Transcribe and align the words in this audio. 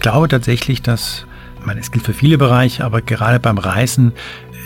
ich 0.00 0.02
glaube 0.02 0.28
tatsächlich, 0.28 0.80
dass, 0.80 1.26
ich 1.58 1.66
meine, 1.66 1.78
es 1.78 1.90
gilt 1.90 2.06
für 2.06 2.14
viele 2.14 2.38
Bereiche, 2.38 2.86
aber 2.86 3.02
gerade 3.02 3.38
beim 3.38 3.58
Reisen 3.58 4.14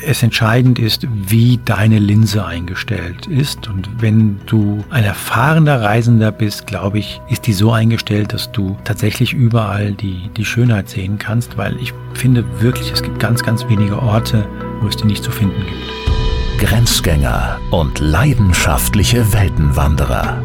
es 0.06 0.22
entscheidend 0.22 0.78
ist, 0.78 1.08
wie 1.10 1.58
deine 1.64 1.98
Linse 1.98 2.46
eingestellt 2.46 3.26
ist. 3.26 3.66
Und 3.66 4.00
wenn 4.00 4.38
du 4.46 4.84
ein 4.90 5.02
erfahrener 5.02 5.82
Reisender 5.82 6.30
bist, 6.30 6.68
glaube 6.68 7.00
ich, 7.00 7.20
ist 7.30 7.48
die 7.48 7.52
so 7.52 7.72
eingestellt, 7.72 8.32
dass 8.32 8.52
du 8.52 8.76
tatsächlich 8.84 9.32
überall 9.32 9.90
die, 9.94 10.30
die 10.36 10.44
Schönheit 10.44 10.88
sehen 10.88 11.18
kannst, 11.18 11.58
weil 11.58 11.76
ich 11.78 11.92
finde 12.12 12.44
wirklich, 12.60 12.92
es 12.92 13.02
gibt 13.02 13.18
ganz, 13.18 13.42
ganz 13.42 13.68
wenige 13.68 14.00
Orte, 14.00 14.46
wo 14.82 14.86
es 14.86 14.96
die 14.96 15.06
nicht 15.06 15.24
zu 15.24 15.32
finden 15.32 15.60
gibt. 15.66 16.68
Grenzgänger 16.68 17.58
und 17.72 17.98
leidenschaftliche 17.98 19.32
Weltenwanderer 19.32 20.40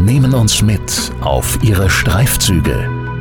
nehmen 0.00 0.34
uns 0.34 0.62
mit 0.62 1.12
auf 1.20 1.60
ihre 1.62 1.88
Streifzüge 1.88 3.01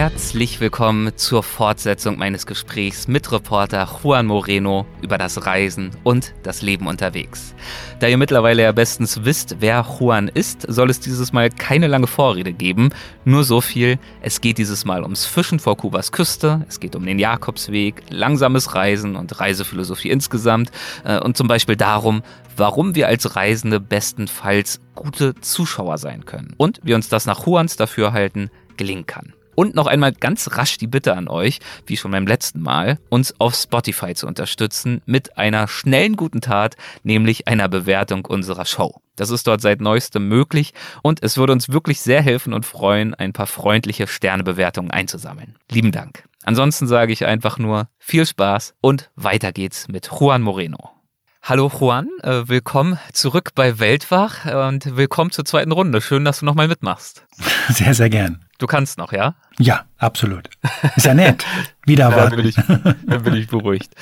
Herzlich 0.00 0.60
willkommen 0.60 1.14
zur 1.16 1.42
Fortsetzung 1.42 2.16
meines 2.16 2.46
Gesprächs 2.46 3.06
mit 3.06 3.30
Reporter 3.32 3.86
Juan 4.02 4.24
Moreno 4.24 4.86
über 5.02 5.18
das 5.18 5.44
Reisen 5.44 5.90
und 6.04 6.32
das 6.42 6.62
Leben 6.62 6.86
unterwegs. 6.86 7.54
Da 7.98 8.06
ihr 8.06 8.16
mittlerweile 8.16 8.62
ja 8.62 8.72
bestens 8.72 9.26
wisst, 9.26 9.56
wer 9.60 9.84
Juan 9.86 10.28
ist, 10.28 10.62
soll 10.62 10.88
es 10.88 11.00
dieses 11.00 11.34
Mal 11.34 11.50
keine 11.50 11.86
lange 11.86 12.06
Vorrede 12.06 12.54
geben. 12.54 12.88
Nur 13.26 13.44
so 13.44 13.60
viel, 13.60 13.98
es 14.22 14.40
geht 14.40 14.56
dieses 14.56 14.86
Mal 14.86 15.02
ums 15.02 15.26
Fischen 15.26 15.58
vor 15.58 15.76
Kubas 15.76 16.12
Küste, 16.12 16.64
es 16.66 16.80
geht 16.80 16.96
um 16.96 17.04
den 17.04 17.18
Jakobsweg, 17.18 18.02
langsames 18.08 18.74
Reisen 18.74 19.16
und 19.16 19.38
Reisephilosophie 19.38 20.08
insgesamt 20.08 20.70
äh, 21.04 21.18
und 21.18 21.36
zum 21.36 21.46
Beispiel 21.46 21.76
darum, 21.76 22.22
warum 22.56 22.94
wir 22.94 23.06
als 23.06 23.36
Reisende 23.36 23.80
bestenfalls 23.80 24.80
gute 24.94 25.34
Zuschauer 25.42 25.98
sein 25.98 26.24
können 26.24 26.54
und 26.56 26.80
wie 26.84 26.94
uns 26.94 27.10
das 27.10 27.26
nach 27.26 27.46
Juans 27.46 27.76
Dafürhalten 27.76 28.48
gelingen 28.78 29.04
kann. 29.04 29.34
Und 29.54 29.74
noch 29.74 29.86
einmal 29.86 30.12
ganz 30.12 30.56
rasch 30.56 30.78
die 30.78 30.86
Bitte 30.86 31.16
an 31.16 31.28
euch, 31.28 31.60
wie 31.86 31.96
schon 31.96 32.10
beim 32.10 32.26
letzten 32.26 32.60
Mal, 32.60 32.98
uns 33.08 33.34
auf 33.38 33.54
Spotify 33.54 34.14
zu 34.14 34.26
unterstützen 34.26 35.02
mit 35.06 35.36
einer 35.36 35.68
schnellen 35.68 36.16
guten 36.16 36.40
Tat, 36.40 36.76
nämlich 37.02 37.48
einer 37.48 37.68
Bewertung 37.68 38.24
unserer 38.24 38.64
Show. 38.64 39.00
Das 39.16 39.30
ist 39.30 39.46
dort 39.46 39.60
seit 39.60 39.80
neuestem 39.80 40.28
möglich 40.28 40.72
und 41.02 41.22
es 41.22 41.36
würde 41.36 41.52
uns 41.52 41.70
wirklich 41.70 42.00
sehr 42.00 42.22
helfen 42.22 42.54
und 42.54 42.64
freuen, 42.64 43.14
ein 43.14 43.32
paar 43.32 43.46
freundliche 43.46 44.06
Sternebewertungen 44.06 44.90
einzusammeln. 44.90 45.56
Lieben 45.70 45.92
Dank. 45.92 46.24
Ansonsten 46.44 46.86
sage 46.86 47.12
ich 47.12 47.26
einfach 47.26 47.58
nur 47.58 47.88
viel 47.98 48.24
Spaß 48.24 48.74
und 48.80 49.10
weiter 49.16 49.52
geht's 49.52 49.88
mit 49.88 50.10
Juan 50.10 50.40
Moreno. 50.40 50.99
Hallo 51.42 51.68
Juan, 51.68 52.08
äh, 52.22 52.48
willkommen 52.48 52.98
zurück 53.12 53.52
bei 53.54 53.78
Weltwach 53.78 54.44
und 54.68 54.96
willkommen 54.96 55.30
zur 55.30 55.44
zweiten 55.46 55.72
Runde. 55.72 56.02
Schön, 56.02 56.24
dass 56.24 56.40
du 56.40 56.44
nochmal 56.44 56.68
mitmachst. 56.68 57.24
Sehr, 57.70 57.94
sehr 57.94 58.10
gern. 58.10 58.44
Du 58.58 58.66
kannst 58.66 58.98
noch, 58.98 59.12
ja? 59.12 59.34
Ja, 59.58 59.86
absolut. 59.96 60.50
Ist 60.96 61.06
ja 61.06 61.14
nett. 61.14 61.46
Wieder 61.86 62.10
ja, 62.16 62.26
bin 62.26 62.46
ich, 62.46 62.56
dann 62.56 63.22
bin 63.22 63.34
ich 63.34 63.48
beruhigt. 63.48 63.94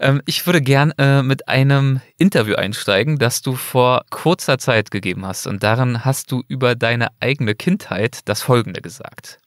Ähm, 0.00 0.22
ich 0.26 0.44
würde 0.44 0.60
gern 0.60 0.90
äh, 0.98 1.22
mit 1.22 1.48
einem 1.48 2.00
Interview 2.18 2.56
einsteigen, 2.56 3.18
das 3.18 3.42
du 3.42 3.54
vor 3.54 4.04
kurzer 4.10 4.58
Zeit 4.58 4.90
gegeben 4.90 5.24
hast. 5.24 5.46
Und 5.46 5.62
darin 5.62 6.04
hast 6.04 6.32
du 6.32 6.42
über 6.48 6.74
deine 6.74 7.08
eigene 7.20 7.54
Kindheit 7.54 8.20
das 8.24 8.42
Folgende 8.42 8.82
gesagt. 8.82 9.38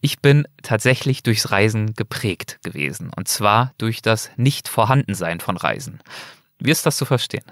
Ich 0.00 0.20
bin 0.20 0.48
tatsächlich 0.62 1.22
durchs 1.22 1.50
Reisen 1.50 1.92
geprägt 1.92 2.58
gewesen. 2.62 3.10
Und 3.14 3.28
zwar 3.28 3.74
durch 3.76 4.00
das 4.00 4.30
Nicht-Vorhandensein 4.36 5.40
von 5.40 5.58
Reisen. 5.58 6.00
Wie 6.60 6.70
ist 6.70 6.86
das 6.86 6.96
zu 6.96 7.04
verstehen? 7.04 7.44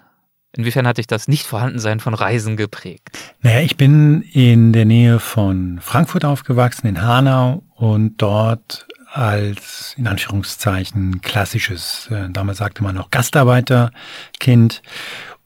Inwiefern 0.57 0.87
hat 0.87 0.99
dich 0.99 1.07
das 1.07 1.29
Nicht-Vorhandensein 1.29 2.01
von 2.01 2.15
Reisen 2.15 2.57
geprägt? 2.57 3.19
Naja, 3.43 3.61
ich 3.61 3.77
bin 3.77 4.23
in 4.23 4.73
der 4.73 4.87
Nähe 4.87 5.21
von 5.21 5.79
Frankfurt 5.81 6.25
aufgewachsen, 6.25 6.87
in 6.87 7.03
Hanau 7.03 7.63
und 7.75 8.17
dort 8.23 8.87
als 9.11 9.95
in 9.97 10.07
Anführungszeichen 10.07 11.21
klassisches, 11.23 12.09
äh, 12.11 12.29
damals 12.31 12.59
sagte 12.59 12.83
man 12.83 12.95
noch 12.95 13.11
Gastarbeiterkind. 13.11 14.83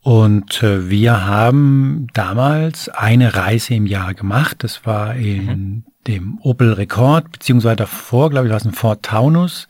Und 0.00 0.62
äh, 0.62 0.90
wir 0.90 1.26
haben 1.26 2.08
damals 2.12 2.88
eine 2.88 3.34
Reise 3.34 3.74
im 3.74 3.86
Jahr 3.86 4.14
gemacht. 4.14 4.64
Das 4.64 4.84
war 4.84 5.14
in 5.14 5.46
mhm 5.46 5.84
dem 6.06 6.38
Opel 6.42 6.72
Rekord, 6.72 7.30
beziehungsweise 7.30 7.76
davor, 7.76 8.30
glaube 8.30 8.46
ich, 8.46 8.50
war 8.50 8.56
es 8.56 8.64
ein 8.64 8.72
Ford 8.72 9.02
Taunus. 9.02 9.68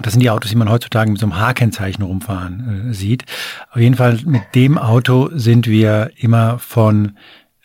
Das 0.00 0.12
sind 0.12 0.20
die 0.20 0.30
Autos, 0.30 0.50
die 0.50 0.56
man 0.56 0.70
heutzutage 0.70 1.10
mit 1.10 1.20
so 1.20 1.26
einem 1.26 1.38
H-Kennzeichen 1.38 2.02
rumfahren 2.02 2.90
äh, 2.90 2.94
sieht. 2.94 3.24
Auf 3.70 3.80
jeden 3.80 3.96
Fall 3.96 4.20
mit 4.24 4.42
dem 4.54 4.78
Auto 4.78 5.30
sind 5.32 5.66
wir 5.66 6.10
immer 6.16 6.58
von 6.58 7.16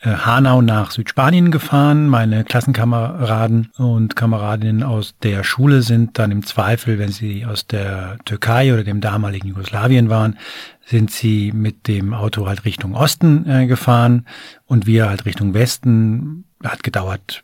äh, 0.02 0.12
Hanau 0.12 0.62
nach 0.62 0.92
Südspanien 0.92 1.52
gefahren. 1.52 2.08
Meine 2.08 2.46
Klassenkameraden 2.46 3.72
und 3.78 4.16
Kameradinnen 4.16 4.84
aus 4.84 5.16
der 5.22 5.44
Schule 5.44 5.82
sind 5.82 6.18
dann 6.18 6.32
im 6.32 6.46
Zweifel, 6.46 7.00
wenn 7.00 7.12
sie 7.12 7.46
aus 7.46 7.68
der 7.68 8.18
Türkei 8.24 8.74
oder 8.74 8.84
dem 8.84 9.02
damaligen 9.02 9.50
Jugoslawien 9.50 10.09
waren, 10.09 10.38
sind 10.86 11.12
sie 11.12 11.52
mit 11.52 11.88
dem 11.88 12.14
Auto 12.14 12.48
halt 12.48 12.64
Richtung 12.64 12.96
Osten 12.96 13.48
äh, 13.50 13.68
gefahren 13.68 14.26
und 14.66 14.86
wir 14.86 15.09
halt 15.09 15.26
Richtung 15.26 15.54
Westen. 15.54 16.46
Hat 16.64 16.84
gedauert 16.84 17.44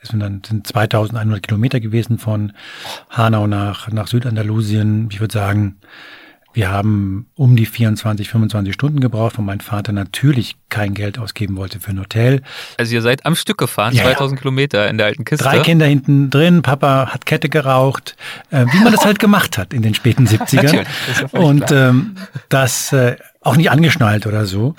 es 0.00 0.10
sind 0.10 0.20
dann 0.20 0.42
sind 0.46 0.66
2100 0.66 1.42
Kilometer 1.42 1.80
gewesen 1.80 2.18
von 2.18 2.52
Hanau 3.08 3.46
nach, 3.46 3.90
nach 3.90 4.06
Südandalusien. 4.06 5.08
Ich 5.10 5.20
würde 5.20 5.32
sagen, 5.32 5.76
wir 6.54 6.70
haben 6.70 7.26
um 7.34 7.56
die 7.56 7.66
24, 7.66 8.28
25 8.28 8.72
Stunden 8.72 9.00
gebraucht, 9.00 9.38
weil 9.38 9.44
mein 9.44 9.60
Vater 9.60 9.92
natürlich 9.92 10.54
kein 10.68 10.94
Geld 10.94 11.18
ausgeben 11.18 11.56
wollte 11.56 11.80
für 11.80 11.90
ein 11.90 11.98
Hotel. 11.98 12.42
Also 12.78 12.94
ihr 12.94 13.02
seid 13.02 13.26
am 13.26 13.34
Stück 13.34 13.58
gefahren, 13.58 13.92
ja, 13.92 14.04
2000 14.04 14.40
Kilometer 14.40 14.88
in 14.88 14.96
der 14.96 15.08
alten 15.08 15.24
Kiste. 15.24 15.44
Drei 15.44 15.58
Kinder 15.58 15.86
hinten 15.86 16.30
drin, 16.30 16.62
Papa 16.62 17.08
hat 17.08 17.26
Kette 17.26 17.48
geraucht, 17.48 18.14
äh, 18.50 18.66
wie 18.70 18.84
man 18.84 18.92
das 18.92 19.04
halt 19.04 19.18
gemacht 19.18 19.58
hat 19.58 19.74
in 19.74 19.82
den 19.82 19.94
späten 19.94 20.26
70ern. 20.28 20.86
Und 21.32 21.72
ähm, 21.72 22.14
das 22.50 22.92
äh, 22.92 23.16
auch 23.44 23.56
nicht 23.56 23.70
angeschnallt 23.70 24.26
oder 24.26 24.46
so. 24.46 24.74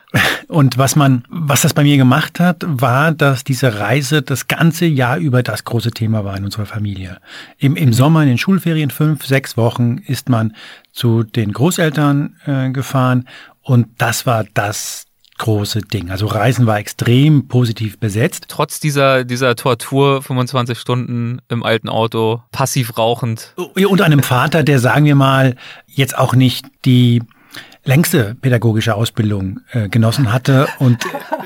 Und 0.48 0.78
was 0.78 0.94
man, 0.94 1.24
was 1.28 1.62
das 1.62 1.74
bei 1.74 1.82
mir 1.82 1.96
gemacht 1.96 2.38
hat, 2.38 2.64
war, 2.66 3.12
dass 3.12 3.44
diese 3.44 3.78
Reise 3.78 4.22
das 4.22 4.46
ganze 4.46 4.86
Jahr 4.86 5.16
über 5.18 5.42
das 5.42 5.64
große 5.64 5.90
Thema 5.90 6.24
war 6.24 6.36
in 6.36 6.44
unserer 6.44 6.66
Familie. 6.66 7.18
Im, 7.58 7.76
im 7.76 7.92
Sommer 7.92 8.22
in 8.22 8.28
den 8.28 8.38
Schulferien 8.38 8.90
fünf, 8.90 9.24
sechs 9.26 9.56
Wochen 9.56 9.98
ist 9.98 10.28
man 10.28 10.54
zu 10.92 11.22
den 11.22 11.52
Großeltern 11.52 12.36
äh, 12.46 12.70
gefahren 12.70 13.26
und 13.62 13.88
das 13.98 14.26
war 14.26 14.44
das 14.54 15.06
große 15.38 15.80
Ding. 15.80 16.10
Also 16.10 16.26
Reisen 16.26 16.66
war 16.66 16.78
extrem 16.78 17.48
positiv 17.48 17.98
besetzt. 17.98 18.46
Trotz 18.48 18.78
dieser, 18.78 19.24
dieser 19.24 19.56
Tortur, 19.56 20.22
25 20.22 20.78
Stunden 20.78 21.40
im 21.48 21.62
alten 21.62 21.88
Auto, 21.88 22.42
passiv 22.52 22.98
rauchend. 22.98 23.54
Und 23.56 24.02
einem 24.02 24.22
Vater, 24.22 24.62
der, 24.62 24.78
sagen 24.78 25.06
wir 25.06 25.14
mal, 25.14 25.56
jetzt 25.86 26.16
auch 26.18 26.34
nicht 26.34 26.66
die 26.84 27.22
längste 27.84 28.34
pädagogische 28.34 28.94
Ausbildung 28.94 29.60
äh, 29.72 29.88
genossen 29.88 30.32
hatte 30.32 30.68
und 30.78 30.98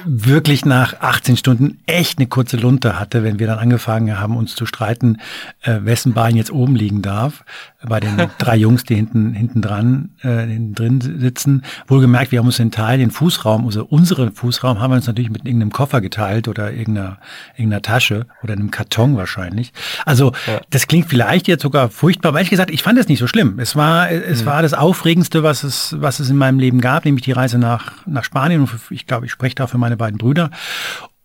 wirklich 0.05 0.65
nach 0.65 1.01
18 1.01 1.37
Stunden 1.37 1.81
echt 1.87 2.19
eine 2.19 2.27
kurze 2.27 2.57
Lunte 2.57 2.99
hatte, 2.99 3.23
wenn 3.23 3.39
wir 3.39 3.47
dann 3.47 3.59
angefangen 3.59 4.19
haben, 4.19 4.37
uns 4.37 4.55
zu 4.55 4.67
streiten, 4.67 5.19
äh, 5.63 5.79
wessen 5.83 6.13
Bein 6.13 6.37
jetzt 6.37 6.51
oben 6.51 6.75
liegen 6.75 7.03
darf, 7.03 7.45
bei 7.87 8.01
den 8.01 8.17
drei 8.39 8.57
Jungs, 8.57 8.85
die 8.85 8.95
hinten, 8.95 9.35
hinten 9.35 9.63
dran, 9.63 10.11
äh, 10.23 10.47
hinten 10.47 10.75
drin 10.75 11.01
sitzen. 11.01 11.63
Wohlgemerkt, 11.87 12.33
wir 12.33 12.39
haben 12.39 12.47
uns 12.47 12.57
den 12.57 12.71
Teil, 12.71 12.99
den 12.99 13.11
Fußraum, 13.11 13.67
also 13.67 13.85
unseren 13.85 14.33
Fußraum 14.33 14.81
haben 14.81 14.91
wir 14.91 14.97
uns 14.97 15.07
natürlich 15.07 15.31
mit 15.31 15.45
irgendeinem 15.45 15.73
Koffer 15.73 16.01
geteilt 16.01 16.49
oder 16.49 16.73
irgendeiner, 16.73 17.19
irgendeiner 17.57 17.83
Tasche 17.83 18.27
oder 18.43 18.55
einem 18.55 18.71
Karton 18.71 19.17
wahrscheinlich. 19.17 19.73
Also, 20.05 20.33
ja. 20.47 20.61
das 20.71 20.87
klingt 20.87 21.09
vielleicht 21.09 21.49
jetzt 21.49 21.63
sogar 21.63 21.91
furchtbar, 21.91 22.31
aber 22.31 22.39
ehrlich 22.39 22.51
gesagt, 22.51 22.71
ich 22.71 22.83
fand 22.83 22.99
es 22.99 23.09
nicht 23.09 23.19
so 23.19 23.27
schlimm. 23.27 23.59
Es 23.59 23.77
war, 23.77 24.11
es 24.11 24.43
mhm. 24.43 24.47
war 24.47 24.63
das 24.63 24.75
Aufregendste, 24.75 25.43
was 25.43 25.65
es, 25.65 25.97
was 25.99 26.21
es 26.21 26.31
in 26.31 26.37
meinem 26.37 26.59
Leben 26.59 26.81
gab, 26.81 27.05
nämlich 27.05 27.25
die 27.25 27.33
Reise 27.33 27.59
nach, 27.59 27.93
nach 28.07 28.25
Spanien. 28.25 28.63
Und 28.63 28.71
ich 28.91 29.07
glaube, 29.07 29.27
ich 29.27 29.33
spreche 29.33 29.55
da 29.55 29.67
für 29.67 29.79
meine 29.79 29.97
beiden 29.97 30.19
Brüder. 30.19 30.51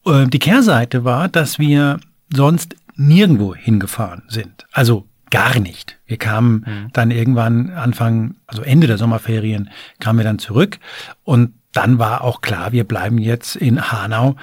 Äh, 0.05 0.27
die 0.27 0.39
Kehrseite 0.39 1.03
war, 1.03 1.27
dass 1.27 1.59
wir 1.59 1.99
sonst 2.33 2.75
nirgendwo 2.95 3.55
hingefahren 3.55 4.23
sind. 4.27 4.65
Also 4.71 5.08
gar 5.29 5.59
nicht. 5.59 5.97
Wir 6.05 6.17
kamen 6.17 6.65
mhm. 6.65 6.89
dann 6.93 7.11
irgendwann 7.11 7.69
Anfang, 7.71 8.35
also 8.47 8.61
Ende 8.61 8.87
der 8.87 8.97
Sommerferien, 8.97 9.69
kamen 9.99 10.19
wir 10.19 10.25
dann 10.25 10.39
zurück 10.39 10.79
und 11.23 11.53
dann 11.71 11.99
war 11.99 12.23
auch 12.23 12.41
klar, 12.41 12.71
wir 12.71 12.83
bleiben 12.83 13.17
jetzt 13.17 13.55
in 13.55 13.91
Hanau 13.91 14.35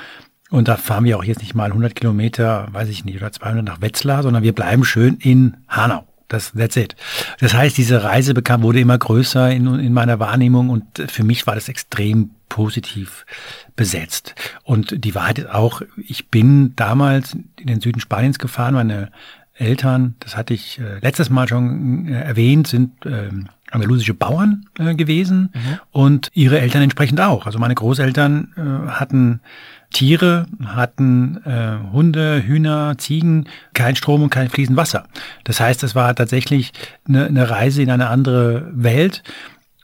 und 0.50 0.68
da 0.68 0.76
fahren 0.76 1.04
wir 1.04 1.18
auch 1.18 1.24
jetzt 1.24 1.40
nicht 1.40 1.54
mal 1.54 1.70
100 1.70 1.94
Kilometer, 1.94 2.68
weiß 2.70 2.88
ich 2.88 3.04
nicht, 3.04 3.16
oder 3.16 3.32
200 3.32 3.64
nach 3.64 3.80
Wetzlar, 3.80 4.22
sondern 4.22 4.42
wir 4.42 4.54
bleiben 4.54 4.84
schön 4.84 5.16
in 5.16 5.56
Hanau. 5.68 6.06
Das, 6.28 6.52
that's 6.52 6.76
it. 6.76 6.96
Das 7.38 7.54
heißt, 7.54 7.78
diese 7.78 8.02
Reise 8.02 8.34
bekam, 8.34 8.62
wurde 8.62 8.80
immer 8.80 8.98
größer 8.98 9.50
in, 9.52 9.78
in 9.78 9.92
meiner 9.92 10.18
Wahrnehmung 10.18 10.70
und 10.70 10.84
für 11.08 11.22
mich 11.22 11.46
war 11.46 11.54
das 11.54 11.68
extrem 11.68 12.30
positiv 12.48 13.26
besetzt. 13.76 14.34
Und 14.64 15.04
die 15.04 15.14
Wahrheit 15.14 15.38
ist 15.38 15.50
auch, 15.50 15.82
ich 15.96 16.28
bin 16.28 16.74
damals 16.74 17.34
in 17.34 17.66
den 17.66 17.80
Süden 17.80 18.00
Spaniens 18.00 18.38
gefahren, 18.38 18.74
meine 18.74 19.12
Eltern, 19.58 20.14
das 20.20 20.36
hatte 20.36 20.54
ich 20.54 20.78
äh, 20.78 20.98
letztes 21.00 21.30
Mal 21.30 21.48
schon 21.48 22.08
äh, 22.08 22.20
erwähnt, 22.20 22.66
sind 22.66 23.04
äh, 23.06 23.30
andalusische 23.70 24.14
Bauern 24.14 24.66
äh, 24.78 24.94
gewesen 24.94 25.50
mhm. 25.52 25.78
und 25.92 26.30
ihre 26.34 26.60
Eltern 26.60 26.82
entsprechend 26.82 27.20
auch. 27.20 27.46
Also 27.46 27.58
meine 27.58 27.74
Großeltern 27.74 28.52
äh, 28.56 28.90
hatten 28.90 29.40
Tiere, 29.92 30.46
hatten 30.64 31.40
äh, 31.44 31.78
Hunde, 31.92 32.42
Hühner, 32.44 32.98
Ziegen, 32.98 33.48
kein 33.72 33.96
Strom 33.96 34.22
und 34.22 34.30
kein 34.30 34.48
fließend 34.48 34.76
Wasser. 34.76 35.06
Das 35.44 35.60
heißt, 35.60 35.82
es 35.84 35.94
war 35.94 36.14
tatsächlich 36.14 36.72
eine, 37.08 37.26
eine 37.26 37.48
Reise 37.48 37.82
in 37.82 37.90
eine 37.90 38.08
andere 38.08 38.70
Welt. 38.72 39.22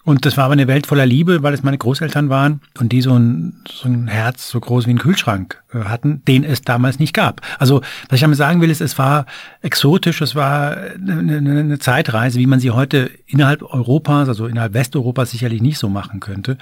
Und 0.04 0.26
das 0.26 0.36
war 0.36 0.44
aber 0.44 0.54
eine 0.54 0.66
Welt 0.66 0.88
voller 0.88 1.06
Liebe, 1.06 1.44
weil 1.44 1.54
es 1.54 1.62
meine 1.62 1.78
Großeltern 1.78 2.28
waren 2.28 2.60
und 2.80 2.90
die 2.90 3.02
so 3.02 3.16
ein, 3.16 3.62
so 3.68 3.88
ein 3.88 4.08
Herz 4.08 4.48
so 4.48 4.58
groß 4.58 4.86
wie 4.86 4.90
ein 4.90 4.98
Kühlschrank 4.98 5.62
äh, 5.72 5.84
hatten, 5.84 6.24
den 6.26 6.42
es 6.42 6.62
damals 6.62 6.98
nicht 6.98 7.14
gab. 7.14 7.40
Also 7.58 7.82
was 8.08 8.16
ich 8.16 8.20
damit 8.20 8.36
sagen 8.36 8.60
will, 8.60 8.70
ist, 8.70 8.80
es 8.80 8.98
war 8.98 9.26
exotisch, 9.60 10.20
es 10.20 10.34
war 10.34 10.76
eine, 10.76 11.36
eine 11.36 11.78
Zeitreise, 11.78 12.40
wie 12.40 12.46
man 12.46 12.58
sie 12.58 12.72
heute 12.72 13.10
innerhalb 13.26 13.62
Europas, 13.62 14.28
also 14.28 14.46
innerhalb 14.46 14.74
Westeuropas 14.74 15.30
sicherlich 15.30 15.62
nicht 15.62 15.78
so 15.78 15.88
machen 15.88 16.18
könnte. 16.18 16.58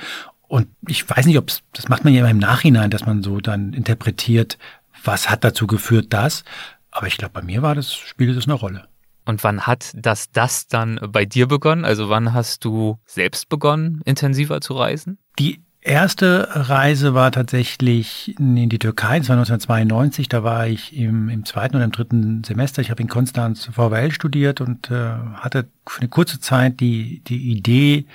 Und 0.46 0.66
ich 0.86 1.08
weiß 1.08 1.24
nicht, 1.24 1.38
ob 1.38 1.46
das 1.72 1.88
macht 1.88 2.04
man 2.04 2.12
ja 2.12 2.20
immer 2.20 2.30
im 2.30 2.38
Nachhinein, 2.38 2.90
dass 2.90 3.06
man 3.06 3.22
so 3.22 3.40
dann 3.40 3.72
interpretiert, 3.72 4.58
was 5.02 5.30
hat 5.30 5.44
dazu 5.44 5.66
geführt, 5.66 6.08
das. 6.10 6.44
Aber 6.90 7.06
ich 7.06 7.16
glaube, 7.16 7.32
bei 7.32 7.42
mir 7.42 7.62
war 7.62 7.74
das, 7.74 7.94
spielte 7.94 8.34
das 8.34 8.44
eine 8.44 8.54
Rolle. 8.54 8.89
Und 9.30 9.44
wann 9.44 9.60
hat 9.60 9.92
das 9.94 10.32
das 10.32 10.66
dann 10.66 10.98
bei 11.08 11.24
dir 11.24 11.46
begonnen? 11.46 11.84
Also 11.84 12.08
wann 12.08 12.34
hast 12.34 12.64
du 12.64 12.98
selbst 13.06 13.48
begonnen, 13.48 14.02
intensiver 14.04 14.60
zu 14.60 14.74
reisen? 14.74 15.18
Die 15.38 15.62
erste 15.82 16.48
Reise 16.50 17.14
war 17.14 17.30
tatsächlich 17.30 18.34
in 18.38 18.68
die 18.68 18.78
Türkei, 18.78 19.18
das 19.18 19.28
war 19.28 19.36
1992, 19.36 20.28
da 20.28 20.42
war 20.42 20.66
ich 20.66 20.96
im, 20.96 21.28
im 21.28 21.44
zweiten 21.44 21.76
oder 21.76 21.84
im 21.84 21.92
dritten 21.92 22.42
Semester. 22.44 22.82
Ich 22.82 22.90
habe 22.90 23.02
in 23.02 23.08
Konstanz 23.08 23.66
VWL 23.66 24.10
studiert 24.10 24.60
und 24.60 24.90
äh, 24.90 25.14
hatte 25.34 25.68
für 25.86 26.00
eine 26.00 26.08
kurze 26.08 26.40
Zeit 26.40 26.80
die, 26.80 27.22
die 27.24 27.52
Idee, 27.52 28.06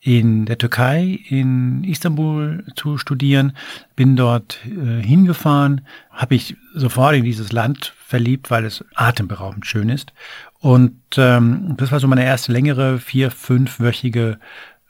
in 0.00 0.46
der 0.46 0.58
Türkei, 0.58 1.20
in 1.28 1.84
Istanbul 1.84 2.64
zu 2.76 2.96
studieren. 2.98 3.56
Bin 3.96 4.14
dort 4.16 4.58
äh, 4.66 5.02
hingefahren, 5.02 5.86
habe 6.10 6.34
ich 6.34 6.56
sofort 6.74 7.16
in 7.16 7.24
dieses 7.24 7.50
Land 7.50 7.94
verliebt, 8.06 8.50
weil 8.50 8.64
es 8.64 8.84
atemberaubend 8.94 9.66
schön 9.66 9.88
ist. 9.88 10.12
Und 10.60 11.00
ähm, 11.16 11.74
das 11.78 11.90
war 11.90 12.00
so 12.00 12.06
meine 12.06 12.24
erste 12.24 12.52
längere, 12.52 12.98
vier-, 12.98 13.30
fünfwöchige 13.30 14.38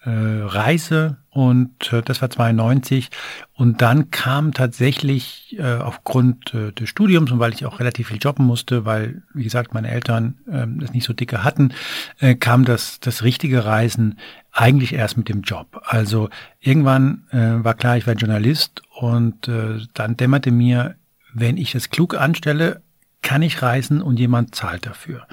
äh, 0.02 0.10
Reise 0.10 1.18
und 1.28 1.92
äh, 1.92 2.02
das 2.02 2.22
war 2.22 2.30
92 2.30 3.10
und 3.52 3.82
dann 3.82 4.10
kam 4.10 4.52
tatsächlich 4.52 5.56
äh, 5.58 5.76
aufgrund 5.76 6.54
äh, 6.54 6.72
des 6.72 6.88
Studiums 6.88 7.30
und 7.30 7.38
weil 7.38 7.52
ich 7.52 7.66
auch 7.66 7.80
relativ 7.80 8.08
viel 8.08 8.16
jobben 8.16 8.46
musste, 8.46 8.86
weil 8.86 9.22
wie 9.34 9.44
gesagt 9.44 9.74
meine 9.74 9.90
Eltern 9.90 10.38
äh, 10.50 10.66
das 10.80 10.92
nicht 10.92 11.04
so 11.04 11.12
dicke 11.12 11.44
hatten, 11.44 11.74
äh, 12.18 12.34
kam 12.34 12.64
das 12.64 12.98
das 13.00 13.22
richtige 13.22 13.64
Reisen 13.64 14.18
eigentlich 14.52 14.94
erst 14.94 15.18
mit 15.18 15.28
dem 15.28 15.42
Job. 15.42 15.82
Also 15.84 16.30
irgendwann 16.60 17.24
äh, 17.30 17.62
war 17.62 17.74
klar, 17.74 17.98
ich 17.98 18.06
werde 18.06 18.20
Journalist 18.20 18.82
und 18.98 19.48
äh, 19.48 19.80
dann 19.92 20.16
dämmerte 20.16 20.50
mir, 20.50 20.96
wenn 21.34 21.58
ich 21.58 21.74
es 21.74 21.90
klug 21.90 22.18
anstelle, 22.18 22.80
kann 23.22 23.42
ich 23.42 23.62
reisen 23.62 24.02
und 24.02 24.18
jemand 24.18 24.54
zahlt 24.54 24.86
dafür. 24.86 25.26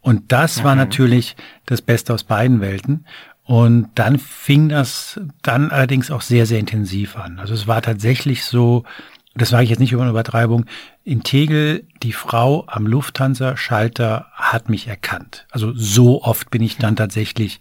Und 0.00 0.32
das 0.32 0.60
mhm. 0.60 0.64
war 0.64 0.74
natürlich 0.74 1.36
das 1.66 1.82
Beste 1.82 2.14
aus 2.14 2.24
beiden 2.24 2.60
Welten. 2.60 3.06
Und 3.44 3.90
dann 3.96 4.18
fing 4.18 4.68
das 4.68 5.20
dann 5.42 5.70
allerdings 5.70 6.10
auch 6.10 6.20
sehr, 6.20 6.46
sehr 6.46 6.60
intensiv 6.60 7.16
an. 7.16 7.40
Also 7.40 7.54
es 7.54 7.66
war 7.66 7.82
tatsächlich 7.82 8.44
so, 8.44 8.84
das 9.34 9.50
sage 9.50 9.62
ich 9.62 9.70
jetzt 9.70 9.78
nicht 9.78 9.92
über 9.92 10.02
eine 10.02 10.10
Übertreibung, 10.10 10.66
in 11.04 11.22
Tegel, 11.22 11.84
die 12.02 12.12
Frau 12.12 12.64
am 12.66 12.86
Lufthansa-Schalter 12.86 14.26
hat 14.34 14.68
mich 14.68 14.88
erkannt. 14.88 15.46
Also 15.50 15.72
so 15.74 16.22
oft 16.22 16.50
bin 16.50 16.62
ich 16.62 16.78
dann 16.78 16.96
tatsächlich 16.96 17.60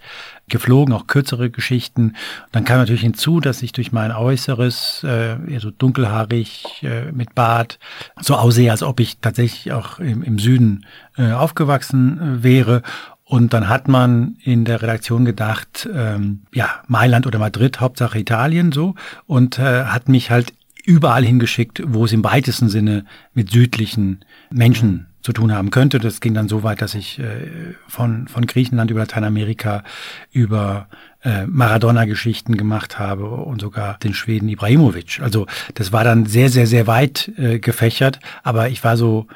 geflogen, 0.49 0.93
auch 0.95 1.05
kürzere 1.05 1.51
Geschichten. 1.51 2.15
Dann 2.51 2.65
kam 2.65 2.79
natürlich 2.79 3.01
hinzu, 3.01 3.39
dass 3.39 3.61
ich 3.61 3.71
durch 3.71 3.91
mein 3.91 4.11
Äußeres, 4.11 5.03
äh, 5.03 5.37
so 5.59 5.69
dunkelhaarig, 5.69 6.83
äh, 6.83 7.11
mit 7.11 7.35
Bart, 7.35 7.77
so 8.19 8.35
aussehe, 8.35 8.71
als 8.71 8.81
ob 8.81 8.99
ich 8.99 9.19
tatsächlich 9.19 9.71
auch 9.71 9.99
im, 9.99 10.23
im 10.23 10.39
Süden 10.39 10.85
äh, 11.17 11.31
aufgewachsen 11.31 12.39
äh, 12.39 12.43
wäre. 12.43 12.81
Und 13.23 13.53
dann 13.53 13.69
hat 13.69 13.87
man 13.87 14.37
in 14.43 14.65
der 14.65 14.81
Redaktion 14.81 15.23
gedacht, 15.23 15.87
ähm, 15.93 16.41
ja, 16.51 16.81
Mailand 16.87 17.27
oder 17.27 17.37
Madrid, 17.37 17.79
Hauptsache 17.79 18.17
Italien 18.17 18.71
so, 18.71 18.95
und 19.27 19.59
äh, 19.59 19.85
hat 19.85 20.09
mich 20.09 20.31
halt 20.31 20.53
überall 20.85 21.23
hingeschickt, 21.23 21.81
wo 21.85 22.05
es 22.05 22.13
im 22.13 22.23
weitesten 22.23 22.69
Sinne 22.69 23.05
mit 23.33 23.51
südlichen 23.51 24.25
Menschen 24.49 25.07
zu 25.21 25.33
tun 25.33 25.53
haben 25.53 25.69
könnte. 25.69 25.99
Das 25.99 26.21
ging 26.21 26.33
dann 26.33 26.47
so 26.47 26.63
weit, 26.63 26.81
dass 26.81 26.95
ich 26.95 27.19
äh, 27.19 27.75
von, 27.87 28.27
von 28.27 28.45
Griechenland 28.45 28.89
über 28.89 29.01
Lateinamerika 29.01 29.83
über 30.31 30.87
äh, 31.23 31.45
Maradona-Geschichten 31.45 32.55
gemacht 32.55 32.99
habe 32.99 33.29
und 33.29 33.59
sogar 33.59 33.97
den 33.99 34.13
Schweden 34.13 34.47
Ibrahimovic. 34.47 35.19
Also 35.21 35.45
das 35.73 35.91
war 35.91 36.03
dann 36.03 36.25
sehr, 36.25 36.49
sehr, 36.49 36.67
sehr 36.67 36.87
weit 36.87 37.31
äh, 37.37 37.59
gefächert, 37.59 38.19
aber 38.43 38.69
ich 38.69 38.83
war 38.83 38.95
so 38.95 39.27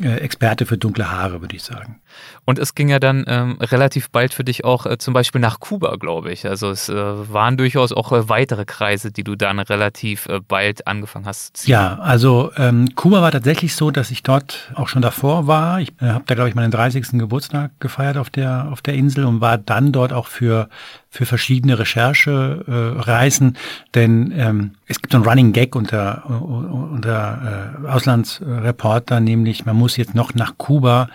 äh, 0.00 0.16
Experte 0.18 0.66
für 0.66 0.76
dunkle 0.76 1.10
Haare, 1.10 1.40
würde 1.40 1.56
ich 1.56 1.62
sagen. 1.62 2.00
Und 2.44 2.58
es 2.58 2.74
ging 2.74 2.88
ja 2.88 2.98
dann 2.98 3.24
ähm, 3.26 3.58
relativ 3.60 4.10
bald 4.10 4.34
für 4.34 4.44
dich 4.44 4.64
auch 4.64 4.86
äh, 4.86 4.98
zum 4.98 5.14
Beispiel 5.14 5.40
nach 5.40 5.60
Kuba, 5.60 5.96
glaube 5.96 6.32
ich. 6.32 6.46
Also 6.46 6.70
es 6.70 6.88
äh, 6.88 6.94
waren 6.94 7.56
durchaus 7.56 7.92
auch 7.92 8.12
äh, 8.12 8.28
weitere 8.28 8.64
Kreise, 8.64 9.12
die 9.12 9.24
du 9.24 9.34
dann 9.34 9.58
relativ 9.58 10.26
äh, 10.26 10.40
bald 10.40 10.86
angefangen 10.86 11.26
hast 11.26 11.46
zu 11.46 11.52
ziehen. 11.64 11.72
Ja, 11.72 11.98
also 11.98 12.50
ähm, 12.56 12.94
Kuba 12.94 13.22
war 13.22 13.32
tatsächlich 13.32 13.74
so, 13.74 13.90
dass 13.90 14.10
ich 14.10 14.22
dort 14.22 14.72
auch 14.74 14.88
schon 14.88 15.02
davor 15.02 15.46
war. 15.46 15.80
Ich 15.80 15.90
äh, 16.00 16.06
habe 16.06 16.24
da, 16.26 16.34
glaube 16.34 16.48
ich, 16.48 16.54
meinen 16.54 16.70
30. 16.70 17.18
Geburtstag 17.18 17.70
gefeiert 17.80 18.16
auf 18.16 18.30
der, 18.30 18.68
auf 18.72 18.82
der 18.82 18.94
Insel 18.94 19.24
und 19.24 19.40
war 19.40 19.58
dann 19.58 19.92
dort 19.92 20.12
auch 20.12 20.26
für 20.26 20.68
für 21.10 21.24
verschiedene 21.24 21.78
Recherchereisen, 21.78 23.54
äh, 23.54 23.58
denn 23.94 24.32
ähm, 24.36 24.72
es 24.86 25.00
gibt 25.00 25.14
einen 25.14 25.24
Running 25.24 25.52
Gag 25.52 25.74
unter, 25.74 26.28
unter 26.28 27.74
äh, 27.84 27.88
Auslandsreporter, 27.88 29.20
nämlich 29.20 29.64
man 29.64 29.76
muss 29.76 29.96
jetzt 29.96 30.14
noch 30.14 30.34
nach 30.34 30.58
Kuba, 30.58 31.08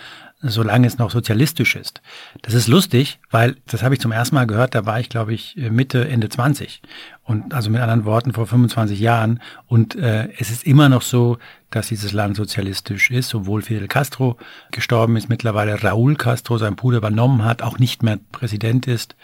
solange 0.44 0.88
es 0.88 0.98
noch 0.98 1.12
sozialistisch 1.12 1.76
ist. 1.76 2.02
Das 2.42 2.54
ist 2.54 2.68
lustig, 2.68 3.20
weil 3.32 3.56
das 3.66 3.82
habe 3.82 3.96
ich 3.96 4.02
zum 4.02 4.12
ersten 4.12 4.36
Mal 4.36 4.46
gehört, 4.46 4.76
da 4.76 4.86
war 4.86 5.00
ich, 5.00 5.10
glaube 5.10 5.34
ich, 5.34 5.56
Mitte, 5.56 6.08
Ende 6.08 6.30
20. 6.30 6.82
Und 7.26 7.54
also 7.54 7.70
mit 7.70 7.80
anderen 7.80 8.04
Worten 8.04 8.34
vor 8.34 8.48
25 8.48 9.00
Jahren. 9.00 9.40
Und 9.68 9.96
äh, 9.96 10.28
es 10.38 10.52
ist 10.52 10.66
immer 10.68 10.90
noch 10.90 11.02
so, 11.02 11.38
dass 11.70 11.88
dieses 11.88 12.12
Land 12.12 12.36
sozialistisch 12.36 13.12
ist, 13.12 13.34
obwohl 13.34 13.62
Fidel 13.62 13.88
Castro 13.88 14.38
gestorben 14.72 15.16
ist, 15.16 15.30
mittlerweile 15.30 15.82
Raúl 15.82 16.16
Castro 16.16 16.58
sein 16.58 16.76
Bruder 16.76 16.98
übernommen 16.98 17.46
hat, 17.46 17.62
auch 17.62 17.80
nicht 17.80 18.04
mehr 18.04 18.20
Präsident 18.34 18.88
ist. 18.88 19.16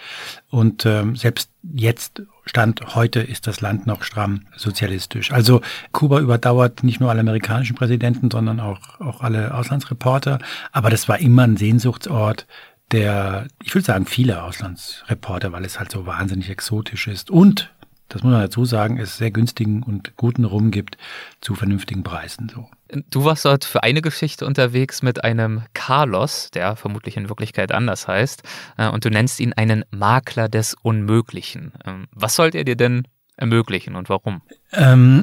Und 0.49 0.85
ähm, 0.85 1.17
selbst 1.17 1.51
jetzt, 1.61 2.21
Stand 2.45 2.95
heute, 2.95 3.19
ist 3.19 3.47
das 3.47 3.59
Land 3.59 3.85
noch 3.85 4.03
stramm 4.03 4.45
sozialistisch. 4.55 5.31
Also 5.31 5.61
Kuba 5.91 6.19
überdauert 6.19 6.83
nicht 6.83 7.01
nur 7.01 7.09
alle 7.09 7.19
amerikanischen 7.19 7.75
Präsidenten, 7.75 8.31
sondern 8.31 8.61
auch, 8.61 9.01
auch 9.01 9.21
alle 9.21 9.53
Auslandsreporter. 9.53 10.39
Aber 10.71 10.89
das 10.89 11.09
war 11.09 11.19
immer 11.19 11.43
ein 11.43 11.57
Sehnsuchtsort 11.57 12.47
der, 12.91 13.45
ich 13.63 13.75
würde 13.75 13.85
sagen, 13.85 14.07
viele 14.07 14.41
Auslandsreporter, 14.41 15.51
weil 15.51 15.63
es 15.63 15.77
halt 15.77 15.91
so 15.91 16.05
wahnsinnig 16.05 16.49
exotisch 16.49 17.07
ist 17.07 17.29
und 17.29 17.69
das 18.09 18.23
muss 18.23 18.31
man 18.31 18.41
dazu 18.41 18.65
sagen, 18.65 18.97
es 18.97 19.17
sehr 19.17 19.31
günstigen 19.31 19.83
und 19.83 20.17
guten 20.17 20.43
Rum 20.43 20.71
gibt 20.71 20.97
zu 21.41 21.53
vernünftigen 21.55 22.03
Preisen. 22.03 22.51
So. 22.53 22.67
Du 23.09 23.23
warst 23.23 23.45
dort 23.45 23.65
für 23.65 23.83
eine 23.83 24.01
Geschichte 24.01 24.45
unterwegs 24.45 25.03
mit 25.03 25.23
einem 25.23 25.61
Carlos, 25.73 26.49
der 26.51 26.75
vermutlich 26.75 27.17
in 27.17 27.29
Wirklichkeit 27.29 27.71
anders 27.71 28.07
heißt, 28.07 28.41
äh, 28.77 28.89
und 28.89 29.05
du 29.05 29.09
nennst 29.09 29.39
ihn 29.39 29.53
einen 29.53 29.85
Makler 29.91 30.49
des 30.49 30.75
Unmöglichen. 30.81 31.71
Ähm, 31.85 32.07
was 32.11 32.35
sollt 32.35 32.55
er 32.55 32.63
dir 32.63 32.75
denn 32.75 33.07
ermöglichen 33.37 33.95
und 33.95 34.09
warum? 34.09 34.41
Ähm, 34.73 35.21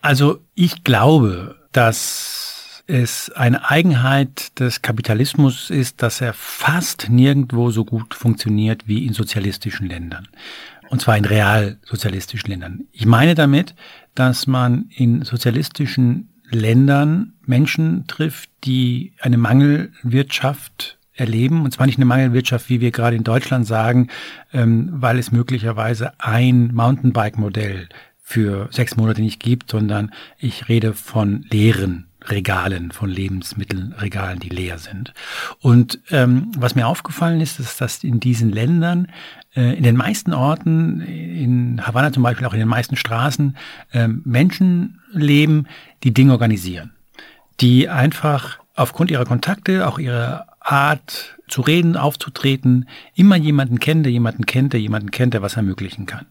also 0.00 0.40
ich 0.54 0.84
glaube, 0.84 1.56
dass 1.72 2.82
es 2.86 3.30
eine 3.30 3.70
Eigenheit 3.70 4.58
des 4.58 4.82
Kapitalismus 4.82 5.70
ist, 5.70 6.02
dass 6.02 6.20
er 6.20 6.32
fast 6.32 7.10
nirgendwo 7.10 7.70
so 7.70 7.84
gut 7.84 8.14
funktioniert 8.14 8.88
wie 8.88 9.06
in 9.06 9.12
sozialistischen 9.12 9.86
Ländern 9.86 10.28
und 10.92 11.00
zwar 11.00 11.16
in 11.16 11.24
realsozialistischen 11.24 12.50
Ländern. 12.50 12.84
Ich 12.92 13.06
meine 13.06 13.34
damit, 13.34 13.74
dass 14.14 14.46
man 14.46 14.90
in 14.90 15.22
sozialistischen 15.22 16.28
Ländern 16.50 17.32
Menschen 17.46 18.06
trifft, 18.08 18.50
die 18.64 19.14
eine 19.18 19.38
Mangelwirtschaft 19.38 20.98
erleben, 21.14 21.62
und 21.62 21.72
zwar 21.72 21.86
nicht 21.86 21.96
eine 21.96 22.04
Mangelwirtschaft, 22.04 22.68
wie 22.68 22.82
wir 22.82 22.90
gerade 22.90 23.16
in 23.16 23.24
Deutschland 23.24 23.66
sagen, 23.66 24.08
ähm, 24.52 24.90
weil 24.92 25.18
es 25.18 25.32
möglicherweise 25.32 26.12
ein 26.20 26.74
Mountainbike-Modell 26.74 27.88
für 28.20 28.68
sechs 28.70 28.94
Monate 28.94 29.22
nicht 29.22 29.40
gibt, 29.40 29.70
sondern 29.70 30.12
ich 30.36 30.68
rede 30.68 30.92
von 30.92 31.46
leeren 31.48 32.08
Regalen, 32.28 32.92
von 32.92 33.08
Lebensmittelregalen, 33.08 34.38
die 34.38 34.48
leer 34.48 34.78
sind. 34.78 35.12
Und 35.60 36.00
ähm, 36.10 36.52
was 36.56 36.74
mir 36.74 36.86
aufgefallen 36.86 37.40
ist, 37.40 37.58
ist, 37.60 37.80
dass 37.80 38.04
in 38.04 38.20
diesen 38.20 38.52
Ländern, 38.52 39.08
in 39.54 39.82
den 39.82 39.96
meisten 39.96 40.32
Orten, 40.32 41.00
in 41.00 41.86
Havanna 41.86 42.12
zum 42.12 42.22
Beispiel, 42.22 42.46
auch 42.46 42.54
in 42.54 42.58
den 42.58 42.68
meisten 42.68 42.96
Straßen, 42.96 43.56
äh, 43.92 44.08
Menschen 44.08 45.00
leben, 45.12 45.66
die 46.04 46.14
Dinge 46.14 46.32
organisieren, 46.32 46.92
die 47.60 47.88
einfach 47.88 48.58
aufgrund 48.74 49.10
ihrer 49.10 49.26
Kontakte, 49.26 49.86
auch 49.86 49.98
ihrer 49.98 50.46
Art 50.60 51.36
zu 51.48 51.60
reden, 51.60 51.96
aufzutreten, 51.96 52.88
immer 53.14 53.36
jemanden 53.36 53.78
kennen, 53.78 54.02
der 54.02 54.12
jemanden 54.12 54.46
kennt, 54.46 54.72
der 54.72 54.80
jemanden 54.80 55.10
kennt, 55.10 55.34
der 55.34 55.42
was 55.42 55.56
ermöglichen 55.56 56.06
kann. 56.06 56.26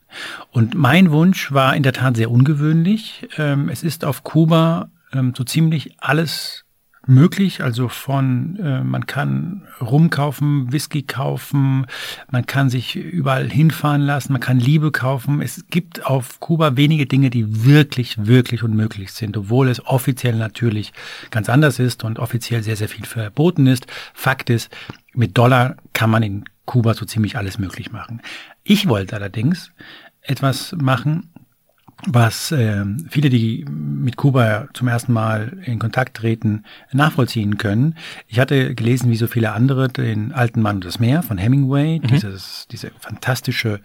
Und 0.51 0.73
mein 0.73 1.11
Wunsch 1.11 1.51
war 1.51 1.75
in 1.75 1.83
der 1.83 1.93
Tat 1.93 2.17
sehr 2.17 2.31
ungewöhnlich. 2.31 3.27
Ähm, 3.37 3.69
es 3.69 3.83
ist 3.83 4.03
auf 4.03 4.23
Kuba 4.23 4.89
ähm, 5.13 5.33
so 5.37 5.43
ziemlich 5.43 5.95
alles 5.99 6.60
möglich. 7.07 7.63
Also 7.63 7.87
von, 7.87 8.57
äh, 8.57 8.83
man 8.83 9.05
kann 9.05 9.67
Rum 9.79 10.09
kaufen, 10.09 10.71
Whisky 10.71 11.03
kaufen, 11.03 11.85
man 12.29 12.45
kann 12.45 12.69
sich 12.69 12.95
überall 12.95 13.49
hinfahren 13.49 14.01
lassen, 14.01 14.33
man 14.33 14.41
kann 14.41 14.59
Liebe 14.59 14.91
kaufen. 14.91 15.41
Es 15.41 15.65
gibt 15.69 16.05
auf 16.05 16.39
Kuba 16.39 16.77
wenige 16.77 17.05
Dinge, 17.05 17.29
die 17.29 17.65
wirklich, 17.65 18.25
wirklich 18.25 18.63
unmöglich 18.63 19.11
sind, 19.11 19.37
obwohl 19.37 19.69
es 19.69 19.85
offiziell 19.85 20.35
natürlich 20.35 20.93
ganz 21.31 21.49
anders 21.49 21.79
ist 21.79 22.03
und 22.03 22.19
offiziell 22.19 22.63
sehr, 22.63 22.75
sehr 22.75 22.89
viel 22.89 23.05
verboten 23.05 23.67
ist. 23.67 23.87
Fakt 24.13 24.49
ist, 24.49 24.71
mit 25.13 25.37
Dollar 25.37 25.75
kann 25.93 26.09
man 26.09 26.23
in 26.23 26.45
Kuba 26.65 26.93
so 26.93 27.05
ziemlich 27.05 27.37
alles 27.37 27.57
möglich 27.57 27.91
machen. 27.91 28.21
Ich 28.63 28.87
wollte 28.87 29.15
allerdings 29.15 29.71
etwas 30.21 30.75
machen, 30.79 31.30
was 32.07 32.51
äh, 32.51 32.83
viele, 33.09 33.29
die 33.29 33.65
mit 33.69 34.17
Kuba 34.17 34.67
zum 34.73 34.87
ersten 34.87 35.13
Mal 35.13 35.57
in 35.65 35.79
Kontakt 35.79 36.17
treten, 36.17 36.63
nachvollziehen 36.91 37.57
können. 37.57 37.95
Ich 38.27 38.39
hatte 38.39 38.75
gelesen, 38.75 39.11
wie 39.11 39.15
so 39.15 39.27
viele 39.27 39.51
andere, 39.51 39.89
den 39.89 40.31
Alten 40.31 40.61
Mann 40.61 40.77
und 40.77 40.85
das 40.85 40.99
Meer 40.99 41.23
von 41.23 41.37
Hemingway, 41.37 41.99
mhm. 41.99 42.07
dieses, 42.07 42.67
diese 42.71 42.91
fantastische 42.99 43.81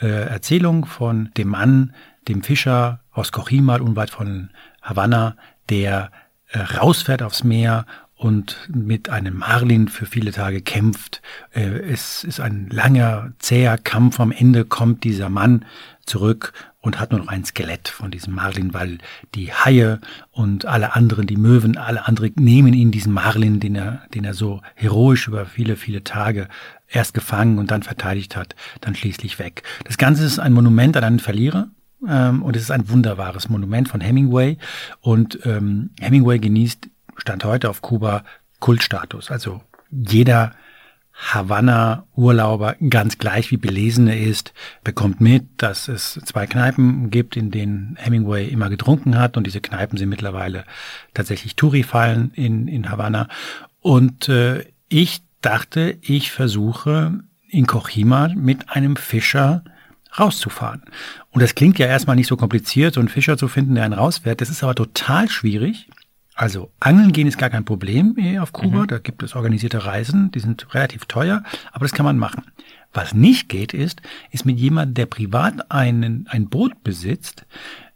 äh, 0.00 0.06
Erzählung 0.06 0.86
von 0.86 1.30
dem 1.36 1.48
Mann, 1.48 1.94
dem 2.28 2.42
Fischer 2.42 3.00
aus 3.12 3.32
Cochimal, 3.32 3.80
unweit 3.80 4.10
von 4.10 4.50
Havanna, 4.82 5.36
der 5.68 6.10
äh, 6.48 6.58
rausfährt 6.58 7.22
aufs 7.22 7.44
Meer 7.44 7.86
und 8.14 8.70
mit 8.72 9.10
einem 9.10 9.36
Marlin 9.38 9.88
für 9.88 10.06
viele 10.06 10.32
Tage 10.32 10.62
kämpft. 10.62 11.20
Äh, 11.52 11.80
es 11.90 12.24
ist 12.24 12.40
ein 12.40 12.68
langer, 12.70 13.32
zäher 13.38 13.76
Kampf. 13.76 14.20
Am 14.20 14.32
Ende 14.32 14.64
kommt 14.64 15.04
dieser 15.04 15.28
Mann 15.28 15.64
zurück 16.06 16.52
und 16.86 17.00
hat 17.00 17.10
nur 17.10 17.18
noch 17.18 17.26
ein 17.26 17.44
Skelett 17.44 17.88
von 17.88 18.12
diesem 18.12 18.32
Marlin, 18.36 18.72
weil 18.72 18.98
die 19.34 19.52
Haie 19.52 19.98
und 20.30 20.66
alle 20.66 20.94
anderen, 20.94 21.26
die 21.26 21.36
Möwen, 21.36 21.76
alle 21.76 22.06
anderen 22.06 22.32
nehmen 22.36 22.74
ihn 22.74 22.92
diesen 22.92 23.12
Marlin, 23.12 23.58
den 23.58 23.74
er, 23.74 24.02
den 24.14 24.24
er 24.24 24.34
so 24.34 24.62
heroisch 24.76 25.26
über 25.26 25.46
viele, 25.46 25.74
viele 25.74 26.04
Tage 26.04 26.46
erst 26.88 27.12
gefangen 27.12 27.58
und 27.58 27.72
dann 27.72 27.82
verteidigt 27.82 28.36
hat, 28.36 28.54
dann 28.80 28.94
schließlich 28.94 29.40
weg. 29.40 29.64
Das 29.84 29.98
Ganze 29.98 30.24
ist 30.24 30.38
ein 30.38 30.52
Monument 30.52 30.96
an 30.96 31.02
einen 31.02 31.18
Verlierer, 31.18 31.70
ähm, 32.08 32.44
und 32.44 32.54
es 32.54 32.62
ist 32.62 32.70
ein 32.70 32.88
wunderbares 32.88 33.48
Monument 33.48 33.88
von 33.88 34.00
Hemingway. 34.00 34.56
Und 35.00 35.40
ähm, 35.44 35.90
Hemingway 35.98 36.38
genießt, 36.38 36.88
Stand 37.16 37.44
heute 37.44 37.68
auf 37.68 37.82
Kuba, 37.82 38.22
Kultstatus. 38.60 39.32
Also 39.32 39.60
jeder 39.90 40.52
Havanna-Urlauber, 41.18 42.76
ganz 42.90 43.18
gleich 43.18 43.50
wie 43.50 43.56
belesen 43.56 44.06
er 44.06 44.20
ist, 44.20 44.52
bekommt 44.84 45.20
mit, 45.20 45.44
dass 45.56 45.88
es 45.88 46.20
zwei 46.24 46.46
Kneipen 46.46 47.10
gibt, 47.10 47.36
in 47.36 47.50
denen 47.50 47.96
Hemingway 47.98 48.46
immer 48.48 48.68
getrunken 48.68 49.18
hat. 49.18 49.36
Und 49.36 49.46
diese 49.46 49.60
Kneipen 49.60 49.98
sind 49.98 50.10
mittlerweile 50.10 50.64
tatsächlich 51.14 51.56
Touri-Fallen 51.56 52.32
in, 52.34 52.68
in 52.68 52.90
Havanna. 52.90 53.28
Und 53.80 54.28
äh, 54.28 54.66
ich 54.88 55.22
dachte, 55.40 55.96
ich 56.02 56.32
versuche 56.32 57.20
in 57.48 57.66
Kochima 57.66 58.28
mit 58.34 58.70
einem 58.70 58.96
Fischer 58.96 59.64
rauszufahren. 60.18 60.82
Und 61.30 61.42
das 61.42 61.54
klingt 61.54 61.78
ja 61.78 61.86
erstmal 61.86 62.16
nicht 62.16 62.26
so 62.26 62.36
kompliziert, 62.36 62.94
so 62.94 63.00
einen 63.00 63.08
Fischer 63.08 63.38
zu 63.38 63.48
finden, 63.48 63.74
der 63.74 63.84
einen 63.84 63.94
rausfährt. 63.94 64.40
Das 64.40 64.50
ist 64.50 64.62
aber 64.62 64.74
total 64.74 65.28
schwierig, 65.28 65.88
also 66.36 66.70
Angeln 66.80 67.12
gehen 67.12 67.26
ist 67.26 67.38
gar 67.38 67.48
kein 67.48 67.64
Problem 67.64 68.14
auf 68.40 68.52
Kuba. 68.52 68.82
Mhm. 68.82 68.86
Da 68.88 68.98
gibt 68.98 69.22
es 69.22 69.34
organisierte 69.34 69.86
Reisen, 69.86 70.30
die 70.32 70.40
sind 70.40 70.74
relativ 70.74 71.06
teuer, 71.06 71.42
aber 71.72 71.86
das 71.86 71.92
kann 71.92 72.04
man 72.04 72.18
machen. 72.18 72.44
Was 72.92 73.14
nicht 73.14 73.48
geht, 73.48 73.72
ist, 73.72 74.02
ist 74.30 74.44
mit 74.44 74.58
jemandem, 74.58 74.94
der 74.94 75.06
privat 75.06 75.70
einen, 75.70 76.26
ein 76.28 76.48
Boot 76.48 76.84
besitzt, 76.84 77.46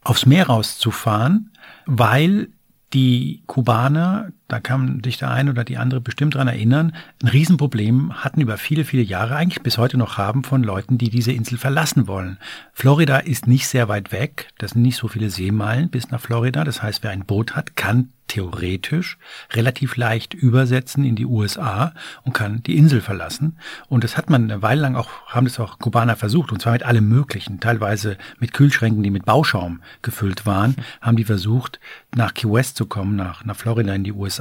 aufs 0.02 0.25
Meer 0.25 0.47
rauszufahren, 0.47 1.50
weil 1.85 2.49
die 2.94 3.42
Kubaner, 3.47 4.32
da 4.50 4.61
kann 4.61 5.00
sich 5.04 5.19
der 5.19 5.30
eine 5.30 5.50
oder 5.50 5.64
die 5.64 5.76
andere 5.76 6.00
bestimmt 6.00 6.35
dran 6.35 6.49
erinnern, 6.49 6.92
ein 7.23 7.28
Riesenproblem 7.28 8.25
hatten 8.25 8.40
über 8.40 8.57
viele, 8.57 8.85
viele 8.85 9.02
Jahre, 9.02 9.37
eigentlich 9.37 9.62
bis 9.62 9.78
heute 9.78 9.97
noch 9.97 10.19
haben, 10.19 10.45
von 10.45 10.62
Leuten, 10.62 10.99
die 10.99 11.09
diese 11.09 11.33
Insel 11.33 11.57
verlassen 11.57 12.09
wollen. 12.09 12.38
Florida 12.73 13.19
ist 13.19 13.47
nicht 13.47 13.69
sehr 13.69 13.88
weit 13.88 14.12
weg, 14.12 14.49
das 14.59 14.73
sind 14.73 14.83
nicht 14.83 14.97
so 14.97 15.09
viele 15.09 15.30
Seemeilen 15.30 15.88
bis 15.88 16.11
nach 16.11 16.21
Florida. 16.21 16.64
Das 16.64 16.83
heißt, 16.83 17.02
wer 17.02 17.11
ein 17.11 17.25
Boot 17.25 17.54
hat, 17.54 17.76
kann 17.76 18.09
theoretisch 18.30 19.19
relativ 19.52 19.97
leicht 19.97 20.35
übersetzen 20.35 21.04
in 21.04 21.16
die 21.16 21.26
USA 21.26 21.92
und 22.23 22.33
kann 22.33 22.62
die 22.62 22.76
Insel 22.76 23.00
verlassen. 23.00 23.59
Und 23.88 24.04
das 24.04 24.16
hat 24.16 24.30
man 24.30 24.45
eine 24.45 24.62
Weile 24.62 24.83
lang 24.83 24.95
auch, 24.95 25.11
haben 25.26 25.47
das 25.47 25.59
auch 25.59 25.80
Kubaner 25.80 26.14
versucht, 26.14 26.52
und 26.52 26.62
zwar 26.62 26.75
mit 26.75 26.85
allem 26.85 27.09
Möglichen, 27.09 27.59
teilweise 27.59 28.16
mit 28.38 28.52
Kühlschränken, 28.52 29.02
die 29.02 29.11
mit 29.11 29.25
Bauschaum 29.25 29.83
gefüllt 30.02 30.47
waren, 30.47 30.76
haben 31.00 31.16
die 31.16 31.25
versucht, 31.25 31.80
nach 32.14 32.33
Key 32.33 32.49
West 32.49 32.76
zu 32.76 32.87
kommen, 32.87 33.16
nach, 33.16 33.45
nach 33.45 33.57
Florida 33.57 33.92
in 33.95 34.04
die 34.04 34.12
USA. 34.12 34.39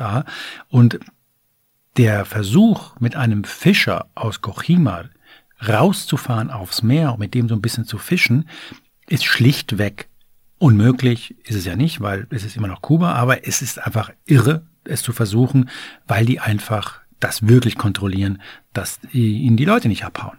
Und 0.70 1.00
der 1.98 2.26
Versuch, 2.26 3.00
mit 3.00 3.16
einem 3.16 3.44
Fischer 3.44 4.08
aus 4.16 4.42
Cochima 4.42 5.06
rauszufahren 5.68 6.50
aufs 6.50 6.82
Meer 6.82 7.14
und 7.14 7.20
mit 7.20 7.34
dem 7.34 7.50
so 7.50 7.56
ein 7.56 7.62
bisschen 7.62 7.86
zu 7.86 7.98
fischen, 7.98 8.48
ist 9.08 9.26
schlichtweg 9.26 10.10
Unmöglich. 10.60 11.36
Ist 11.46 11.56
es 11.56 11.64
ja 11.64 11.78
nicht, 11.78 12.02
weil 12.02 12.28
es 12.32 12.44
ist 12.44 12.58
immer 12.58 12.68
noch 12.68 12.82
Kuba, 12.82 13.14
aber 13.14 13.48
es 13.48 13.62
ist 13.62 13.80
einfach 13.80 14.12
irre, 14.26 14.68
es 14.84 15.02
zu 15.02 15.14
versuchen, 15.14 15.70
weil 16.06 16.26
die 16.26 16.42
einfach 16.42 16.99
das 17.20 17.48
wirklich 17.48 17.78
kontrollieren, 17.78 18.42
dass 18.74 19.00
ihnen 19.12 19.58
die 19.58 19.66
Leute 19.66 19.88
nicht 19.88 20.06
abhauen. 20.06 20.38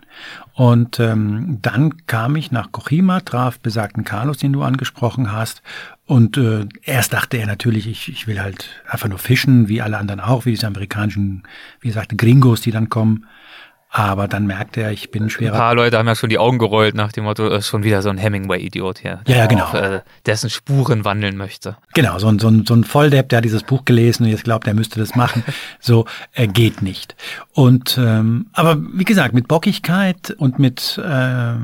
Und 0.55 0.99
ähm, 1.01 1.59
dann 1.61 2.07
kam 2.07 2.37
ich 2.37 2.53
nach 2.53 2.73
Cochima, 2.73 3.21
traf 3.21 3.59
besagten 3.59 4.05
Carlos, 4.05 4.39
den 4.39 4.53
du 4.53 4.63
angesprochen 4.63 5.33
hast. 5.33 5.63
Und 6.07 6.37
äh, 6.37 6.67
erst 6.83 7.13
dachte 7.13 7.37
er 7.37 7.47
natürlich, 7.47 7.87
ich, 7.87 8.09
ich 8.09 8.27
will 8.27 8.41
halt 8.41 8.83
einfach 8.89 9.09
nur 9.09 9.19
fischen, 9.19 9.69
wie 9.69 9.83
alle 9.83 9.99
anderen 9.99 10.21
auch, 10.21 10.47
wie 10.47 10.51
diese 10.51 10.67
amerikanischen, 10.67 11.43
wie 11.81 11.89
gesagt, 11.89 12.17
Gringos, 12.17 12.61
die 12.61 12.71
dann 12.71 12.89
kommen. 12.89 13.27
Aber 13.93 14.29
dann 14.29 14.47
merkte 14.47 14.83
er, 14.83 14.93
ich 14.93 15.11
bin 15.11 15.29
schwerer. 15.31 15.55
Ein 15.55 15.59
paar 15.59 15.75
Leute 15.75 15.99
haben 15.99 16.07
ja 16.07 16.15
schon 16.15 16.31
die 16.31 16.39
Augen 16.39 16.59
gerollt 16.59 16.95
nach 16.95 17.11
dem 17.11 17.25
Motto, 17.25 17.49
ist 17.49 17.67
schon 17.67 17.83
wieder 17.83 18.03
so 18.03 18.09
ein 18.09 18.19
Hemingway-Idiot 18.19 19.01
hier. 19.01 19.21
Ja, 19.27 19.39
ja, 19.39 19.47
genau. 19.47 19.65
Auf, 19.65 19.75
äh, 19.75 20.03
dessen 20.27 20.49
Spuren 20.49 21.05
wandeln 21.05 21.37
möchte. 21.37 21.77
Genau, 21.93 22.17
so 22.21 22.29
ein, 22.29 22.39
so 22.39 22.47
ein, 22.47 22.65
so 22.65 22.75
ein 22.75 22.85
Volldepp, 22.85 23.29
der 23.31 23.39
hat 23.39 23.45
dieses 23.45 23.65
Buch 23.65 23.85
gelesen 23.85 24.23
und 24.23 24.31
jetzt 24.31 24.45
glaubt, 24.45 24.69
er 24.69 24.75
müsste 24.75 25.01
das 25.01 25.17
machen. 25.17 25.43
so 25.81 26.07
äh, 26.35 26.47
geht 26.47 26.83
nicht. 26.83 27.17
Und 27.53 27.99
ähm, 28.01 28.47
aber 28.53 28.79
wie 28.81 29.05
gesagt, 29.05 29.35
mit 29.35 29.49
Bockigkeit 29.49 30.37
und 30.39 30.61
mit 30.61 30.97
äh, 30.99 31.55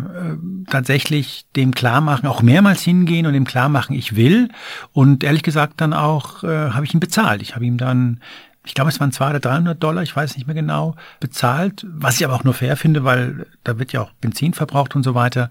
tatsächlich 0.69 1.47
dem 1.55 1.75
Klarmachen, 1.75 2.29
auch 2.29 2.43
mehrmals 2.43 2.83
hingehen 2.83 3.27
und 3.27 3.35
dem 3.35 3.45
Klarmachen, 3.45 3.95
ich 3.95 4.17
will. 4.17 4.49
Und 4.93 5.23
ehrlich 5.23 5.45
gesagt 5.45 5.81
dann 5.81 5.93
auch 5.93 6.43
äh, 6.43 6.71
habe 6.71 6.85
ich 6.85 6.93
ihn 6.93 6.99
bezahlt. 6.99 7.41
Ich 7.41 7.55
habe 7.55 7.65
ihm 7.65 7.79
dann 7.79 8.21
ich 8.67 8.75
glaube, 8.75 8.91
es 8.91 8.99
waren 8.99 9.13
200 9.13 9.47
oder 9.47 9.51
300 9.51 9.83
Dollar, 9.83 10.03
ich 10.03 10.15
weiß 10.15 10.37
nicht 10.37 10.47
mehr 10.47 10.55
genau, 10.55 10.97
bezahlt, 11.21 11.87
was 11.89 12.17
ich 12.17 12.25
aber 12.25 12.35
auch 12.35 12.45
nur 12.45 12.53
fair 12.53 12.77
finde, 12.77 13.05
weil 13.05 13.47
da 13.63 13.79
wird 13.79 13.93
ja 13.93 14.03
auch 14.03 14.11
Benzin 14.21 14.55
verbraucht 14.55 14.97
und 14.97 15.05
so 15.05 15.15
weiter, 15.15 15.51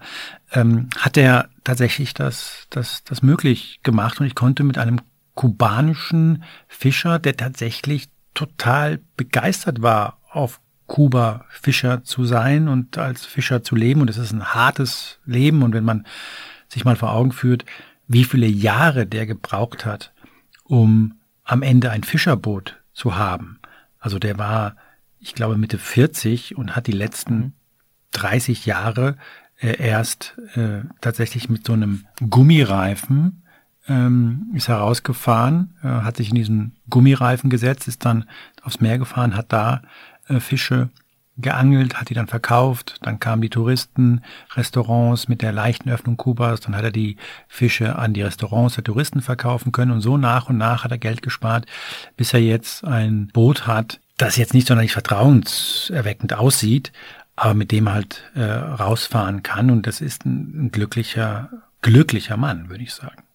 ähm, 0.52 0.90
hat 0.98 1.16
er 1.16 1.48
tatsächlich 1.64 2.12
das, 2.12 2.66
das, 2.68 3.04
das 3.04 3.22
möglich 3.22 3.80
gemacht. 3.82 4.20
Und 4.20 4.26
ich 4.26 4.34
konnte 4.34 4.64
mit 4.64 4.76
einem 4.76 5.00
kubanischen 5.34 6.44
Fischer, 6.68 7.18
der 7.18 7.36
tatsächlich 7.38 8.10
total 8.34 9.00
begeistert 9.16 9.80
war, 9.80 10.18
auf 10.30 10.60
Kuba 10.86 11.46
Fischer 11.48 12.04
zu 12.04 12.26
sein 12.26 12.68
und 12.68 12.98
als 12.98 13.24
Fischer 13.24 13.62
zu 13.62 13.76
leben. 13.76 14.02
Und 14.02 14.10
es 14.10 14.18
ist 14.18 14.32
ein 14.32 14.54
hartes 14.54 15.20
Leben. 15.24 15.62
Und 15.62 15.72
wenn 15.72 15.84
man 15.84 16.06
sich 16.68 16.84
mal 16.84 16.96
vor 16.96 17.12
Augen 17.12 17.32
führt, 17.32 17.64
wie 18.08 18.24
viele 18.24 18.46
Jahre 18.46 19.06
der 19.06 19.26
gebraucht 19.26 19.86
hat, 19.86 20.12
um 20.64 21.14
am 21.44 21.62
Ende 21.62 21.90
ein 21.90 22.04
Fischerboot 22.04 22.76
zu 22.96 23.16
haben. 23.16 23.60
Also 24.00 24.18
der 24.18 24.38
war, 24.38 24.76
ich 25.20 25.34
glaube, 25.34 25.58
Mitte 25.58 25.78
40 25.78 26.56
und 26.56 26.74
hat 26.74 26.86
die 26.86 26.92
letzten 26.92 27.52
30 28.12 28.66
mhm. 28.66 28.70
Jahre 28.70 29.16
äh, 29.60 29.76
erst 29.80 30.36
äh, 30.54 30.80
tatsächlich 31.00 31.48
mit 31.48 31.66
so 31.66 31.74
einem 31.74 32.06
Gummireifen 32.28 33.42
ähm, 33.86 34.50
ist 34.54 34.68
herausgefahren, 34.68 35.76
äh, 35.82 35.88
hat 35.88 36.16
sich 36.16 36.30
in 36.30 36.34
diesen 36.34 36.76
Gummireifen 36.88 37.50
gesetzt, 37.50 37.86
ist 37.86 38.04
dann 38.04 38.24
aufs 38.62 38.80
Meer 38.80 38.98
gefahren, 38.98 39.36
hat 39.36 39.52
da 39.52 39.82
äh, 40.28 40.40
Fische 40.40 40.88
geangelt, 41.38 41.94
hat 41.94 42.08
die 42.08 42.14
dann 42.14 42.28
verkauft, 42.28 42.96
dann 43.02 43.20
kamen 43.20 43.42
die 43.42 43.50
Touristen, 43.50 44.22
Restaurants 44.54 45.28
mit 45.28 45.42
der 45.42 45.52
leichten 45.52 45.90
Öffnung 45.90 46.16
Kubas, 46.16 46.60
dann 46.60 46.74
hat 46.74 46.84
er 46.84 46.90
die 46.90 47.16
Fische 47.48 47.96
an 47.96 48.14
die 48.14 48.22
Restaurants 48.22 48.76
der 48.76 48.84
Touristen 48.84 49.20
verkaufen 49.20 49.72
können. 49.72 49.92
Und 49.92 50.00
so 50.00 50.16
nach 50.16 50.48
und 50.48 50.56
nach 50.56 50.84
hat 50.84 50.90
er 50.90 50.98
Geld 50.98 51.22
gespart, 51.22 51.66
bis 52.16 52.32
er 52.32 52.40
jetzt 52.40 52.84
ein 52.84 53.28
Boot 53.28 53.66
hat, 53.66 54.00
das 54.16 54.36
jetzt 54.36 54.54
nicht 54.54 54.66
sonderlich 54.66 54.92
vertrauenserweckend 54.92 56.34
aussieht, 56.34 56.92
aber 57.36 57.54
mit 57.54 57.70
dem 57.70 57.90
halt 57.90 58.22
äh, 58.34 58.42
rausfahren 58.42 59.42
kann. 59.42 59.70
Und 59.70 59.86
das 59.86 60.00
ist 60.00 60.24
ein, 60.24 60.66
ein 60.66 60.70
glücklicher, 60.70 61.50
glücklicher 61.82 62.38
Mann, 62.38 62.70
würde 62.70 62.82
ich 62.82 62.94
sagen. 62.94 63.25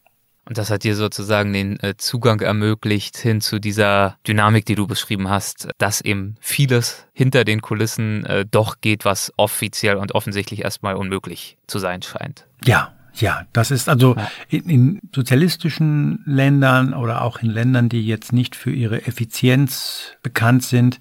Und 0.51 0.57
das 0.57 0.69
hat 0.69 0.83
dir 0.83 0.97
sozusagen 0.97 1.53
den 1.53 1.79
äh, 1.79 1.95
Zugang 1.95 2.41
ermöglicht 2.41 3.15
hin 3.15 3.39
zu 3.39 3.57
dieser 3.57 4.17
Dynamik, 4.27 4.65
die 4.65 4.75
du 4.75 4.85
beschrieben 4.85 5.29
hast, 5.29 5.69
dass 5.77 6.01
eben 6.01 6.35
vieles 6.41 7.07
hinter 7.13 7.45
den 7.45 7.61
Kulissen 7.61 8.25
äh, 8.25 8.45
doch 8.45 8.81
geht, 8.81 9.05
was 9.05 9.31
offiziell 9.37 9.95
und 9.95 10.13
offensichtlich 10.13 10.65
erstmal 10.65 10.95
unmöglich 10.95 11.55
zu 11.67 11.79
sein 11.79 12.01
scheint. 12.01 12.47
Ja, 12.65 12.91
ja, 13.13 13.45
das 13.53 13.71
ist 13.71 13.87
also 13.87 14.17
in, 14.49 14.69
in, 14.69 14.99
sozialistischen 15.15 16.21
Ländern 16.25 16.93
oder 16.95 17.21
auch 17.21 17.39
in 17.39 17.49
Ländern, 17.49 17.87
die 17.87 18.05
jetzt 18.05 18.33
nicht 18.33 18.57
für 18.57 18.71
ihre 18.71 19.07
Effizienz 19.07 20.17
bekannt 20.21 20.63
sind, 20.63 20.99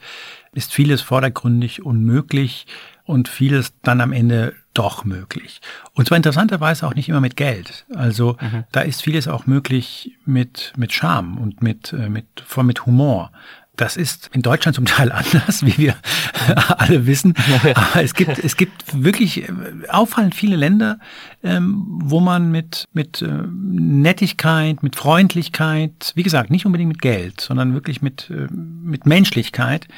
ist 0.53 0.73
vieles 0.73 1.03
vordergründig 1.03 1.85
unmöglich 1.85 2.69
und 3.03 3.27
vieles 3.27 3.73
dann 3.83 4.01
am 4.01 4.13
Ende 4.13 4.55
doch 4.75 5.05
möglich. 5.05 5.61
Und 5.95 6.07
zwar 6.09 6.17
interessanterweise 6.17 6.87
auch 6.87 6.95
nicht 6.95 7.09
immer 7.09 7.21
mit 7.21 7.37
Geld. 7.37 7.87
Also 7.95 8.37
mhm. 8.41 8.65
da 8.73 8.81
ist 8.83 9.03
vieles 9.03 9.29
auch 9.29 9.47
möglich 9.47 10.17
mit, 10.25 10.73
mit 10.77 10.93
Charme 10.93 11.39
und 11.39 11.63
mit, 11.63 11.93
äh, 11.93 12.09
mit, 12.09 12.27
vor 12.47 12.63
mit 12.63 12.87
Humor. 12.87 13.33
Das 13.77 13.97
ist 13.97 14.31
in 14.33 14.43
Deutschland 14.43 14.75
zum 14.75 14.85
Teil 14.85 15.11
anders, 15.13 15.65
wie 15.65 15.77
wir 15.77 15.97
alle 16.79 17.07
wissen. 17.07 17.35
Aber 17.75 18.03
es 18.03 18.15
gibt, 18.15 18.39
es 18.39 18.57
gibt 18.57 19.03
wirklich 19.03 19.49
äh, 19.49 19.53
auffallend 19.89 20.35
viele 20.35 20.57
Länder, 20.57 20.99
ähm, 21.43 21.85
wo 21.89 22.21
man 22.21 22.53
mit, 22.53 22.87
mit 22.93 23.23
äh, 23.23 23.29
Nettigkeit, 23.51 24.83
mit 24.85 24.95
Freundlichkeit, 24.95 26.13
wie 26.15 26.23
gesagt, 26.23 26.51
nicht 26.51 26.65
unbedingt 26.65 26.89
mit 26.89 27.03
Geld, 27.03 27.41
sondern 27.41 27.75
wirklich 27.75 28.03
mit, 28.03 28.31
mit 28.51 29.07
Menschlichkeit 29.07 29.89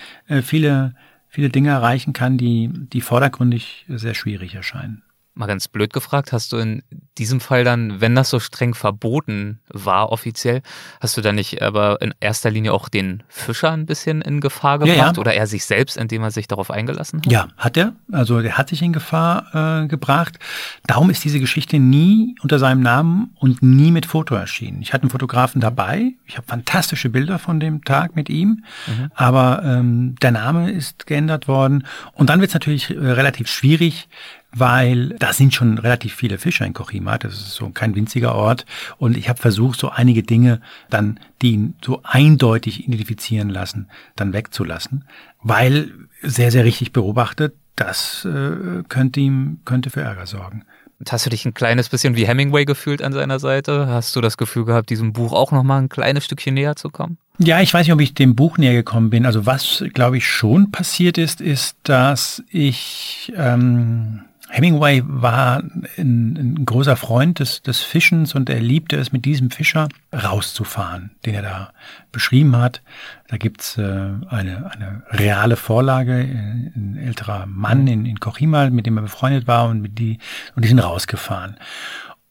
viele 0.43 0.95
viele 1.33 1.49
Dinge 1.49 1.71
erreichen 1.71 2.13
kann, 2.13 2.37
die, 2.37 2.69
die 2.71 3.01
vordergründig 3.01 3.87
sehr 3.89 4.13
schwierig 4.13 4.55
erscheinen. 4.55 5.03
Mal 5.35 5.47
ganz 5.47 5.69
blöd 5.69 5.93
gefragt, 5.93 6.33
hast 6.33 6.53
du 6.53 6.59
in 6.59 6.83
diesem 7.17 7.41
Fall 7.41 7.65
dann, 7.65 8.01
wenn 8.01 8.15
das 8.15 8.29
so 8.29 8.39
streng 8.39 8.75
verboten 8.75 9.61
war 9.69 10.13
offiziell, 10.13 10.63
hast 11.01 11.17
du 11.17 11.23
dann 11.23 11.37
nicht 11.37 11.63
aber 11.63 12.03
in 12.03 12.13
erster 12.21 12.51
Linie 12.51 12.73
auch 12.75 12.89
den 12.89 13.23
Fischer 13.29 13.71
ein 13.71 13.87
bisschen 13.87 14.21
in 14.21 14.41
Gefahr 14.41 14.79
gebracht 14.79 14.97
ja, 14.97 15.13
ja. 15.13 15.19
oder 15.19 15.35
er 15.35 15.47
sich 15.47 15.65
selbst, 15.65 15.97
indem 15.97 16.23
er 16.23 16.31
sich 16.31 16.49
darauf 16.49 16.71
eingelassen 16.71 17.21
hat? 17.21 17.33
Ja, 17.33 17.49
hat 17.57 17.77
er. 17.77 17.95
Also 18.13 18.41
der 18.43 18.59
hat 18.59 18.69
sich 18.69 18.83
in 18.83 18.93
Gefahr 18.93 19.83
äh, 19.85 19.89
gebracht. 19.89 20.39
Darum 20.87 21.09
ist 21.09 21.25
diese 21.25 21.41
Geschichte 21.41 21.79
nie 21.79 22.35
unter 22.43 22.59
seinem 22.59 22.83
Namen 22.83 23.35
und 23.39 23.63
nie 23.63 23.91
mit 23.91 24.07
Foto 24.07 24.35
erschienen. 24.35 24.83
Ich 24.83 24.93
hatte 24.93 25.05
einen 25.05 25.11
Fotografen 25.11 25.61
dabei. 25.61 26.13
Ich 26.27 26.37
habe 26.37 26.47
fantastische 26.47 27.09
Bilder 27.09 27.39
von 27.39 27.59
dem 27.59 27.85
Tag 27.85 28.17
mit 28.17 28.29
ihm, 28.29 28.65
mhm. 28.87 29.11
aber 29.15 29.63
ähm, 29.65 30.15
der 30.21 30.33
Name 30.33 30.71
ist 30.71 31.07
geändert 31.07 31.49
worden. 31.49 31.87
Und 32.13 32.31
dann 32.31 32.41
wird 32.41 32.51
es 32.51 32.55
natürlich 32.55 32.91
äh, 32.91 32.99
relativ 32.99 33.49
schwierig, 33.49 34.09
weil 34.55 35.11
da 35.19 35.33
sind 35.33 35.55
schon 35.55 35.79
relativ 35.79 36.15
viele 36.15 36.39
Fischer 36.39 36.67
in 36.67 36.75
Kochima. 36.75 37.19
Das 37.19 37.35
ist 37.35 37.55
so 37.55 37.71
kein 37.71 37.95
winziger 37.95 38.35
Ort. 38.35 38.67
Und 38.99 39.17
ich 39.17 39.29
habe 39.29 39.41
versucht, 39.41 39.79
so 39.79 39.91
einige 39.91 40.23
Dinge 40.23 40.61
dann, 40.91 41.19
die 41.41 41.53
ihn 41.53 41.75
so 41.85 42.01
eindeutig 42.05 42.85
identifizieren 42.85 43.49
lassen, 43.49 43.89
dann 44.17 44.33
wegzulassen, 44.33 45.05
weil 45.43 45.91
sehr, 46.23 46.51
sehr 46.51 46.65
richtig 46.65 46.93
beobachtet, 46.93 47.55
das 47.77 48.25
äh, 48.27 48.83
könnte 48.89 49.21
ihm, 49.21 49.61
könnte 49.65 49.91
für 49.91 50.03
Ärger 50.03 50.27
sorgen. 50.27 50.65
Hast 51.09 51.27
du 51.27 51.31
dich 51.31 51.45
ein 51.45 51.55
kleines 51.55 51.89
bisschen 51.89 52.15
wie 52.15 52.27
Hemingway 52.27 52.65
gefühlt 52.65 53.03
an 53.03 53.13
seiner 53.13 53.41
Seite? 53.41 53.89
Hast 53.89 54.15
du 54.15 54.21
das 54.21 54.37
Gefühl 54.37 54.65
gehabt, 54.65 54.89
diesem 54.91 55.13
Buch 55.13 55.33
auch 55.33 55.51
noch 55.51 55.65
mal 55.65 55.79
ein 55.79 55.89
kleines 55.89 56.25
Stückchen 56.25 56.55
näher 56.55 56.77
zu 56.77 56.91
kommen? 56.91 57.19
Ja, 57.39 57.61
ich 57.61 57.75
weiß 57.75 57.87
nicht, 57.87 57.93
ob 57.93 58.01
ich 58.01 58.15
dem 58.15 58.37
Buch 58.37 58.57
näher 58.57 58.75
gekommen 58.75 59.11
bin. 59.11 59.27
Also 59.27 59.45
was, 59.45 59.83
glaube 59.95 60.19
ich, 60.19 60.29
schon 60.29 60.71
passiert 60.71 61.19
ist, 61.19 61.41
ist, 61.41 61.77
dass 61.83 62.45
ich 62.51 63.33
ähm, 63.37 64.23
Hemingway 64.53 65.03
war 65.07 65.63
ein, 65.97 66.37
ein, 66.59 66.65
großer 66.67 66.97
Freund 66.97 67.39
des, 67.39 67.63
des 67.63 67.81
Fischens 67.81 68.35
und 68.35 68.51
er 68.51 68.61
liebte 68.61 68.97
es, 68.97 69.11
mit 69.11 69.25
diesem 69.25 69.51
Fischer 69.51 69.89
rauszufahren, 70.13 71.13
den 71.25 71.35
er 71.35 71.43
da 71.43 71.73
beschrieben 72.13 72.55
hat. 72.57 72.83
Da 73.29 73.39
gibt's 73.39 73.79
äh, 73.79 73.83
eine, 73.83 74.71
eine 74.71 75.05
reale 75.09 75.57
Vorlage, 75.57 76.21
äh, 76.21 76.71
ein 76.77 76.99
älterer 77.03 77.47
Mann 77.47 77.87
in, 77.87 78.05
in 78.05 78.21
Kochima, 78.21 78.69
mit 78.69 78.85
dem 78.85 78.99
er 78.99 79.05
befreundet 79.05 79.47
war 79.47 79.71
und, 79.71 79.81
mit 79.81 79.99
die, 79.99 80.19
und 80.55 80.67
die 80.67 80.69
sind 80.69 80.81
rausgefahren. 80.81 81.57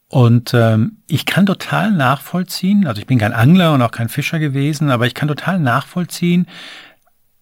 Und 0.08 0.54
ähm, 0.54 0.98
ich 1.08 1.26
kann 1.26 1.48
total 1.48 1.92
nachvollziehen, 1.92 2.86
also 2.86 3.02
ich 3.02 3.08
bin 3.08 3.18
kein 3.18 3.34
Angler 3.34 3.74
und 3.74 3.82
auch 3.82 3.92
kein 3.92 4.10
Fischer 4.10 4.38
gewesen, 4.38 4.92
aber 4.92 5.08
ich 5.08 5.16
kann 5.16 5.28
total 5.28 5.58
nachvollziehen, 5.58 6.46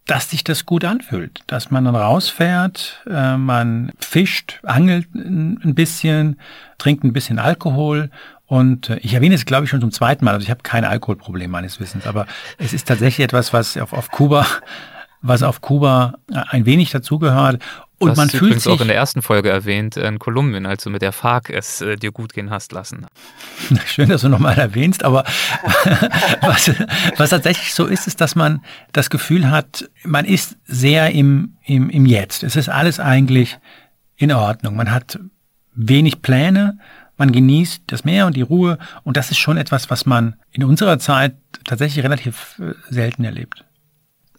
dass 0.10 0.32
sich 0.32 0.44
das 0.44 0.66
gut 0.66 0.86
anfühlt, 0.86 1.42
dass 1.46 1.70
man 1.70 1.86
dann 1.86 1.96
rausfährt, 1.96 3.04
äh, 3.08 3.38
man 3.38 3.92
fischt, 4.00 4.60
angelt 4.64 5.14
ein 5.14 5.76
bisschen, 5.76 6.40
trinkt 6.80 7.04
ein 7.04 7.14
bisschen 7.14 7.38
Alkohol 7.38 8.10
und 8.48 8.90
äh, 8.90 8.98
ich 8.98 9.14
erwähne 9.14 9.36
es, 9.36 9.46
glaube 9.46 9.66
ich, 9.66 9.70
schon 9.70 9.82
zum 9.82 9.92
zweiten 9.92 10.26
Mal. 10.26 10.34
Also 10.34 10.44
ich 10.44 10.50
habe 10.50 10.64
kein 10.64 10.84
Alkoholproblem 10.84 11.52
meines 11.52 11.80
Wissens, 11.80 12.08
aber 12.08 12.26
es 12.58 12.74
ist 12.74 12.88
tatsächlich 12.88 13.24
etwas, 13.24 13.54
was 13.54 13.78
auf, 13.78 13.94
auf 13.94 14.10
Kuba, 14.10 14.48
was 15.22 15.44
auf 15.44 15.62
Kuba 15.62 16.16
ein 16.32 16.66
wenig 16.66 16.90
dazugehört. 16.90 17.62
Und 18.00 18.18
man 18.18 18.30
fühlt 18.30 18.42
übrigens 18.42 18.64
sich 18.64 18.72
auch 18.72 18.82
in 18.82 18.88
der 18.88 18.96
ersten 18.96 19.22
Folge 19.22 19.50
erwähnt, 19.50 19.98
in 19.98 20.20
Kolumbien, 20.20 20.66
als 20.66 20.84
du 20.84 20.90
mit 20.90 21.02
der 21.02 21.12
FARC 21.12 21.50
es 21.50 21.82
äh, 21.82 21.98
dir 21.98 22.12
gut 22.12 22.34
gehen 22.34 22.50
hast 22.50 22.72
lassen. 22.72 23.06
Schön, 23.86 24.10
dass 24.10 24.22
du 24.22 24.30
nochmal 24.30 24.58
erwähnst, 24.58 25.04
aber 25.04 25.24
was, 26.42 26.72
was 27.18 27.30
tatsächlich 27.30 27.74
so 27.74 27.86
ist, 27.86 28.08
ist, 28.08 28.22
dass 28.22 28.36
man 28.36 28.64
das 28.94 29.10
Gefühl 29.10 29.52
hat, 29.52 29.90
man 30.04 30.26
ist 30.26 30.58
sehr 30.66 31.12
im, 31.12 31.58
im, 31.66 31.90
im 31.90 32.06
Jetzt. 32.06 32.44
Es 32.44 32.56
ist 32.56 32.70
alles 32.70 33.00
eigentlich 33.00 33.58
in 34.16 34.32
Ordnung. 34.32 34.76
Man 34.76 34.92
hat 34.92 35.20
wenig 35.76 36.22
Pläne, 36.22 36.78
man 37.18 37.32
genießt 37.32 37.84
das 37.88 38.06
Meer 38.06 38.28
und 38.28 38.38
die 38.38 38.42
Ruhe 38.42 38.78
und 39.04 39.18
das 39.18 39.30
ist 39.30 39.40
schon 39.40 39.58
etwas, 39.58 39.90
was 39.90 40.06
man 40.06 40.36
in 40.52 40.64
unserer 40.64 41.00
Zeit 41.00 41.36
tatsächlich 41.66 42.04
relativ 42.04 42.60
äh, 42.60 42.74
selten 42.90 43.26
erlebt. 43.26 43.66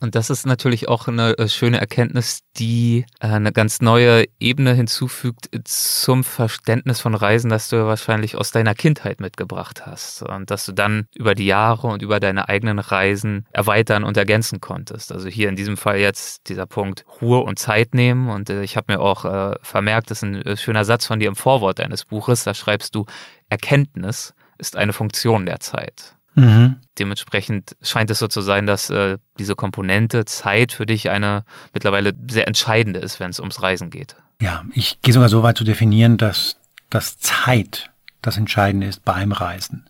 Und 0.01 0.15
das 0.15 0.31
ist 0.31 0.47
natürlich 0.47 0.89
auch 0.89 1.09
eine 1.09 1.37
äh, 1.37 1.47
schöne 1.47 1.79
Erkenntnis, 1.79 2.41
die 2.57 3.05
äh, 3.21 3.27
eine 3.27 3.53
ganz 3.53 3.83
neue 3.83 4.25
Ebene 4.41 4.73
hinzufügt 4.73 5.51
zum 5.65 6.25
Verständnis 6.25 7.01
von 7.01 7.15
Reisen, 7.15 7.51
das 7.51 7.69
du 7.69 7.77
ja 7.77 7.87
wahrscheinlich 7.87 8.35
aus 8.37 8.51
deiner 8.51 8.75
Kindheit 8.75 9.21
mitgebracht 9.21 9.85
hast 9.85 10.23
und 10.23 10.51
dass 10.51 10.65
du 10.65 10.73
dann 10.73 11.07
über 11.15 11.35
die 11.35 11.45
Jahre 11.45 11.89
und 11.89 12.01
über 12.01 12.19
deine 12.19 12.49
eigenen 12.49 12.79
Reisen 12.79 13.47
erweitern 13.53 14.05
und 14.05 14.17
ergänzen 14.17 14.61
konntest. 14.61 15.13
Also 15.13 15.29
hier 15.29 15.51
in 15.51 15.57
diesem 15.57 15.77
Fall 15.77 15.99
jetzt 15.99 16.49
dieser 16.49 16.67
Punkt 16.67 17.05
Ruhe 17.21 17.41
und 17.41 17.59
Zeit 17.59 17.95
nehmen 17.95 18.31
und 18.31 18.49
äh, 18.49 18.63
ich 18.63 18.79
habe 18.79 18.95
mir 18.95 19.01
auch 19.01 19.21
vermerkt, 19.63 20.11
das 20.11 20.23
ist 20.23 20.25
ein 20.25 20.57
schöner 20.57 20.85
Satz 20.85 21.07
von 21.07 21.21
dir 21.21 21.29
im 21.29 21.37
Vorwort 21.37 21.79
deines 21.79 22.07
Buches, 22.07 22.45
da 22.45 22.55
schreibst 22.55 22.95
du, 22.95 23.05
Erkenntnis 23.51 24.35
ist 24.59 24.77
eine 24.77 24.93
Funktion 24.93 25.47
der 25.47 25.61
Zeit. 25.61 26.17
Mhm. 26.35 26.77
Dementsprechend 26.99 27.77
scheint 27.83 28.11
es 28.11 28.19
so 28.19 28.29
zu 28.29 28.41
sein, 28.41 28.67
dass 28.67 28.91
äh, 28.91 29.19
diese 29.39 29.57
Komponente 29.57 30.25
Zeit 30.25 30.73
für 30.73 30.87
dich 30.87 31.11
eine 31.11 31.45
mittlerweile 31.73 32.13
sehr 32.31 32.47
entscheidende 32.47 33.01
ist, 33.01 33.21
wenn 33.21 33.31
es 33.31 33.41
ums 33.41 33.63
Reisen 33.63 33.91
geht. 33.91 34.17
Ja, 34.41 34.65
ich 34.73 35.01
gehe 35.03 35.13
sogar 35.13 35.29
so 35.29 35.43
weit 35.43 35.59
zu 35.59 35.65
definieren, 35.65 36.17
dass, 36.17 36.57
dass 36.89 37.19
Zeit 37.19 37.91
das 38.23 38.37
Entscheidende 38.37 38.87
ist 38.87 39.05
beim 39.05 39.33
Reisen. 39.33 39.89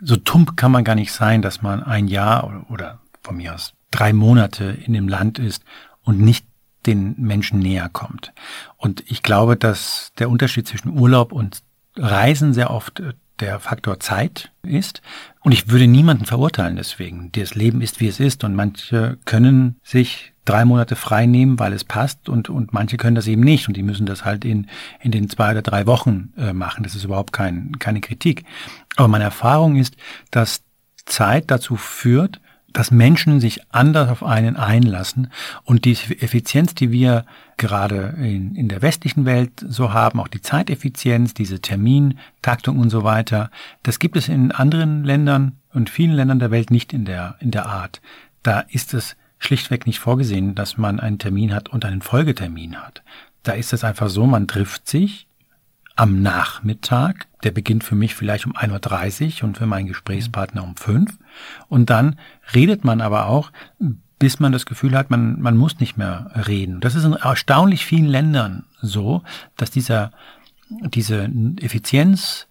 So 0.00 0.16
tump 0.16 0.56
kann 0.56 0.72
man 0.72 0.84
gar 0.84 0.94
nicht 0.94 1.12
sein, 1.12 1.42
dass 1.42 1.62
man 1.62 1.82
ein 1.82 2.08
Jahr 2.08 2.46
oder, 2.46 2.70
oder 2.70 3.00
von 3.22 3.36
mir 3.36 3.54
aus 3.54 3.72
drei 3.90 4.12
Monate 4.12 4.76
in 4.84 4.92
dem 4.92 5.08
Land 5.08 5.38
ist 5.38 5.62
und 6.02 6.20
nicht 6.20 6.46
den 6.86 7.14
Menschen 7.18 7.60
näher 7.60 7.88
kommt. 7.88 8.32
Und 8.76 9.02
ich 9.06 9.22
glaube, 9.22 9.56
dass 9.56 10.12
der 10.18 10.28
Unterschied 10.28 10.68
zwischen 10.68 10.98
Urlaub 10.98 11.32
und 11.32 11.62
Reisen 11.96 12.52
sehr 12.52 12.70
oft 12.70 13.00
äh, 13.00 13.14
der 13.44 13.60
Faktor 13.60 14.00
Zeit 14.00 14.50
ist. 14.62 15.02
Und 15.42 15.52
ich 15.52 15.68
würde 15.68 15.86
niemanden 15.86 16.24
verurteilen 16.24 16.76
deswegen. 16.76 17.30
Das 17.32 17.54
Leben 17.54 17.82
ist, 17.82 18.00
wie 18.00 18.08
es 18.08 18.20
ist. 18.20 18.42
Und 18.44 18.54
manche 18.54 19.18
können 19.26 19.76
sich 19.82 20.32
drei 20.44 20.64
Monate 20.64 20.96
frei 20.96 21.26
nehmen, 21.26 21.58
weil 21.58 21.72
es 21.72 21.84
passt. 21.84 22.28
Und, 22.28 22.48
und 22.48 22.72
manche 22.72 22.96
können 22.96 23.14
das 23.14 23.26
eben 23.26 23.42
nicht. 23.42 23.68
Und 23.68 23.76
die 23.76 23.82
müssen 23.82 24.06
das 24.06 24.24
halt 24.24 24.44
in, 24.44 24.68
in 25.00 25.10
den 25.10 25.28
zwei 25.28 25.50
oder 25.52 25.62
drei 25.62 25.86
Wochen 25.86 26.32
äh, 26.38 26.52
machen. 26.52 26.84
Das 26.84 26.94
ist 26.94 27.04
überhaupt 27.04 27.32
kein, 27.32 27.78
keine 27.78 28.00
Kritik. 28.00 28.44
Aber 28.96 29.08
meine 29.08 29.24
Erfahrung 29.24 29.76
ist, 29.76 29.96
dass 30.30 30.62
Zeit 31.04 31.50
dazu 31.50 31.76
führt, 31.76 32.40
dass 32.74 32.90
Menschen 32.90 33.40
sich 33.40 33.60
anders 33.70 34.10
auf 34.10 34.22
einen 34.22 34.56
einlassen 34.56 35.30
und 35.62 35.86
die 35.86 35.92
Effizienz, 35.92 36.74
die 36.74 36.90
wir 36.90 37.24
gerade 37.56 38.14
in, 38.18 38.56
in 38.56 38.68
der 38.68 38.82
westlichen 38.82 39.24
Welt 39.24 39.64
so 39.66 39.92
haben, 39.92 40.20
auch 40.20 40.28
die 40.28 40.42
Zeiteffizienz, 40.42 41.34
diese 41.34 41.60
Termintaktung 41.60 42.78
und 42.78 42.90
so 42.90 43.04
weiter, 43.04 43.50
das 43.84 44.00
gibt 44.00 44.16
es 44.16 44.28
in 44.28 44.50
anderen 44.50 45.04
Ländern 45.04 45.52
und 45.72 45.88
vielen 45.88 46.14
Ländern 46.14 46.40
der 46.40 46.50
Welt 46.50 46.72
nicht 46.72 46.92
in 46.92 47.04
der, 47.04 47.36
in 47.38 47.52
der 47.52 47.66
Art. 47.66 48.02
Da 48.42 48.60
ist 48.60 48.92
es 48.92 49.16
schlichtweg 49.38 49.86
nicht 49.86 50.00
vorgesehen, 50.00 50.56
dass 50.56 50.76
man 50.76 50.98
einen 50.98 51.18
Termin 51.18 51.54
hat 51.54 51.68
und 51.68 51.84
einen 51.84 52.02
Folgetermin 52.02 52.76
hat. 52.76 53.02
Da 53.44 53.52
ist 53.52 53.72
es 53.72 53.84
einfach 53.84 54.08
so, 54.08 54.26
man 54.26 54.48
trifft 54.48 54.88
sich 54.88 55.28
am 55.96 56.22
Nachmittag, 56.22 57.28
der 57.44 57.52
beginnt 57.52 57.84
für 57.84 57.94
mich 57.94 58.14
vielleicht 58.14 58.46
um 58.46 58.56
1.30 58.56 59.38
Uhr 59.42 59.44
und 59.44 59.58
für 59.58 59.66
meinen 59.66 59.86
Gesprächspartner 59.86 60.64
um 60.64 60.76
5 60.76 61.18
und 61.68 61.90
dann 61.90 62.18
redet 62.52 62.84
man 62.84 63.00
aber 63.00 63.26
auch, 63.26 63.50
bis 64.18 64.40
man 64.40 64.52
das 64.52 64.66
Gefühl 64.66 64.96
hat, 64.96 65.10
man, 65.10 65.40
man 65.40 65.56
muss 65.56 65.80
nicht 65.80 65.96
mehr 65.96 66.30
reden. 66.46 66.80
Das 66.80 66.94
ist 66.94 67.04
in 67.04 67.12
erstaunlich 67.12 67.84
vielen 67.84 68.06
Ländern 68.06 68.64
so, 68.80 69.22
dass 69.56 69.70
dieser, 69.70 70.12
diese 70.68 71.30
Effizienz, 71.60 72.46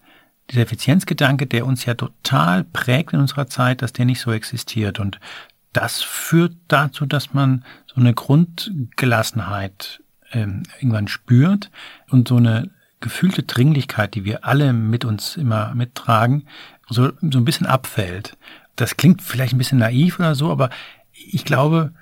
dieser 0.49 0.62
Effizienzgedanke, 0.62 1.47
der 1.47 1.65
uns 1.65 1.86
ja 1.86 1.93
total 1.93 2.63
prägt 2.63 3.13
in 3.13 3.19
unserer 3.19 3.47
Zeit, 3.47 3.82
dass 3.82 3.93
der 3.93 4.06
nicht 4.06 4.19
so 4.19 4.32
existiert. 4.32 4.99
Und 4.99 5.19
das 5.71 6.01
führt 6.01 6.56
dazu, 6.67 7.06
dass 7.06 7.34
man 7.34 7.63
so 7.88 7.99
eine 7.99 8.13
Grundgelassenheit 8.13 10.03
ähm, 10.32 10.63
irgendwann 10.79 11.08
spürt 11.08 11.71
und 12.10 12.27
so 12.27 12.38
eine 12.38 12.69
gefühlte 12.99 13.43
Dringlichkeit, 13.43 14.15
die 14.15 14.25
wir 14.25 14.45
alle 14.45 14.73
mit 14.73 15.06
uns 15.06 15.38
immer 15.38 15.73
mittragen, 15.75 16.47
so, 16.89 17.12
so 17.21 17.38
ein 17.39 17.45
bisschen 17.45 17.67
abfällt. 17.67 18.38
Das 18.75 18.97
klingt 18.97 19.21
vielleicht 19.21 19.53
ein 19.53 19.57
bisschen 19.57 19.79
naiv 19.79 20.19
oder 20.19 20.36
so, 20.36 20.51
aber 20.51 20.69
ich 21.12 21.45
glaube, 21.45 21.93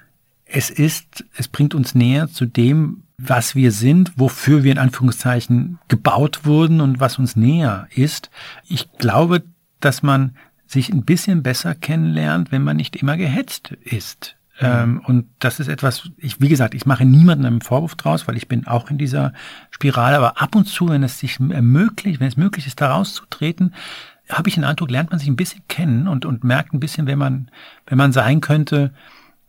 es 0.46 0.70
ist, 0.70 1.26
es 1.38 1.48
bringt 1.48 1.74
uns 1.74 1.96
näher 1.96 2.28
zu 2.28 2.46
dem, 2.46 3.04
was 3.18 3.56
wir 3.56 3.72
sind, 3.72 4.14
wofür 4.16 4.64
wir 4.64 4.72
in 4.72 4.78
Anführungszeichen 4.78 5.80
gebaut 5.88 6.46
wurden 6.46 6.82
und 6.82 7.00
was 7.00 7.20
uns 7.20 7.36
näher 7.36 7.88
ist. 7.94 8.30
Ich 8.68 8.92
glaube, 8.94 9.44
dass 9.80 10.02
man 10.02 10.36
sich 10.66 10.90
ein 10.90 11.04
bisschen 11.04 11.44
besser 11.44 11.76
kennenlernt, 11.76 12.52
wenn 12.52 12.64
man 12.64 12.78
nicht 12.78 12.96
immer 12.96 13.18
gehetzt 13.18 13.72
ist. 13.84 14.36
Mhm. 14.60 14.68
Ähm, 14.68 15.02
und 15.06 15.26
das 15.40 15.60
ist 15.60 15.68
etwas, 15.68 16.10
ich, 16.18 16.40
wie 16.40 16.50
gesagt, 16.50 16.74
ich 16.74 16.86
mache 16.86 17.06
niemandem 17.06 17.54
einen 17.54 17.62
Vorwurf 17.62 17.96
draus, 17.96 18.28
weil 18.28 18.38
ich 18.38 18.48
bin 18.48 18.68
auch 18.68 18.90
in 18.90 18.98
dieser 18.98 19.34
Spirale, 19.70 20.18
aber 20.18 20.42
ab 20.42 20.56
und 20.56 20.66
zu, 20.66 20.90
wenn 20.90 21.04
es 21.04 21.20
sich 21.20 21.40
ermöglicht, 21.40 22.20
wenn 22.20 22.28
es 22.28 22.38
möglich 22.38 22.68
ist, 22.68 22.82
da 22.82 22.92
rauszutreten, 22.94 23.74
habe 24.32 24.50
ich 24.50 24.56
den 24.56 24.64
Eindruck, 24.64 24.90
lernt 24.90 25.12
man 25.12 25.20
sich 25.20 25.28
ein 25.28 25.36
bisschen 25.36 25.64
kennen 25.68 26.08
und, 26.08 26.26
und 26.26 26.44
merkt 26.44 26.74
ein 26.74 26.80
bisschen, 26.80 27.08
wenn 27.08 27.20
man, 27.20 27.52
wenn 27.86 27.98
man 27.98 28.12
sein 28.12 28.42
könnte, 28.42 28.94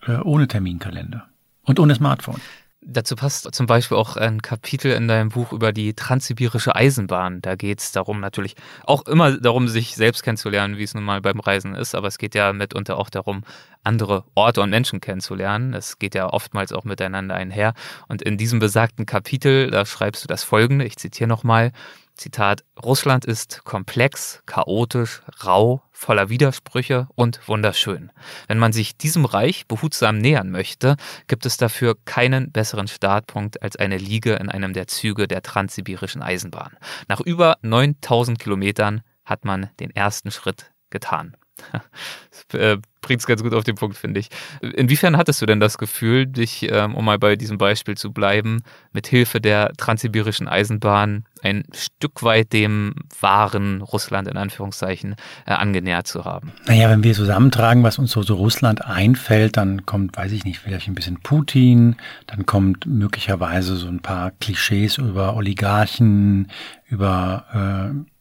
äh, 0.07 0.17
ohne 0.17 0.49
Terminkalender 0.49 1.27
und 1.63 1.79
ohne 1.79 1.95
Smartphone. 1.95 2.41
Dazu 2.85 3.15
passt 3.15 3.55
zum 3.55 3.67
Beispiel 3.67 3.97
auch 3.97 4.17
ein 4.17 4.43
Kapitel 4.43 4.91
in 4.91 5.07
deinem 5.07 5.29
Buch 5.29 5.53
über 5.53 5.73
die 5.73 5.95
transsibirische 5.95 6.75
Eisenbahn. 6.75 7.41
Da 7.41 7.55
geht 7.55 7.79
es 7.79 7.93
darum, 7.93 8.19
natürlich 8.19 8.57
auch 8.85 9.07
immer 9.07 9.39
darum, 9.39 9.69
sich 9.69 9.95
selbst 9.95 10.25
kennenzulernen, 10.25 10.77
wie 10.79 10.83
es 10.83 10.93
nun 10.93 11.05
mal 11.05 11.21
beim 11.21 11.39
Reisen 11.39 11.77
ist, 11.77 11.95
aber 11.95 12.09
es 12.09 12.19
geht 12.19 12.35
ja 12.35 12.53
mitunter 12.53 12.99
auch 12.99 13.09
darum, 13.09 13.45
andere 13.85 14.25
Orte 14.35 14.63
und 14.63 14.71
Menschen 14.71 15.01
kennenzulernen. 15.01 15.75
Es 15.75 16.01
geht 16.01 16.17
ja 16.17 16.29
oftmals 16.29 16.73
auch 16.73 16.83
miteinander 16.83 17.37
einher. 17.37 17.75
Und 18.09 18.21
in 18.21 18.37
diesem 18.37 18.59
besagten 18.59 19.07
Kapitel, 19.07 19.71
da 19.71 19.87
schreibst 19.87 20.25
du 20.25 20.27
das 20.27 20.43
folgende, 20.43 20.85
ich 20.85 20.97
zitiere 20.97 21.29
nochmal, 21.29 21.71
Zitat, 22.15 22.65
Russland 22.83 23.25
ist 23.25 23.65
komplex, 23.65 24.43
chaotisch, 24.47 25.23
rau, 25.45 25.83
voller 25.91 26.29
Widersprüche 26.29 27.09
und 27.15 27.47
wunderschön. 27.49 28.13
Wenn 28.49 28.59
man 28.59 28.73
sich 28.73 28.97
diesem 28.97 29.25
Reich 29.25 29.67
behutsam 29.67 30.19
nähern 30.19 30.51
möchte, 30.51 30.97
gibt 31.27 31.47
es 31.47 31.57
dafür 31.57 31.97
keinen 32.05 32.53
besseren 32.53 32.89
Startpunkt 32.89 33.63
als 33.63 33.77
eine 33.77 33.97
Liege 33.97 34.35
in 34.35 34.49
einem 34.49 34.73
der 34.73 34.87
Züge 34.87 35.27
der 35.27 35.43
transsibirischen 35.43 36.23
Eisenbahn. 36.23 36.77
Nach 37.09 37.21
über 37.21 37.57
9000 37.63 38.39
Kilometern 38.39 39.03
hat 39.25 39.45
man 39.45 39.71
den 39.81 39.91
ersten 39.91 40.31
Schritt 40.31 40.73
getan. 40.91 41.37
Das 42.49 42.61
äh, 42.61 42.79
bringt 43.03 43.21
es 43.21 43.27
ganz 43.27 43.43
gut 43.43 43.53
auf 43.53 43.65
den 43.65 43.75
Punkt, 43.75 43.97
finde 43.97 44.21
ich. 44.21 44.29
Inwiefern 44.61 45.17
hattest 45.17 45.43
du 45.43 45.47
denn 45.47 45.61
das 45.61 45.77
Gefühl, 45.77 46.27
dich, 46.27 46.67
ähm, 46.71 46.95
um 46.95 47.05
mal 47.05 47.19
bei 47.19 47.37
diesem 47.37 47.59
Beispiel 47.59 47.97
zu 47.97 48.13
bleiben, 48.13 48.63
mit 48.93 49.07
Hilfe 49.07 49.41
der 49.41 49.73
transsibirischen 49.77 50.49
Eisenbahn 50.49 51.25
ein 51.43 51.65
Stück 51.75 52.23
weit 52.23 52.53
dem 52.53 52.95
wahren 53.21 53.83
Russland 53.83 54.29
in 54.29 54.37
Anführungszeichen 54.37 55.17
äh, 55.47 55.53
angenähert 55.53 56.07
zu 56.07 56.25
haben? 56.25 56.53
Naja, 56.67 56.89
wenn 56.89 57.03
wir 57.03 57.15
zusammentragen, 57.15 57.83
was 57.83 57.99
uns 57.99 58.13
so, 58.13 58.23
so 58.23 58.37
Russland 58.37 58.85
einfällt, 58.85 59.57
dann 59.57 59.85
kommt, 59.85 60.17
weiß 60.17 60.33
ich 60.33 60.45
nicht, 60.45 60.61
vielleicht 60.61 60.89
ein 60.89 60.95
bisschen 60.95 61.21
Putin, 61.21 61.97
dann 62.27 62.47
kommt 62.47 62.87
möglicherweise 62.87 63.77
so 63.77 63.89
ein 63.89 64.01
paar 64.01 64.31
Klischees 64.41 64.99
über 64.99 65.37
Oligarchen, 65.37 66.51
über 66.89 67.93
äh, 67.93 68.12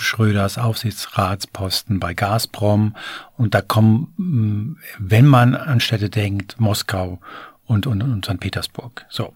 Schröders 0.00 0.58
Aufsichtsratsposten 0.58 2.00
bei 2.00 2.14
Gazprom 2.14 2.96
und 3.36 3.54
da 3.54 3.60
kommen, 3.60 4.12
mm, 4.16 4.76
wenn 4.98 5.26
man 5.26 5.54
an 5.54 5.80
Städte 5.80 6.10
denkt, 6.10 6.58
Moskau 6.58 7.20
und, 7.64 7.86
und, 7.86 8.02
und 8.02 8.24
St. 8.24 8.40
Petersburg. 8.40 9.06
So. 9.08 9.34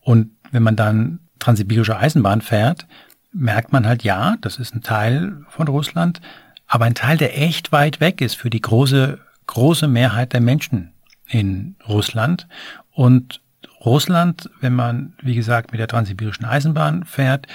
Und 0.00 0.30
wenn 0.50 0.62
man 0.62 0.76
dann 0.76 1.20
transsibirische 1.38 1.96
Eisenbahn 1.96 2.40
fährt, 2.40 2.86
merkt 3.32 3.72
man 3.72 3.86
halt, 3.86 4.02
ja, 4.02 4.36
das 4.40 4.58
ist 4.58 4.74
ein 4.74 4.82
Teil 4.82 5.44
von 5.48 5.68
Russland, 5.68 6.20
aber 6.66 6.84
ein 6.84 6.94
Teil, 6.94 7.16
der 7.16 7.40
echt 7.40 7.72
weit 7.72 8.00
weg 8.00 8.20
ist 8.20 8.36
für 8.36 8.50
die 8.50 8.60
große, 8.60 9.18
große 9.46 9.88
Mehrheit 9.88 10.32
der 10.32 10.40
Menschen 10.40 10.92
in 11.26 11.76
Russland. 11.88 12.48
Und 12.92 13.40
Russland, 13.84 14.50
wenn 14.60 14.74
man, 14.74 15.14
wie 15.22 15.34
gesagt, 15.34 15.72
mit 15.72 15.80
der 15.80 15.88
transsibirischen 15.88 16.44
Eisenbahn 16.44 17.04
fährt, 17.04 17.46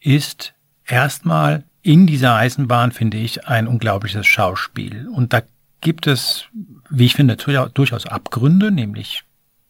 ist 0.00 0.54
erstmal 0.86 1.64
in 1.82 2.06
dieser 2.06 2.34
Eisenbahn 2.34 2.92
finde 2.92 3.16
ich 3.16 3.46
ein 3.46 3.66
unglaubliches 3.66 4.26
Schauspiel. 4.26 5.08
Und 5.08 5.32
da 5.32 5.42
gibt 5.80 6.06
es, 6.06 6.46
wie 6.90 7.06
ich 7.06 7.14
finde, 7.14 7.36
durchaus 7.36 8.06
Abgründe, 8.06 8.70
nämlich 8.70 9.24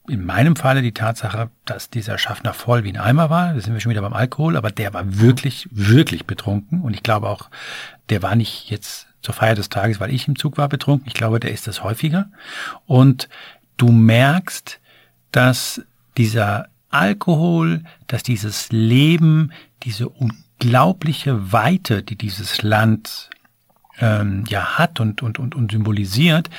in 0.09 0.25
meinem 0.25 0.57
Falle 0.57 0.83
die 0.83 0.93
Tatsache, 0.93 1.51
dass 1.67 1.91
dieser 1.91 2.17
Schaffner 2.17 2.55
voll 2.55 2.83
wie 2.83 2.91
ein 2.91 2.97
Eimer 2.97 3.29
war. 3.29 3.53
Da 3.53 3.61
sind 3.61 3.75
wir 3.75 3.81
schon 3.81 3.91
wieder 3.91 4.01
beim 4.01 4.15
Alkohol, 4.15 4.57
aber 4.57 4.71
der 4.71 4.95
war 4.95 5.19
wirklich, 5.19 5.69
wirklich 5.71 6.25
betrunken. 6.25 6.81
Und 6.81 6.95
ich 6.95 7.03
glaube 7.03 7.29
auch, 7.29 7.51
der 8.09 8.23
war 8.23 8.35
nicht 8.35 8.71
jetzt 8.71 9.07
zur 9.21 9.35
Feier 9.35 9.55
des 9.55 9.69
Tages, 9.69 10.01
weil 10.01 10.13
ich 10.13 10.27
im 10.27 10.37
Zug 10.37 10.57
war 10.57 10.69
betrunken. 10.69 11.09
Ich 11.09 11.15
glaube, 11.15 11.41
der 11.41 11.53
ist 11.53 11.67
das 11.67 11.85
häufiger. 11.85 12.31
Und 12.87 13.29
du 13.77 13.93
merkst, 13.93 14.81
dass 15.31 15.83
dieser 16.17 16.69
Alkohol, 16.91 17.83
dass 18.07 18.23
dieses 18.23 18.73
Leben, 18.73 19.53
diese 19.83 20.09
unglaubliche 20.61 21.53
Weite, 21.53 22.03
die 22.03 22.17
dieses 22.17 22.63
Land 22.63 23.31
ähm, 24.01 24.45
ja 24.49 24.79
hat 24.79 25.01
und, 25.01 25.23
und, 25.23 25.39
und, 25.39 25.55
und 25.55 25.71
symbolisiert, 25.71 26.51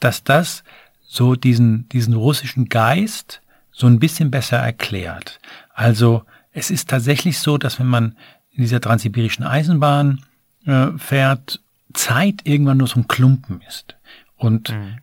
dass 0.00 0.24
das 0.24 0.62
so 1.02 1.34
diesen, 1.34 1.88
diesen 1.88 2.14
russischen 2.14 2.68
Geist 2.68 3.40
so 3.72 3.86
ein 3.86 3.98
bisschen 3.98 4.30
besser 4.30 4.58
erklärt. 4.58 5.40
Also 5.72 6.22
es 6.52 6.70
ist 6.70 6.88
tatsächlich 6.88 7.38
so, 7.38 7.58
dass 7.58 7.80
wenn 7.80 7.86
man 7.86 8.16
in 8.52 8.62
dieser 8.62 8.80
transsibirischen 8.80 9.44
Eisenbahn 9.44 10.24
äh, 10.66 10.88
fährt, 10.96 11.60
Zeit 11.92 12.42
irgendwann 12.44 12.78
nur 12.78 12.88
so 12.88 13.00
ein 13.00 13.08
Klumpen 13.08 13.60
ist. 13.68 13.96
Und 14.36 14.70
mhm. 14.70 14.98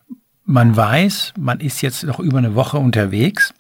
man 0.46 0.76
weiß, 0.76 1.34
man 1.38 1.60
ist 1.60 1.82
jetzt 1.82 2.04
noch 2.04 2.20
über 2.20 2.38
eine 2.38 2.56
Woche 2.56 2.78
unterwegs, 2.78 3.54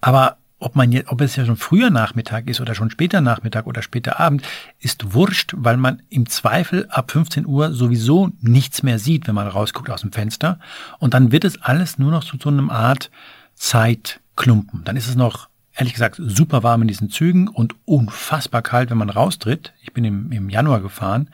aber 0.00 0.36
ob 0.62 0.76
man 0.76 0.92
jetzt, 0.92 1.10
ob 1.10 1.20
es 1.20 1.36
ja 1.36 1.44
schon 1.44 1.56
früher 1.56 1.90
Nachmittag 1.90 2.48
ist 2.48 2.60
oder 2.60 2.74
schon 2.74 2.90
später 2.90 3.20
Nachmittag 3.20 3.66
oder 3.66 3.82
später 3.82 4.20
Abend, 4.20 4.42
ist 4.78 5.12
wurscht, 5.14 5.54
weil 5.56 5.76
man 5.76 6.02
im 6.08 6.28
Zweifel 6.28 6.86
ab 6.88 7.10
15 7.10 7.46
Uhr 7.46 7.72
sowieso 7.72 8.30
nichts 8.40 8.82
mehr 8.82 8.98
sieht, 8.98 9.26
wenn 9.26 9.34
man 9.34 9.48
rausguckt 9.48 9.90
aus 9.90 10.02
dem 10.02 10.12
Fenster. 10.12 10.58
Und 10.98 11.14
dann 11.14 11.32
wird 11.32 11.44
es 11.44 11.60
alles 11.60 11.98
nur 11.98 12.10
noch 12.10 12.24
zu 12.24 12.36
so 12.40 12.48
einem 12.48 12.70
Art 12.70 13.10
Zeitklumpen. 13.54 14.84
Dann 14.84 14.96
ist 14.96 15.08
es 15.08 15.16
noch, 15.16 15.48
ehrlich 15.74 15.92
gesagt, 15.92 16.16
super 16.18 16.62
warm 16.62 16.82
in 16.82 16.88
diesen 16.88 17.10
Zügen 17.10 17.48
und 17.48 17.74
unfassbar 17.84 18.62
kalt, 18.62 18.90
wenn 18.90 18.98
man 18.98 19.10
raustritt. 19.10 19.72
Ich 19.82 19.92
bin 19.92 20.04
im, 20.04 20.32
im 20.32 20.48
Januar 20.48 20.80
gefahren. 20.80 21.28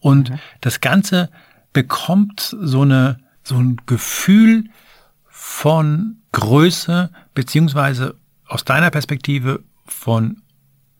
Und 0.00 0.30
mhm. 0.30 0.38
das 0.60 0.80
Ganze 0.80 1.30
bekommt 1.72 2.56
so 2.60 2.82
eine, 2.82 3.18
so 3.42 3.56
ein 3.56 3.76
Gefühl 3.86 4.64
von 5.28 6.16
Größe 6.32 7.10
beziehungsweise 7.34 8.16
aus 8.48 8.64
deiner 8.64 8.90
Perspektive 8.90 9.62
von 9.86 10.42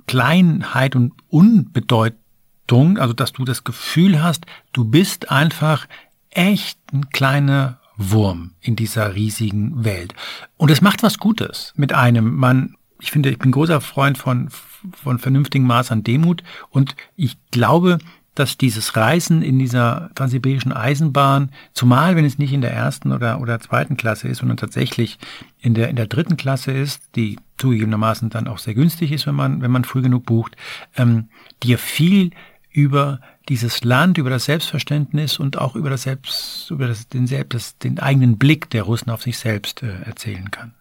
Kleinheit 0.06 0.96
und 0.96 1.12
Unbedeutung, 1.28 2.98
also 2.98 3.12
dass 3.12 3.32
du 3.32 3.44
das 3.44 3.64
Gefühl 3.64 4.22
hast, 4.22 4.46
du 4.72 4.84
bist 4.84 5.30
einfach 5.30 5.86
echt 6.30 6.78
ein 6.92 7.10
kleiner 7.10 7.80
Wurm 7.96 8.52
in 8.60 8.76
dieser 8.76 9.14
riesigen 9.14 9.84
Welt. 9.84 10.14
Und 10.56 10.70
es 10.70 10.80
macht 10.80 11.02
was 11.02 11.18
Gutes 11.18 11.72
mit 11.76 11.92
einem. 11.92 12.36
Man, 12.36 12.76
ich 13.00 13.10
finde, 13.10 13.30
ich 13.30 13.38
bin 13.38 13.50
großer 13.50 13.80
Freund 13.80 14.16
von, 14.18 14.48
von 14.92 15.18
vernünftigem 15.18 15.66
Maß 15.66 15.90
an 15.90 16.04
Demut 16.04 16.42
und 16.70 16.94
ich 17.16 17.36
glaube, 17.50 17.98
dass 18.38 18.56
dieses 18.56 18.96
Reisen 18.96 19.42
in 19.42 19.58
dieser 19.58 20.10
transsibirischen 20.14 20.72
Eisenbahn, 20.72 21.50
zumal 21.72 22.16
wenn 22.16 22.24
es 22.24 22.38
nicht 22.38 22.52
in 22.52 22.60
der 22.60 22.72
ersten 22.72 23.12
oder, 23.12 23.40
oder 23.40 23.60
zweiten 23.60 23.96
Klasse 23.96 24.28
ist, 24.28 24.38
sondern 24.38 24.56
tatsächlich 24.56 25.18
in 25.60 25.74
der, 25.74 25.88
in 25.88 25.96
der 25.96 26.06
dritten 26.06 26.36
Klasse 26.36 26.72
ist, 26.72 27.16
die 27.16 27.38
zugegebenermaßen 27.56 28.30
dann 28.30 28.46
auch 28.46 28.58
sehr 28.58 28.74
günstig 28.74 29.12
ist, 29.12 29.26
wenn 29.26 29.34
man, 29.34 29.62
wenn 29.62 29.70
man 29.70 29.84
früh 29.84 30.02
genug 30.02 30.26
bucht, 30.26 30.56
ähm, 30.96 31.28
dir 31.62 31.78
viel 31.78 32.30
über 32.70 33.20
dieses 33.48 33.82
Land, 33.82 34.18
über 34.18 34.30
das 34.30 34.44
Selbstverständnis 34.44 35.38
und 35.38 35.58
auch 35.58 35.74
über 35.74 35.90
das 35.90 36.02
Selbst, 36.02 36.70
über 36.70 36.86
das, 36.86 37.08
den, 37.08 37.26
selbst, 37.26 37.82
den 37.82 37.98
eigenen 37.98 38.38
Blick 38.38 38.70
der 38.70 38.82
Russen 38.84 39.10
auf 39.10 39.22
sich 39.22 39.38
selbst 39.38 39.82
äh, 39.82 40.02
erzählen 40.04 40.50
kann. 40.50 40.74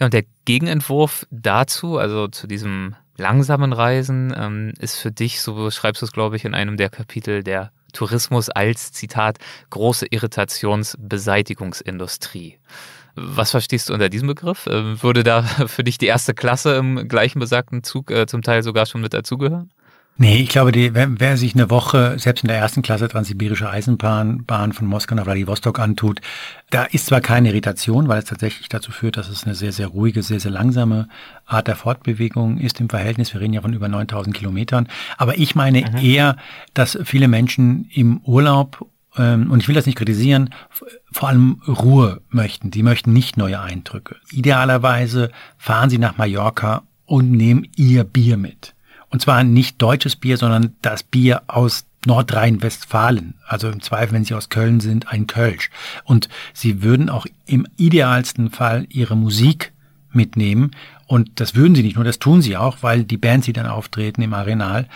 Ja, 0.00 0.06
und 0.06 0.14
der 0.14 0.24
Gegenentwurf 0.44 1.26
dazu, 1.30 1.98
also 1.98 2.28
zu 2.28 2.46
diesem 2.46 2.96
langsamen 3.16 3.72
Reisen, 3.72 4.34
ähm, 4.36 4.74
ist 4.78 4.96
für 4.96 5.10
dich, 5.10 5.40
so 5.40 5.70
schreibst 5.70 6.02
du 6.02 6.06
es, 6.06 6.12
glaube 6.12 6.36
ich, 6.36 6.44
in 6.44 6.54
einem 6.54 6.76
der 6.76 6.90
Kapitel, 6.90 7.42
der 7.42 7.72
Tourismus 7.92 8.48
als, 8.50 8.92
Zitat, 8.92 9.38
große 9.70 10.06
Irritationsbeseitigungsindustrie. 10.10 12.58
Was 13.14 13.50
verstehst 13.52 13.88
du 13.88 13.94
unter 13.94 14.10
diesem 14.10 14.28
Begriff? 14.28 14.68
Ähm, 14.70 15.02
würde 15.02 15.24
da 15.24 15.42
für 15.66 15.82
dich 15.82 15.98
die 15.98 16.06
erste 16.06 16.34
Klasse 16.34 16.76
im 16.76 17.08
gleichen 17.08 17.40
besagten 17.40 17.82
Zug 17.82 18.10
äh, 18.10 18.26
zum 18.26 18.42
Teil 18.42 18.62
sogar 18.62 18.84
schon 18.86 19.00
mit 19.00 19.14
dazugehören? 19.14 19.70
Nee, 20.18 20.38
ich 20.38 20.48
glaube, 20.48 20.72
die, 20.72 20.94
wer, 20.94 21.20
wer 21.20 21.36
sich 21.36 21.54
eine 21.54 21.68
Woche 21.68 22.18
selbst 22.18 22.42
in 22.42 22.48
der 22.48 22.56
ersten 22.56 22.80
Klasse 22.80 23.06
transsibirische 23.06 23.68
Eisenbahn 23.68 24.44
Bahn 24.44 24.72
von 24.72 24.86
Moskau 24.86 25.14
nach 25.14 25.24
Vladivostok 25.24 25.78
antut, 25.78 26.20
da 26.70 26.84
ist 26.84 27.06
zwar 27.06 27.20
keine 27.20 27.50
Irritation, 27.50 28.08
weil 28.08 28.20
es 28.20 28.24
tatsächlich 28.24 28.70
dazu 28.70 28.92
führt, 28.92 29.18
dass 29.18 29.28
es 29.28 29.44
eine 29.44 29.54
sehr, 29.54 29.72
sehr 29.72 29.88
ruhige, 29.88 30.22
sehr, 30.22 30.40
sehr 30.40 30.50
langsame 30.50 31.08
Art 31.44 31.68
der 31.68 31.76
Fortbewegung 31.76 32.56
ist 32.56 32.80
im 32.80 32.88
Verhältnis. 32.88 33.34
Wir 33.34 33.42
reden 33.42 33.52
ja 33.52 33.60
von 33.60 33.74
über 33.74 33.88
9000 33.88 34.34
Kilometern. 34.34 34.88
Aber 35.18 35.36
ich 35.36 35.54
meine 35.54 35.82
mhm. 35.82 35.98
eher, 35.98 36.36
dass 36.72 36.98
viele 37.04 37.28
Menschen 37.28 37.90
im 37.92 38.20
Urlaub 38.24 38.86
ähm, 39.18 39.50
und 39.50 39.60
ich 39.60 39.68
will 39.68 39.74
das 39.74 39.86
nicht 39.86 39.98
kritisieren, 39.98 40.48
vor 41.12 41.28
allem 41.28 41.60
Ruhe 41.68 42.22
möchten. 42.30 42.70
Die 42.70 42.82
möchten 42.82 43.12
nicht 43.12 43.36
neue 43.36 43.60
Eindrücke. 43.60 44.16
Idealerweise 44.32 45.30
fahren 45.58 45.90
sie 45.90 45.98
nach 45.98 46.16
Mallorca 46.16 46.84
und 47.04 47.30
nehmen 47.32 47.68
ihr 47.76 48.04
Bier 48.04 48.38
mit. 48.38 48.75
Und 49.16 49.20
zwar 49.20 49.44
nicht 49.44 49.80
deutsches 49.80 50.14
Bier, 50.14 50.36
sondern 50.36 50.76
das 50.82 51.02
Bier 51.02 51.40
aus 51.46 51.86
Nordrhein-Westfalen. 52.04 53.32
Also 53.46 53.70
im 53.70 53.80
Zweifel, 53.80 54.12
wenn 54.12 54.26
Sie 54.26 54.34
aus 54.34 54.50
Köln 54.50 54.78
sind, 54.80 55.10
ein 55.10 55.26
Kölsch. 55.26 55.70
Und 56.04 56.28
Sie 56.52 56.82
würden 56.82 57.08
auch 57.08 57.24
im 57.46 57.66
idealsten 57.78 58.50
Fall 58.50 58.84
Ihre 58.90 59.16
Musik 59.16 59.72
mitnehmen. 60.10 60.72
Und 61.06 61.40
das 61.40 61.54
würden 61.54 61.74
sie 61.74 61.82
nicht 61.82 61.96
nur, 61.96 62.04
das 62.04 62.18
tun 62.18 62.42
sie 62.42 62.58
auch, 62.58 62.82
weil 62.82 63.04
die 63.04 63.16
Bands, 63.16 63.46
die 63.46 63.54
dann 63.54 63.64
auftreten 63.64 64.20
im 64.20 64.34
Arenal, 64.34 64.86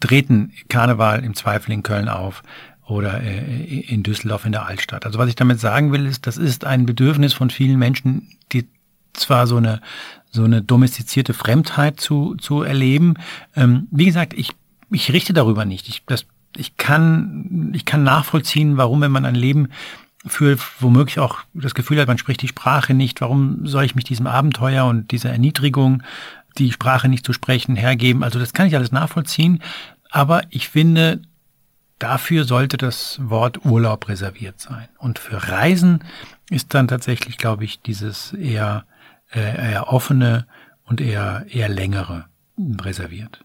treten 0.00 0.54
Karneval 0.70 1.22
im 1.22 1.34
Zweifel 1.34 1.72
in 1.72 1.82
Köln 1.82 2.08
auf 2.08 2.42
oder 2.86 3.20
äh, 3.20 3.80
in 3.80 4.02
Düsseldorf 4.02 4.46
in 4.46 4.52
der 4.52 4.64
Altstadt. 4.64 5.04
Also 5.04 5.18
was 5.18 5.28
ich 5.28 5.36
damit 5.36 5.60
sagen 5.60 5.92
will, 5.92 6.06
ist, 6.06 6.26
das 6.26 6.38
ist 6.38 6.64
ein 6.64 6.86
Bedürfnis 6.86 7.34
von 7.34 7.50
vielen 7.50 7.78
Menschen, 7.78 8.26
die 8.52 8.68
zwar 9.12 9.46
so 9.46 9.58
eine 9.58 9.82
so 10.30 10.44
eine 10.44 10.62
domestizierte 10.62 11.34
Fremdheit 11.34 12.00
zu, 12.00 12.34
zu 12.36 12.62
erleben. 12.62 13.14
Ähm, 13.54 13.88
wie 13.90 14.06
gesagt, 14.06 14.34
ich, 14.34 14.50
ich 14.90 15.12
richte 15.12 15.32
darüber 15.32 15.64
nicht. 15.64 15.88
Ich, 15.88 16.04
das, 16.06 16.26
ich, 16.56 16.76
kann, 16.76 17.72
ich 17.74 17.84
kann 17.84 18.02
nachvollziehen, 18.02 18.76
warum, 18.76 19.00
wenn 19.00 19.12
man 19.12 19.24
ein 19.24 19.34
Leben 19.34 19.68
führt, 20.26 20.60
womöglich 20.80 21.18
auch 21.20 21.38
das 21.54 21.74
Gefühl 21.74 22.00
hat, 22.00 22.08
man 22.08 22.18
spricht 22.18 22.42
die 22.42 22.48
Sprache 22.48 22.94
nicht, 22.94 23.20
warum 23.20 23.66
soll 23.66 23.84
ich 23.84 23.94
mich 23.94 24.04
diesem 24.04 24.26
Abenteuer 24.26 24.84
und 24.84 25.10
dieser 25.12 25.30
Erniedrigung, 25.30 26.02
die 26.58 26.72
Sprache 26.72 27.08
nicht 27.08 27.24
zu 27.24 27.32
sprechen, 27.32 27.76
hergeben. 27.76 28.24
Also 28.24 28.38
das 28.38 28.52
kann 28.52 28.66
ich 28.66 28.76
alles 28.76 28.92
nachvollziehen. 28.92 29.62
Aber 30.10 30.42
ich 30.50 30.68
finde, 30.68 31.20
dafür 31.98 32.44
sollte 32.44 32.76
das 32.76 33.18
Wort 33.22 33.64
Urlaub 33.64 34.08
reserviert 34.08 34.60
sein. 34.60 34.88
Und 34.98 35.18
für 35.18 35.48
Reisen 35.48 36.04
ist 36.50 36.74
dann 36.74 36.88
tatsächlich, 36.88 37.38
glaube 37.38 37.64
ich, 37.64 37.80
dieses 37.82 38.32
eher 38.32 38.84
äh, 39.32 39.70
eher 39.72 39.92
offene 39.92 40.46
und 40.84 41.00
eher, 41.00 41.46
eher 41.48 41.68
längere 41.68 42.26
reserviert. 42.80 43.44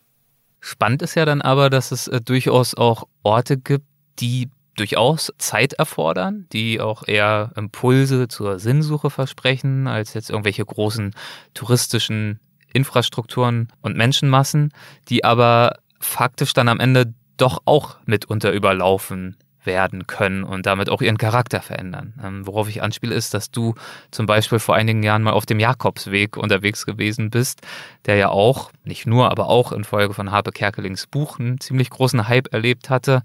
Spannend 0.59 1.01
ist 1.01 1.15
ja 1.15 1.25
dann 1.25 1.41
aber, 1.41 1.69
dass 1.69 1.91
es 1.91 2.07
äh, 2.07 2.21
durchaus 2.21 2.75
auch 2.75 3.07
Orte 3.23 3.57
gibt, 3.57 3.85
die 4.19 4.49
durchaus 4.75 5.33
Zeit 5.37 5.73
erfordern, 5.73 6.45
die 6.53 6.79
auch 6.79 7.07
eher 7.07 7.51
Impulse 7.55 8.27
zur 8.27 8.59
Sinnsuche 8.59 9.09
versprechen, 9.09 9.87
als 9.87 10.13
jetzt 10.13 10.29
irgendwelche 10.29 10.63
großen 10.63 11.13
touristischen 11.53 12.39
Infrastrukturen 12.73 13.67
und 13.81 13.97
Menschenmassen, 13.97 14.71
die 15.09 15.25
aber 15.25 15.77
faktisch 15.99 16.53
dann 16.53 16.69
am 16.69 16.79
Ende 16.79 17.13
doch 17.37 17.63
auch 17.65 17.97
mitunter 18.05 18.51
überlaufen 18.51 19.35
werden 19.63 20.07
können 20.07 20.43
und 20.43 20.65
damit 20.65 20.89
auch 20.89 21.01
ihren 21.01 21.17
Charakter 21.17 21.61
verändern. 21.61 22.13
Ähm, 22.23 22.47
worauf 22.47 22.69
ich 22.69 22.81
anspiele, 22.81 23.15
ist, 23.15 23.33
dass 23.33 23.51
du 23.51 23.75
zum 24.11 24.25
Beispiel 24.25 24.59
vor 24.59 24.75
einigen 24.75 25.03
Jahren 25.03 25.23
mal 25.23 25.33
auf 25.33 25.45
dem 25.45 25.59
Jakobsweg 25.59 26.37
unterwegs 26.37 26.85
gewesen 26.85 27.29
bist, 27.29 27.61
der 28.05 28.15
ja 28.15 28.29
auch, 28.29 28.71
nicht 28.83 29.05
nur, 29.05 29.31
aber 29.31 29.47
auch 29.47 29.71
infolge 29.71 30.13
von 30.13 30.31
Harpe 30.31 30.51
Kerkelings 30.51 31.07
Buch 31.07 31.39
einen 31.39 31.59
ziemlich 31.59 31.89
großen 31.89 32.27
Hype 32.27 32.53
erlebt 32.53 32.89
hatte. 32.89 33.21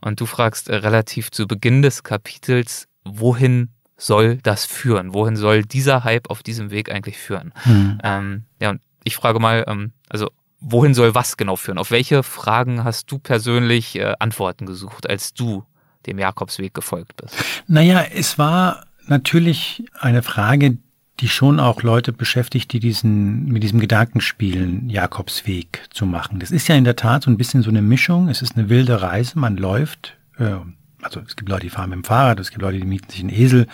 Und 0.00 0.20
du 0.20 0.26
fragst 0.26 0.68
äh, 0.68 0.76
relativ 0.76 1.30
zu 1.30 1.46
Beginn 1.46 1.82
des 1.82 2.02
Kapitels, 2.02 2.86
wohin 3.04 3.70
soll 3.96 4.36
das 4.42 4.64
führen? 4.64 5.12
Wohin 5.12 5.36
soll 5.36 5.64
dieser 5.64 6.04
Hype 6.04 6.30
auf 6.30 6.42
diesem 6.42 6.70
Weg 6.70 6.90
eigentlich 6.90 7.18
führen? 7.18 7.52
Hm. 7.64 7.98
Ähm, 8.04 8.44
ja, 8.60 8.70
und 8.70 8.80
ich 9.04 9.16
frage 9.16 9.40
mal, 9.40 9.64
ähm, 9.66 9.92
also 10.08 10.28
wohin 10.60 10.94
soll 10.94 11.14
was 11.14 11.36
genau 11.36 11.56
führen? 11.56 11.78
Auf 11.78 11.90
welche 11.90 12.22
Fragen 12.22 12.84
hast 12.84 13.10
du 13.10 13.18
persönlich 13.18 13.96
äh, 13.96 14.14
Antworten 14.18 14.66
gesucht, 14.66 15.08
als 15.08 15.34
du 15.34 15.64
dem 16.08 16.18
Jakobsweg 16.18 16.74
gefolgt 16.74 17.16
bist? 17.16 17.34
Naja, 17.66 18.04
es 18.14 18.38
war 18.38 18.86
natürlich 19.06 19.84
eine 20.00 20.22
Frage, 20.22 20.78
die 21.20 21.28
schon 21.28 21.58
auch 21.58 21.82
Leute 21.82 22.12
beschäftigt, 22.12 22.72
die 22.72 22.80
diesen, 22.80 23.46
mit 23.46 23.62
diesem 23.62 23.80
Gedanken 23.80 24.20
spielen, 24.20 24.88
Jakobsweg 24.88 25.82
zu 25.90 26.06
machen. 26.06 26.38
Das 26.38 26.50
ist 26.50 26.68
ja 26.68 26.76
in 26.76 26.84
der 26.84 26.96
Tat 26.96 27.24
so 27.24 27.30
ein 27.30 27.36
bisschen 27.36 27.62
so 27.62 27.70
eine 27.70 27.82
Mischung. 27.82 28.28
Es 28.28 28.42
ist 28.42 28.56
eine 28.56 28.68
wilde 28.68 29.02
Reise. 29.02 29.38
Man 29.38 29.56
läuft, 29.56 30.16
äh, 30.38 30.56
also 31.02 31.20
es 31.20 31.36
gibt 31.36 31.48
Leute, 31.48 31.62
die 31.62 31.70
fahren 31.70 31.90
mit 31.90 31.98
dem 31.98 32.04
Fahrrad, 32.04 32.40
es 32.40 32.50
gibt 32.50 32.62
Leute, 32.62 32.78
die 32.78 32.86
mieten 32.86 33.10
sich 33.10 33.20
einen 33.20 33.30
Esel. 33.30 33.66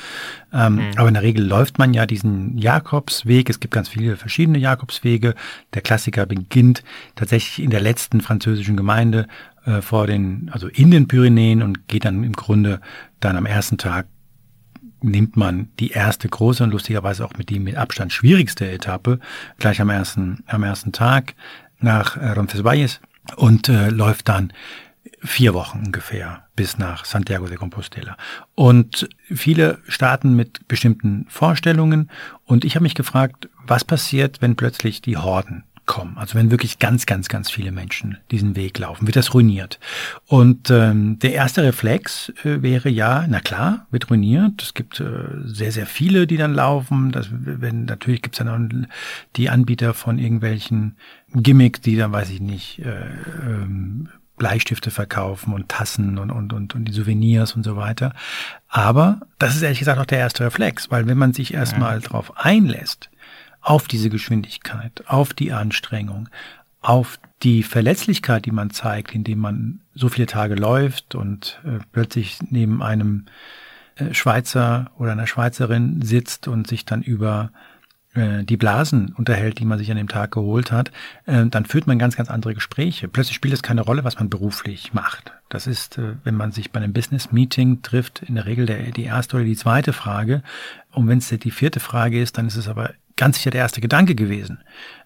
Ähm, 0.52 0.76
mhm. 0.76 0.82
Aber 0.96 1.08
in 1.08 1.14
der 1.14 1.22
Regel 1.22 1.44
läuft 1.44 1.78
man 1.78 1.94
ja 1.94 2.06
diesen 2.06 2.58
Jakobsweg. 2.58 3.48
Es 3.48 3.60
gibt 3.60 3.72
ganz 3.72 3.88
viele 3.88 4.16
verschiedene 4.16 4.58
Jakobswege. 4.58 5.34
Der 5.72 5.82
Klassiker 5.82 6.26
beginnt 6.26 6.84
tatsächlich 7.14 7.64
in 7.64 7.70
der 7.70 7.80
letzten 7.80 8.20
französischen 8.20 8.76
Gemeinde 8.76 9.26
äh, 9.64 9.80
vor 9.80 10.06
den, 10.06 10.50
also 10.52 10.68
in 10.68 10.90
den 10.90 11.08
Pyrenäen 11.08 11.62
und 11.62 11.88
geht 11.88 12.04
dann 12.04 12.24
im 12.24 12.34
Grunde 12.34 12.80
dann 13.20 13.37
am 13.37 13.46
ersten 13.46 13.78
Tag 13.78 14.06
nimmt 15.00 15.37
man 15.37 15.68
die 15.78 15.90
erste 15.90 16.28
große 16.28 16.64
und 16.64 16.70
lustigerweise 16.70 17.24
auch 17.24 17.34
mit 17.37 17.50
die 17.50 17.58
mit 17.58 17.76
Abstand 17.76 18.12
schwierigste 18.12 18.70
Etappe 18.70 19.20
gleich 19.58 19.80
am 19.80 19.90
ersten, 19.90 20.42
am 20.46 20.62
ersten 20.62 20.92
Tag 20.92 21.34
nach 21.78 22.16
äh, 22.16 22.30
Roncesvalles 22.30 23.00
und 23.37 23.68
äh, 23.68 23.90
läuft 23.90 24.28
dann 24.28 24.52
vier 25.24 25.54
Wochen 25.54 25.82
ungefähr 25.87 26.44
bis 26.54 26.78
nach 26.78 27.04
Santiago 27.04 27.46
de 27.46 27.56
Compostela. 27.56 28.16
Und 28.54 29.08
viele 29.22 29.78
starten 29.88 30.37
mit 30.37 30.68
bestimmten 30.68 31.26
Vorstellungen 31.28 32.10
und 32.44 32.64
ich 32.64 32.76
habe 32.76 32.84
mich 32.84 32.94
gefragt, 32.94 33.48
was 33.66 33.84
passiert, 33.84 34.42
wenn 34.42 34.56
plötzlich 34.56 35.00
die 35.00 35.16
Horden 35.16 35.64
kommen. 35.87 36.16
Also 36.16 36.34
wenn 36.34 36.50
wirklich 36.50 36.78
ganz, 36.78 37.06
ganz, 37.06 37.28
ganz 37.28 37.50
viele 37.50 37.70
Menschen 37.72 38.18
diesen 38.30 38.56
Weg 38.56 38.78
laufen, 38.78 39.06
wird 39.06 39.16
das 39.16 39.34
ruiniert. 39.34 39.78
Und 40.26 40.70
ähm, 40.70 41.18
der 41.18 41.34
erste 41.34 41.62
Reflex 41.62 42.30
äh, 42.44 42.62
wäre 42.62 42.88
ja, 42.88 43.26
na 43.28 43.40
klar, 43.40 43.87
wird 43.90 44.10
ruiniert. 44.10 44.62
Es 44.62 44.74
gibt 44.74 45.00
äh, 45.00 45.04
sehr, 45.44 45.72
sehr 45.72 45.87
viele, 45.87 46.26
die 46.26 46.37
dann 46.37 46.54
laufen. 46.54 47.12
Das, 47.12 47.28
wenn, 47.30 47.84
natürlich 47.84 48.22
gibt 48.22 48.34
es 48.34 48.38
dann 48.44 48.48
auch 48.48 48.88
die 49.37 49.50
Anbieter 49.50 49.94
von 49.94 50.18
irgendwelchen 50.18 50.96
Gimmicks, 51.34 51.80
die 51.80 51.96
dann, 51.96 52.12
weiß 52.12 52.30
ich 52.30 52.40
nicht, 52.40 52.78
äh, 52.78 53.04
ähm, 53.46 54.08
Bleistifte 54.36 54.90
verkaufen 54.90 55.52
und 55.52 55.68
Tassen 55.68 56.18
und, 56.18 56.30
und, 56.30 56.52
und, 56.52 56.74
und 56.74 56.84
die 56.86 56.92
Souvenirs 56.92 57.54
und 57.54 57.62
so 57.62 57.76
weiter. 57.76 58.12
Aber 58.68 59.20
das 59.38 59.54
ist 59.54 59.62
ehrlich 59.62 59.78
gesagt 59.78 59.98
auch 60.00 60.06
der 60.06 60.18
erste 60.18 60.44
Reflex, 60.44 60.90
weil 60.90 61.06
wenn 61.06 61.18
man 61.18 61.32
sich 61.32 61.54
erstmal 61.54 61.98
mhm. 61.98 62.02
drauf 62.02 62.36
einlässt, 62.36 63.10
auf 63.60 63.88
diese 63.88 64.10
Geschwindigkeit, 64.10 65.04
auf 65.06 65.32
die 65.32 65.52
Anstrengung, 65.52 66.28
auf 66.80 67.18
die 67.42 67.62
Verletzlichkeit, 67.62 68.44
die 68.44 68.50
man 68.50 68.70
zeigt, 68.70 69.14
indem 69.14 69.38
man 69.38 69.80
so 69.94 70.08
viele 70.08 70.26
Tage 70.26 70.54
läuft 70.54 71.14
und 71.14 71.60
äh, 71.64 71.78
plötzlich 71.92 72.38
neben 72.50 72.82
einem 72.82 73.24
äh, 73.96 74.12
Schweizer 74.12 74.90
oder 74.98 75.12
einer 75.12 75.26
Schweizerin 75.26 76.02
sitzt 76.02 76.46
und 76.46 76.66
sich 76.66 76.84
dann 76.84 77.02
über 77.02 77.52
die 78.44 78.57
Blasen 78.57 79.12
unterhält, 79.16 79.59
die 79.59 79.64
man 79.64 79.79
sich 79.79 79.90
an 79.90 79.96
dem 79.96 80.09
Tag 80.09 80.33
geholt 80.33 80.70
hat, 80.70 80.92
äh, 81.27 81.46
dann 81.46 81.66
führt 81.66 81.87
man 81.87 81.98
ganz, 81.98 82.16
ganz 82.16 82.31
andere 82.31 82.55
Gespräche. 82.55 83.09
Plötzlich 83.09 83.35
spielt 83.35 83.55
es 83.55 83.62
keine 83.62 83.83
Rolle, 83.83 84.05
was 84.05 84.18
man 84.18 84.31
beruflich 84.31 84.94
macht. 84.94 85.33
Das 85.48 85.66
ist, 85.66 85.98
äh, 85.98 86.14
wenn 86.22 86.37
man 86.37 86.53
sich 86.53 86.70
bei 86.70 86.81
einem 86.81 86.92
Business-Meeting 86.92 87.83
trifft, 87.83 88.22
in 88.22 88.37
der 88.37 88.46
Regel 88.46 88.66
die 88.66 89.05
erste 89.05 89.37
oder 89.37 89.44
die 89.44 89.57
zweite 89.57 89.92
Frage. 89.92 90.42
Und 90.92 91.09
wenn 91.09 91.18
es 91.18 91.29
die 91.29 91.50
vierte 91.50 91.81
Frage 91.81 92.20
ist, 92.20 92.38
dann 92.38 92.46
ist 92.46 92.57
es 92.57 92.68
aber 92.68 92.90
ganz 93.16 93.37
sicher 93.37 93.50
der 93.50 93.62
erste 93.62 93.81
Gedanke 93.81 94.14
gewesen. 94.14 94.59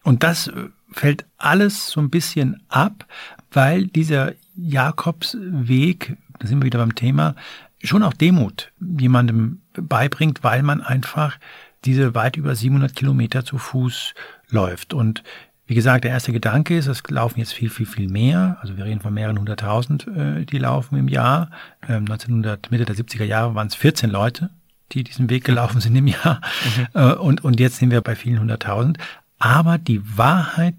Und 0.03 0.23
das 0.23 0.49
äh, 0.49 0.69
fällt 0.91 1.25
alles 1.37 1.89
so 1.89 2.01
ein 2.01 2.11
bisschen 2.11 2.63
ab, 2.69 3.07
weil 3.53 3.87
dieser 3.87 4.33
Jakobsweg, 4.57 6.17
da 6.39 6.47
sind 6.47 6.61
wir 6.61 6.67
wieder 6.67 6.79
beim 6.79 6.95
Thema, 6.95 7.35
schon 7.83 8.03
auch 8.03 8.15
Demut 8.15 8.73
jemandem 8.81 9.61
beibringt, 9.75 10.43
weil 10.43 10.63
man 10.63 10.81
einfach 10.81 11.39
diese 11.85 12.15
weit 12.15 12.37
über 12.37 12.55
700 12.55 12.95
Kilometer 12.95 13.45
zu 13.45 13.59
Fuß 13.59 14.15
läuft. 14.51 14.95
Und 14.95 15.23
Wie 15.69 15.75
gesagt, 15.75 16.05
der 16.05 16.13
erste 16.13 16.33
Gedanke 16.33 16.79
ist, 16.79 16.87
es 16.87 17.03
laufen 17.09 17.41
jetzt 17.41 17.53
viel, 17.53 17.69
viel, 17.69 17.85
viel 17.85 18.09
mehr. 18.09 18.57
Also 18.63 18.79
wir 18.79 18.87
reden 18.87 19.03
von 19.03 19.13
mehreren 19.13 19.39
hunderttausend, 19.39 20.07
äh, 20.07 20.47
die 20.47 20.57
laufen 20.57 20.97
im 20.97 21.09
Jahr. 21.09 21.51
Ähm, 21.87 22.07
1900, 22.07 22.71
Mitte 22.71 22.87
der 22.87 22.97
70er 22.97 23.25
Jahre 23.25 23.55
waren 23.55 23.67
es 23.67 23.75
14 23.75 24.09
Leute, 24.09 24.49
die 24.93 25.05
diesen 25.05 25.29
Weg 25.29 25.45
gelaufen 25.45 25.83
sind 25.83 25.95
im 25.95 26.07
Jahr. 26.07 26.41
Mhm. 26.65 26.87
Äh, 26.95 27.13
und, 27.13 27.45
und 27.45 27.61
jetzt 27.61 27.77
sind 27.77 27.91
wir 27.91 28.01
bei 28.01 28.17
vielen 28.17 28.41
hunderttausend. 28.41 28.97
Aber 29.39 29.77
die 29.77 30.01
Wahrheit 30.17 30.75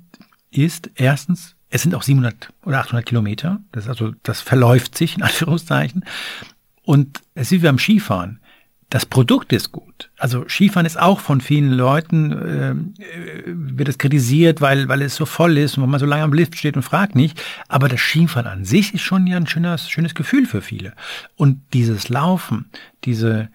ist 0.50 0.90
erstens, 0.96 1.56
es 1.70 1.84
sind 1.84 1.94
auch 1.94 2.02
700 2.02 2.52
oder 2.66 2.80
800 2.80 3.06
Kilometer. 3.06 3.60
Das 3.72 3.88
also, 3.88 4.14
das 4.24 4.42
verläuft 4.42 4.98
sich 4.98 5.18
in 5.18 5.22
Anführungszeichen. 5.22 6.04
Und 6.82 7.22
es 7.36 7.52
ist 7.52 7.62
wie 7.62 7.66
beim 7.68 7.78
Skifahren. 7.78 8.40
Das 8.90 9.06
Produkt 9.06 9.54
ist 9.54 9.72
gut. 9.72 10.10
Also 10.18 10.50
Skifahren 10.50 10.88
ist 10.88 11.00
auch 11.00 11.20
von 11.20 11.42
vielen 11.42 11.72
Leuten, 11.72 12.32
äh, 12.32 13.44
wird 13.46 13.88
es 13.88 14.00
kritisiert, 14.00 14.62
weil, 14.62 14.88
weil 14.88 15.04
es 15.04 15.16
so 15.16 15.28
voll 15.28 15.60
ist 15.60 15.78
und 15.78 15.88
man 15.88 16.00
so 16.00 16.08
lange 16.08 16.24
am 16.24 16.34
Lift 16.34 16.56
steht 16.58 16.76
und 16.76 16.82
fragt 16.82 17.16
nicht. 17.16 17.40
Aber 17.68 17.88
das 17.88 18.00
Skifahren 18.00 18.48
an 18.48 18.66
sich 18.66 18.96
ist 18.96 19.02
schon 19.02 19.28
ja 19.28 19.38
ein 19.38 19.46
schönes, 19.46 19.90
schönes 19.90 20.16
Gefühl 20.16 20.48
für 20.48 20.62
viele. 20.62 20.94
Und 21.36 21.62
dieses 21.74 22.10
Laufen, 22.10 22.72
diese, 23.04 23.50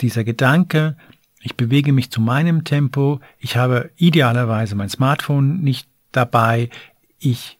dieser 0.00 0.24
Gedanke, 0.24 0.96
ich 1.40 1.54
bewege 1.54 1.92
mich 1.92 2.10
zu 2.10 2.20
meinem 2.20 2.64
Tempo, 2.64 3.20
ich 3.38 3.56
habe 3.56 3.90
idealerweise 3.96 4.74
mein 4.74 4.88
Smartphone 4.88 5.60
nicht 5.60 5.88
dabei, 6.10 6.68
ich 7.20 7.58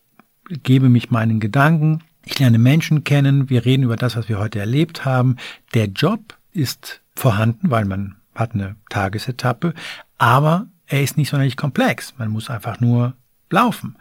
gebe 0.64 0.88
mich 0.88 1.12
meinen 1.12 1.38
Gedanken, 1.38 2.02
ich 2.24 2.40
lerne 2.40 2.58
Menschen 2.58 3.04
kennen, 3.04 3.50
wir 3.50 3.64
reden 3.64 3.84
über 3.84 3.96
das, 3.96 4.16
was 4.16 4.28
wir 4.28 4.40
heute 4.40 4.58
erlebt 4.58 5.04
haben. 5.04 5.36
Der 5.74 5.86
Job 5.86 6.37
ist 6.52 7.02
vorhanden, 7.14 7.70
weil 7.70 7.84
man 7.84 8.16
hat 8.34 8.54
eine 8.54 8.76
Tagesetappe, 8.88 9.74
aber 10.16 10.68
er 10.86 11.02
ist 11.02 11.16
nicht 11.16 11.30
sonderlich 11.30 11.56
komplex. 11.56 12.14
Man 12.18 12.30
muss 12.30 12.50
einfach 12.50 12.80
nur 12.80 13.14
laufen. 13.50 13.96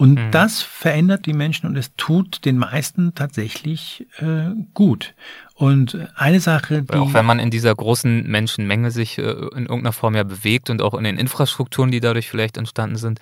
Und 0.00 0.14
mhm. 0.14 0.30
das 0.30 0.62
verändert 0.62 1.26
die 1.26 1.34
Menschen 1.34 1.66
und 1.66 1.76
es 1.76 1.94
tut 1.94 2.46
den 2.46 2.56
meisten 2.56 3.14
tatsächlich 3.14 4.06
äh, 4.16 4.48
gut. 4.72 5.14
Und 5.52 6.08
eine 6.14 6.40
Sache, 6.40 6.82
die. 6.84 6.94
Auch 6.94 7.12
wenn 7.12 7.26
man 7.26 7.38
in 7.38 7.50
dieser 7.50 7.74
großen 7.74 8.26
Menschenmenge 8.26 8.92
sich 8.92 9.18
äh, 9.18 9.22
in 9.22 9.66
irgendeiner 9.66 9.92
Form 9.92 10.14
ja 10.14 10.22
bewegt 10.22 10.70
und 10.70 10.80
auch 10.80 10.94
in 10.94 11.04
den 11.04 11.18
Infrastrukturen, 11.18 11.90
die 11.90 12.00
dadurch 12.00 12.30
vielleicht 12.30 12.56
entstanden 12.56 12.96
sind, 12.96 13.20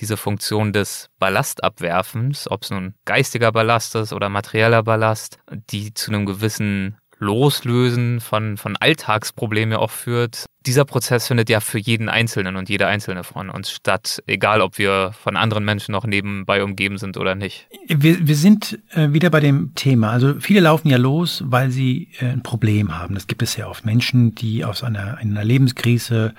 diese 0.00 0.18
Funktion 0.18 0.74
des 0.74 1.08
Ballastabwerfens, 1.18 2.50
ob 2.50 2.62
es 2.62 2.70
nun 2.70 2.92
geistiger 3.06 3.50
Ballast 3.50 3.94
ist 3.94 4.12
oder 4.12 4.28
materieller 4.28 4.82
Ballast, 4.82 5.38
die 5.70 5.94
zu 5.94 6.10
einem 6.10 6.26
gewissen 6.26 6.98
Loslösen 7.18 8.20
von, 8.20 8.56
von 8.56 8.76
Alltagsproblemen 8.76 9.78
auch 9.78 9.90
führt. 9.90 10.46
Dieser 10.68 10.84
Prozess 10.84 11.26
findet 11.26 11.48
ja 11.48 11.60
für 11.60 11.78
jeden 11.78 12.10
Einzelnen 12.10 12.56
und 12.56 12.68
jede 12.68 12.86
Einzelne 12.86 13.24
von 13.24 13.48
uns 13.48 13.70
statt, 13.70 14.22
egal 14.26 14.60
ob 14.60 14.76
wir 14.76 15.12
von 15.18 15.34
anderen 15.34 15.64
Menschen 15.64 15.92
noch 15.92 16.04
nebenbei 16.04 16.62
umgeben 16.62 16.98
sind 16.98 17.16
oder 17.16 17.34
nicht. 17.34 17.66
Wir, 17.86 18.28
wir 18.28 18.36
sind 18.36 18.78
äh, 18.90 19.10
wieder 19.14 19.30
bei 19.30 19.40
dem 19.40 19.74
Thema. 19.74 20.10
Also 20.10 20.34
viele 20.40 20.60
laufen 20.60 20.90
ja 20.90 20.98
los, 20.98 21.42
weil 21.46 21.70
sie 21.70 22.08
äh, 22.20 22.26
ein 22.26 22.42
Problem 22.42 22.98
haben. 22.98 23.14
Das 23.14 23.26
gibt 23.26 23.42
es 23.42 23.56
ja 23.56 23.66
oft. 23.66 23.86
Menschen, 23.86 24.34
die 24.34 24.62
aus 24.62 24.84
einer, 24.84 25.16
einer 25.16 25.42
Lebenskrise 25.42 26.34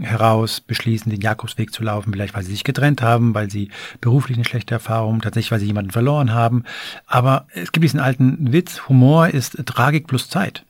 heraus 0.00 0.62
beschließen, 0.62 1.10
den 1.10 1.20
Jakobsweg 1.20 1.70
zu 1.70 1.82
laufen, 1.82 2.10
vielleicht 2.10 2.32
weil 2.32 2.42
sie 2.42 2.52
sich 2.52 2.64
getrennt 2.64 3.02
haben, 3.02 3.34
weil 3.34 3.50
sie 3.50 3.68
beruflich 4.00 4.38
eine 4.38 4.46
schlechte 4.46 4.72
Erfahrung, 4.72 5.20
tatsächlich 5.20 5.52
weil 5.52 5.60
sie 5.60 5.66
jemanden 5.66 5.90
verloren 5.90 6.32
haben. 6.32 6.64
Aber 7.06 7.48
es 7.52 7.70
gibt 7.70 7.84
diesen 7.84 8.00
alten 8.00 8.50
Witz, 8.50 8.88
Humor 8.88 9.28
ist 9.28 9.58
Tragik 9.66 10.06
plus 10.06 10.30
Zeit. 10.30 10.64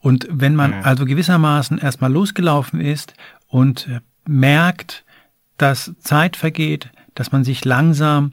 Und 0.00 0.26
wenn 0.30 0.54
man 0.54 0.70
mhm. 0.78 0.84
also 0.84 1.04
gewissermaßen 1.04 1.78
erstmal 1.78 2.12
losgelaufen 2.12 2.80
ist 2.80 3.14
und 3.48 3.88
merkt, 4.26 5.04
dass 5.58 5.92
Zeit 6.00 6.36
vergeht, 6.36 6.90
dass 7.14 7.32
man 7.32 7.44
sich 7.44 7.64
langsam 7.64 8.32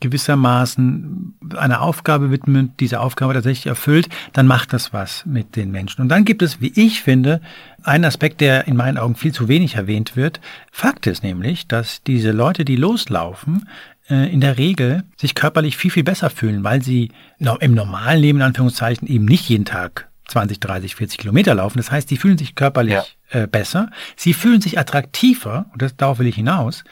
gewissermaßen 0.00 1.38
einer 1.56 1.80
Aufgabe 1.80 2.30
widmet, 2.30 2.72
diese 2.80 3.00
Aufgabe 3.00 3.32
tatsächlich 3.32 3.66
erfüllt, 3.66 4.08
dann 4.34 4.46
macht 4.46 4.72
das 4.72 4.92
was 4.92 5.24
mit 5.24 5.56
den 5.56 5.70
Menschen. 5.70 6.02
Und 6.02 6.08
dann 6.10 6.24
gibt 6.24 6.42
es, 6.42 6.60
wie 6.60 6.72
ich 6.74 7.02
finde, 7.02 7.40
einen 7.82 8.04
Aspekt, 8.04 8.40
der 8.40 8.66
in 8.66 8.76
meinen 8.76 8.98
Augen 8.98 9.14
viel 9.14 9.32
zu 9.32 9.48
wenig 9.48 9.76
erwähnt 9.76 10.14
wird. 10.14 10.40
Fakt 10.70 11.06
ist 11.06 11.22
nämlich, 11.22 11.66
dass 11.66 12.02
diese 12.02 12.32
Leute, 12.32 12.66
die 12.66 12.76
loslaufen, 12.76 13.66
äh, 14.10 14.30
in 14.30 14.42
der 14.42 14.58
Regel 14.58 15.04
sich 15.16 15.34
körperlich 15.34 15.78
viel, 15.78 15.90
viel 15.90 16.04
besser 16.04 16.28
fühlen, 16.28 16.62
weil 16.62 16.82
sie 16.82 17.10
im 17.38 17.74
normalen 17.74 18.20
Leben, 18.20 18.38
in 18.38 18.44
Anführungszeichen, 18.44 19.08
eben 19.08 19.24
nicht 19.24 19.48
jeden 19.48 19.64
Tag 19.64 20.08
20, 20.28 20.60
30, 20.60 20.94
40 20.96 21.18
Kilometer 21.18 21.54
laufen. 21.54 21.78
Das 21.78 21.90
heißt, 21.90 22.08
sie 22.08 22.16
fühlen 22.16 22.38
sich 22.38 22.54
körperlich 22.54 22.94
ja. 22.94 23.04
äh, 23.30 23.46
besser, 23.46 23.90
sie 24.16 24.34
fühlen 24.34 24.60
sich 24.60 24.78
attraktiver, 24.78 25.66
und 25.72 25.82
das, 25.82 25.96
darauf 25.96 26.18
will 26.18 26.26
ich 26.26 26.36
hinaus, 26.36 26.84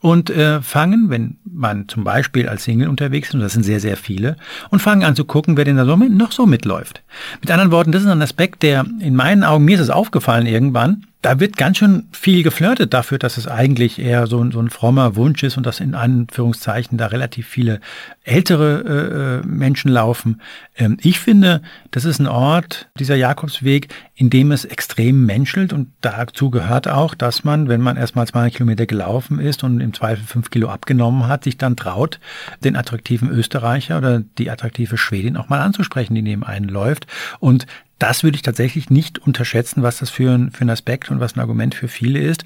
und 0.00 0.28
äh, 0.28 0.60
fangen, 0.60 1.08
wenn 1.08 1.38
man 1.44 1.88
zum 1.88 2.04
Beispiel 2.04 2.46
als 2.46 2.64
Single 2.64 2.88
unterwegs 2.88 3.28
ist, 3.28 3.34
und 3.34 3.40
das 3.40 3.54
sind 3.54 3.62
sehr, 3.62 3.80
sehr 3.80 3.96
viele, 3.96 4.36
und 4.68 4.80
fangen 4.80 5.02
an 5.02 5.16
zu 5.16 5.24
gucken, 5.24 5.56
wer 5.56 5.64
denn 5.64 5.78
da 5.78 5.86
so 5.86 5.96
mit, 5.96 6.12
noch 6.12 6.32
so 6.32 6.44
mitläuft. 6.44 7.02
Mit 7.40 7.50
anderen 7.50 7.70
Worten, 7.70 7.90
das 7.90 8.02
ist 8.02 8.08
ein 8.08 8.20
Aspekt, 8.20 8.62
der 8.62 8.84
in 9.00 9.16
meinen 9.16 9.44
Augen, 9.44 9.64
mir 9.64 9.76
ist 9.76 9.80
es 9.80 9.90
aufgefallen 9.90 10.44
irgendwann, 10.46 11.06
da 11.24 11.40
wird 11.40 11.56
ganz 11.56 11.78
schön 11.78 12.06
viel 12.12 12.42
geflirtet 12.42 12.92
dafür, 12.92 13.18
dass 13.18 13.38
es 13.38 13.48
eigentlich 13.48 13.98
eher 13.98 14.26
so, 14.26 14.50
so 14.50 14.60
ein 14.60 14.68
frommer 14.68 15.16
Wunsch 15.16 15.42
ist 15.42 15.56
und 15.56 15.64
dass 15.64 15.80
in 15.80 15.94
Anführungszeichen 15.94 16.98
da 16.98 17.06
relativ 17.06 17.48
viele 17.48 17.80
ältere 18.24 19.42
äh, 19.42 19.46
Menschen 19.46 19.90
laufen. 19.90 20.42
Ähm, 20.76 20.98
ich 21.00 21.18
finde, 21.20 21.62
das 21.92 22.04
ist 22.04 22.18
ein 22.18 22.26
Ort, 22.26 22.90
dieser 22.98 23.16
Jakobsweg, 23.16 23.88
in 24.14 24.28
dem 24.28 24.52
es 24.52 24.66
extrem 24.66 25.24
menschelt 25.24 25.72
und 25.72 25.88
dazu 26.02 26.50
gehört 26.50 26.88
auch, 26.88 27.14
dass 27.14 27.42
man, 27.42 27.68
wenn 27.68 27.80
man 27.80 27.96
erstmal 27.96 28.26
200 28.26 28.52
Kilometer 28.52 28.84
gelaufen 28.84 29.38
ist 29.38 29.64
und 29.64 29.80
im 29.80 29.94
Zweifel 29.94 30.24
fünf 30.26 30.50
Kilo 30.50 30.68
abgenommen 30.68 31.26
hat, 31.26 31.44
sich 31.44 31.56
dann 31.56 31.74
traut, 31.74 32.20
den 32.62 32.76
attraktiven 32.76 33.30
Österreicher 33.30 33.96
oder 33.96 34.20
die 34.20 34.50
attraktive 34.50 34.98
Schwedin 34.98 35.38
auch 35.38 35.48
mal 35.48 35.62
anzusprechen, 35.62 36.14
die 36.14 36.22
neben 36.22 36.44
einen 36.44 36.68
läuft. 36.68 37.06
Und 37.40 37.66
das 38.04 38.22
würde 38.22 38.36
ich 38.36 38.42
tatsächlich 38.42 38.90
nicht 38.90 39.18
unterschätzen, 39.18 39.82
was 39.82 39.96
das 39.96 40.10
für 40.10 40.30
ein, 40.30 40.50
für 40.50 40.66
ein 40.66 40.68
Aspekt 40.68 41.10
und 41.10 41.20
was 41.20 41.36
ein 41.36 41.40
Argument 41.40 41.74
für 41.74 41.88
viele 41.88 42.18
ist. 42.18 42.44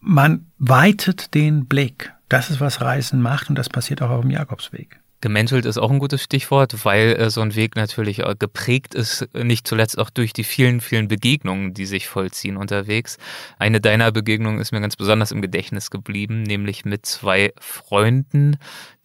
Man 0.00 0.46
weitet 0.58 1.34
den 1.34 1.66
Blick. 1.66 2.12
Das 2.28 2.50
ist, 2.50 2.58
was 2.60 2.80
Reisen 2.80 3.22
macht 3.22 3.48
und 3.48 3.56
das 3.56 3.68
passiert 3.68 4.02
auch 4.02 4.10
auf 4.10 4.22
dem 4.22 4.32
Jakobsweg. 4.32 4.98
Gemenschelt 5.20 5.66
ist 5.66 5.78
auch 5.78 5.92
ein 5.92 6.00
gutes 6.00 6.24
Stichwort, 6.24 6.84
weil 6.84 7.12
äh, 7.12 7.30
so 7.30 7.40
ein 7.42 7.54
Weg 7.54 7.76
natürlich 7.76 8.24
äh, 8.26 8.34
geprägt 8.36 8.96
ist, 8.96 9.28
nicht 9.34 9.68
zuletzt 9.68 9.98
auch 9.98 10.10
durch 10.10 10.32
die 10.32 10.42
vielen, 10.42 10.80
vielen 10.80 11.06
Begegnungen, 11.06 11.74
die 11.74 11.86
sich 11.86 12.08
vollziehen 12.08 12.56
unterwegs. 12.56 13.18
Eine 13.56 13.80
deiner 13.80 14.10
Begegnungen 14.10 14.60
ist 14.60 14.72
mir 14.72 14.80
ganz 14.80 14.96
besonders 14.96 15.30
im 15.30 15.42
Gedächtnis 15.42 15.90
geblieben, 15.90 16.42
nämlich 16.42 16.84
mit 16.84 17.06
zwei 17.06 17.52
Freunden, 17.60 18.56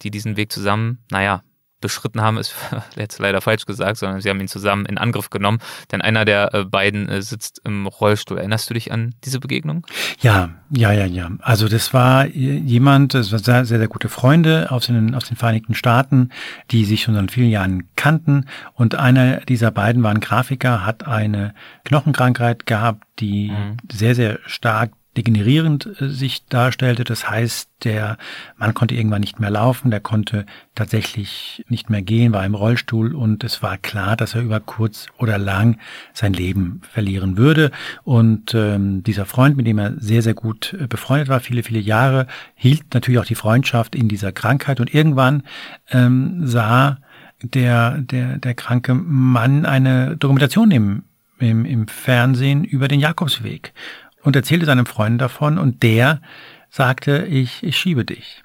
die 0.01 0.09
diesen 0.09 0.37
Weg 0.37 0.51
zusammen, 0.51 1.03
naja, 1.11 1.43
beschritten 1.83 2.21
haben, 2.21 2.37
ist 2.37 2.55
jetzt 2.97 3.19
leider 3.19 3.41
falsch 3.41 3.65
gesagt, 3.65 3.97
sondern 3.97 4.21
sie 4.21 4.29
haben 4.29 4.39
ihn 4.41 4.47
zusammen 4.47 4.87
in 4.87 4.97
Angriff 4.97 5.29
genommen, 5.29 5.59
denn 5.91 6.01
einer 6.01 6.25
der 6.25 6.53
äh, 6.53 6.63
beiden 6.65 7.07
äh, 7.07 7.21
sitzt 7.21 7.61
im 7.63 7.85
Rollstuhl. 7.85 8.39
Erinnerst 8.39 8.69
du 8.69 8.73
dich 8.73 8.91
an 8.91 9.13
diese 9.23 9.39
Begegnung? 9.39 9.85
Ja, 10.19 10.49
ja, 10.71 10.91
ja, 10.91 11.05
ja. 11.05 11.29
Also 11.41 11.67
das 11.67 11.93
war 11.93 12.25
jemand, 12.25 13.13
das 13.13 13.31
war 13.31 13.39
sehr, 13.39 13.65
sehr, 13.65 13.77
sehr 13.77 13.87
gute 13.87 14.09
Freunde 14.09 14.71
aus 14.71 14.87
den, 14.87 15.13
aus 15.13 15.25
den 15.25 15.37
Vereinigten 15.37 15.75
Staaten, 15.75 16.29
die 16.71 16.85
sich 16.85 17.03
schon 17.03 17.13
seit 17.13 17.31
vielen 17.31 17.51
Jahren 17.51 17.89
kannten 17.95 18.45
und 18.73 18.95
einer 18.95 19.41
dieser 19.41 19.69
beiden 19.69 20.01
war 20.01 20.11
ein 20.11 20.19
Grafiker, 20.19 20.85
hat 20.85 21.05
eine 21.05 21.53
Knochenkrankheit 21.83 22.65
gehabt, 22.65 23.03
die 23.19 23.51
mhm. 23.51 23.77
sehr, 23.91 24.15
sehr 24.15 24.39
stark 24.45 24.93
degenerierend 25.17 25.89
äh, 25.99 26.09
sich 26.09 26.45
darstellte. 26.47 27.03
Das 27.03 27.29
heißt, 27.29 27.69
der 27.83 28.17
Mann 28.57 28.73
konnte 28.73 28.95
irgendwann 28.95 29.21
nicht 29.21 29.39
mehr 29.39 29.49
laufen, 29.49 29.91
der 29.91 29.99
konnte 29.99 30.45
tatsächlich 30.75 31.63
nicht 31.67 31.89
mehr 31.89 32.01
gehen, 32.01 32.33
war 32.33 32.45
im 32.45 32.55
Rollstuhl 32.55 33.13
und 33.13 33.43
es 33.43 33.61
war 33.61 33.77
klar, 33.77 34.15
dass 34.15 34.35
er 34.35 34.41
über 34.41 34.59
kurz 34.59 35.07
oder 35.17 35.37
lang 35.37 35.77
sein 36.13 36.33
Leben 36.33 36.81
verlieren 36.89 37.37
würde. 37.37 37.71
Und 38.03 38.53
ähm, 38.53 39.03
dieser 39.03 39.25
Freund, 39.25 39.57
mit 39.57 39.67
dem 39.67 39.77
er 39.77 39.93
sehr, 39.99 40.21
sehr 40.21 40.33
gut 40.33 40.73
äh, 40.79 40.87
befreundet 40.87 41.27
war, 41.27 41.39
viele, 41.39 41.63
viele 41.63 41.79
Jahre, 41.79 42.27
hielt 42.55 42.93
natürlich 42.93 43.19
auch 43.19 43.25
die 43.25 43.35
Freundschaft 43.35 43.95
in 43.95 44.07
dieser 44.07 44.31
Krankheit 44.31 44.79
und 44.79 44.93
irgendwann 44.93 45.43
ähm, 45.91 46.47
sah 46.47 46.97
der, 47.43 47.97
der, 47.99 48.37
der 48.37 48.53
kranke 48.53 48.93
Mann 48.93 49.65
eine 49.65 50.15
Dokumentation 50.17 50.71
im, 50.71 51.03
im, 51.39 51.65
im 51.65 51.87
Fernsehen 51.87 52.63
über 52.63 52.87
den 52.87 52.99
Jakobsweg 52.99 53.73
und 54.23 54.35
erzählte 54.35 54.65
seinem 54.65 54.85
Freund 54.85 55.21
davon 55.21 55.57
und 55.57 55.83
der 55.83 56.21
sagte, 56.69 57.25
ich, 57.25 57.63
ich 57.63 57.77
schiebe 57.77 58.05
dich. 58.05 58.43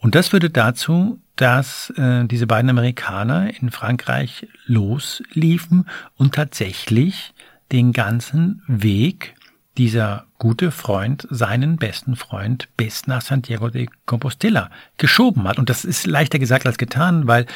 Und 0.00 0.14
das 0.14 0.28
führte 0.28 0.50
dazu, 0.50 1.20
dass 1.36 1.90
äh, 1.90 2.24
diese 2.24 2.46
beiden 2.46 2.70
Amerikaner 2.70 3.50
in 3.60 3.70
Frankreich 3.70 4.48
losliefen 4.66 5.86
und 6.16 6.34
tatsächlich 6.34 7.34
den 7.70 7.92
ganzen 7.92 8.62
Weg 8.66 9.34
dieser 9.76 10.26
gute 10.38 10.72
Freund 10.72 11.26
seinen 11.30 11.76
besten 11.76 12.16
Freund 12.16 12.68
bis 12.76 13.06
nach 13.06 13.22
Santiago 13.22 13.68
de 13.68 13.88
Compostela 14.06 14.70
geschoben 14.96 15.46
hat. 15.46 15.58
Und 15.58 15.70
das 15.70 15.84
ist 15.84 16.06
leichter 16.06 16.40
gesagt 16.40 16.66
als 16.66 16.78
getan, 16.78 17.28
weil 17.28 17.46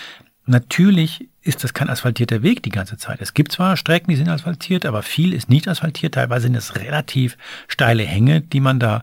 Natürlich 0.47 1.29
ist 1.43 1.65
das 1.65 1.75
kein 1.75 1.89
asphaltierter 1.89 2.43
Weg 2.43 2.63
die 2.63 2.71
ganze 2.71 2.97
Zeit. 2.97 3.21
Es 3.21 3.35
gibt 3.35 3.53
zwar 3.53 3.77
Strecken, 3.77 4.11
die 4.11 4.17
sind 4.17 4.29
asphaltiert, 4.29 4.87
aber 4.87 5.03
viel 5.03 5.33
ist 5.33 5.49
nicht 5.49 5.69
asphaltiert. 5.69 6.15
Teilweise 6.15 6.45
sind 6.45 6.57
es 6.57 6.77
relativ 6.77 7.37
steile 7.69 8.05
Hänge, 8.05 8.41
die 8.41 8.61
man 8.61 8.81
da 8.81 9.03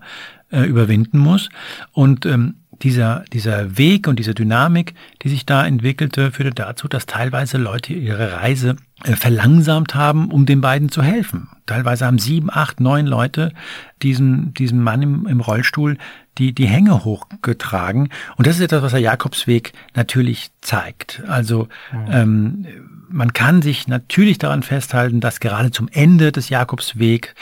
äh, 0.51 0.63
überwinden 0.63 1.17
muss. 1.17 1.49
Und 1.91 2.25
ähm, 2.25 2.55
dieser, 2.81 3.25
dieser 3.33 3.77
Weg 3.77 4.07
und 4.07 4.19
diese 4.19 4.33
Dynamik, 4.33 4.93
die 5.21 5.29
sich 5.29 5.45
da 5.45 5.65
entwickelte, 5.65 6.31
führte 6.31 6.51
dazu, 6.51 6.87
dass 6.87 7.05
teilweise 7.05 7.57
Leute 7.57 7.93
ihre 7.93 8.33
Reise 8.33 8.77
verlangsamt 9.03 9.95
haben, 9.95 10.31
um 10.31 10.45
den 10.45 10.61
beiden 10.61 10.89
zu 10.89 11.01
helfen. 11.01 11.49
Teilweise 11.65 12.05
haben 12.05 12.19
sieben, 12.19 12.49
acht, 12.51 12.79
neun 12.79 13.05
Leute 13.05 13.51
diesen, 14.01 14.53
diesen 14.53 14.81
Mann 14.81 15.01
im, 15.01 15.27
im 15.27 15.39
Rollstuhl 15.39 15.97
die, 16.37 16.53
die 16.53 16.67
Hänge 16.67 17.03
hochgetragen. 17.03 18.09
Und 18.37 18.47
das 18.47 18.55
ist 18.55 18.63
etwas, 18.63 18.81
was 18.81 18.91
der 18.91 19.01
Jakobsweg 19.01 19.73
natürlich 19.93 20.51
zeigt. 20.61 21.21
Also 21.27 21.67
mhm. 21.91 22.07
ähm, 22.11 22.67
man 23.09 23.33
kann 23.33 23.61
sich 23.61 23.87
natürlich 23.87 24.37
daran 24.37 24.63
festhalten, 24.63 25.19
dass 25.19 25.39
gerade 25.39 25.71
zum 25.71 25.89
Ende 25.91 26.31
des 26.31 26.49
Jakobswegs 26.49 27.33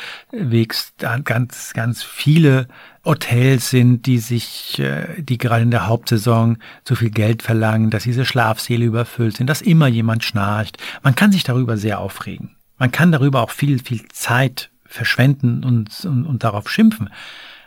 ganz, 1.23 1.73
ganz 1.73 2.03
viele 2.03 2.67
Hotels 3.07 3.69
sind, 3.69 4.05
die 4.05 4.17
sich, 4.17 4.79
äh, 4.79 5.21
die 5.21 5.37
gerade 5.37 5.63
in 5.63 5.71
der 5.71 5.87
Hauptsaison 5.87 6.57
zu 6.83 6.95
viel 6.95 7.09
Geld 7.09 7.41
verlangen, 7.41 7.89
dass 7.89 8.03
diese 8.03 8.25
Schlafsäle 8.25 8.83
überfüllt 8.83 9.37
sind, 9.37 9.47
dass 9.47 9.61
immer 9.61 9.87
jemand 9.87 10.25
schnarcht. 10.25 10.77
Man 11.03 11.15
kann 11.15 11.31
sich 11.31 11.43
darüber 11.49 11.77
sehr 11.77 11.99
aufregen. 11.99 12.55
Man 12.77 12.91
kann 12.91 13.11
darüber 13.11 13.41
auch 13.41 13.51
viel, 13.51 13.79
viel 13.79 14.07
Zeit 14.09 14.69
verschwenden 14.85 15.63
und, 15.63 16.05
und, 16.05 16.25
und 16.25 16.43
darauf 16.43 16.69
schimpfen. 16.69 17.09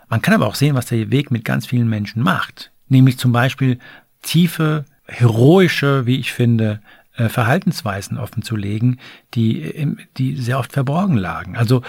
Man 0.08 0.22
kann 0.22 0.34
aber 0.34 0.46
auch 0.46 0.54
sehen, 0.54 0.74
was 0.74 0.86
der 0.86 1.10
Weg 1.10 1.30
mit 1.30 1.44
ganz 1.44 1.66
vielen 1.66 1.88
Menschen 1.88 2.22
macht. 2.22 2.72
Nämlich 2.88 3.18
zum 3.18 3.32
Beispiel 3.32 3.78
tiefe, 4.22 4.84
heroische, 5.04 6.06
wie 6.06 6.18
ich 6.18 6.32
finde, 6.32 6.80
äh, 7.16 7.28
Verhaltensweisen 7.28 8.18
offenzulegen, 8.18 9.00
die, 9.34 9.96
die 10.16 10.36
sehr 10.36 10.58
oft 10.58 10.72
verborgen 10.72 11.16
lagen. 11.16 11.56
Also 11.56 11.82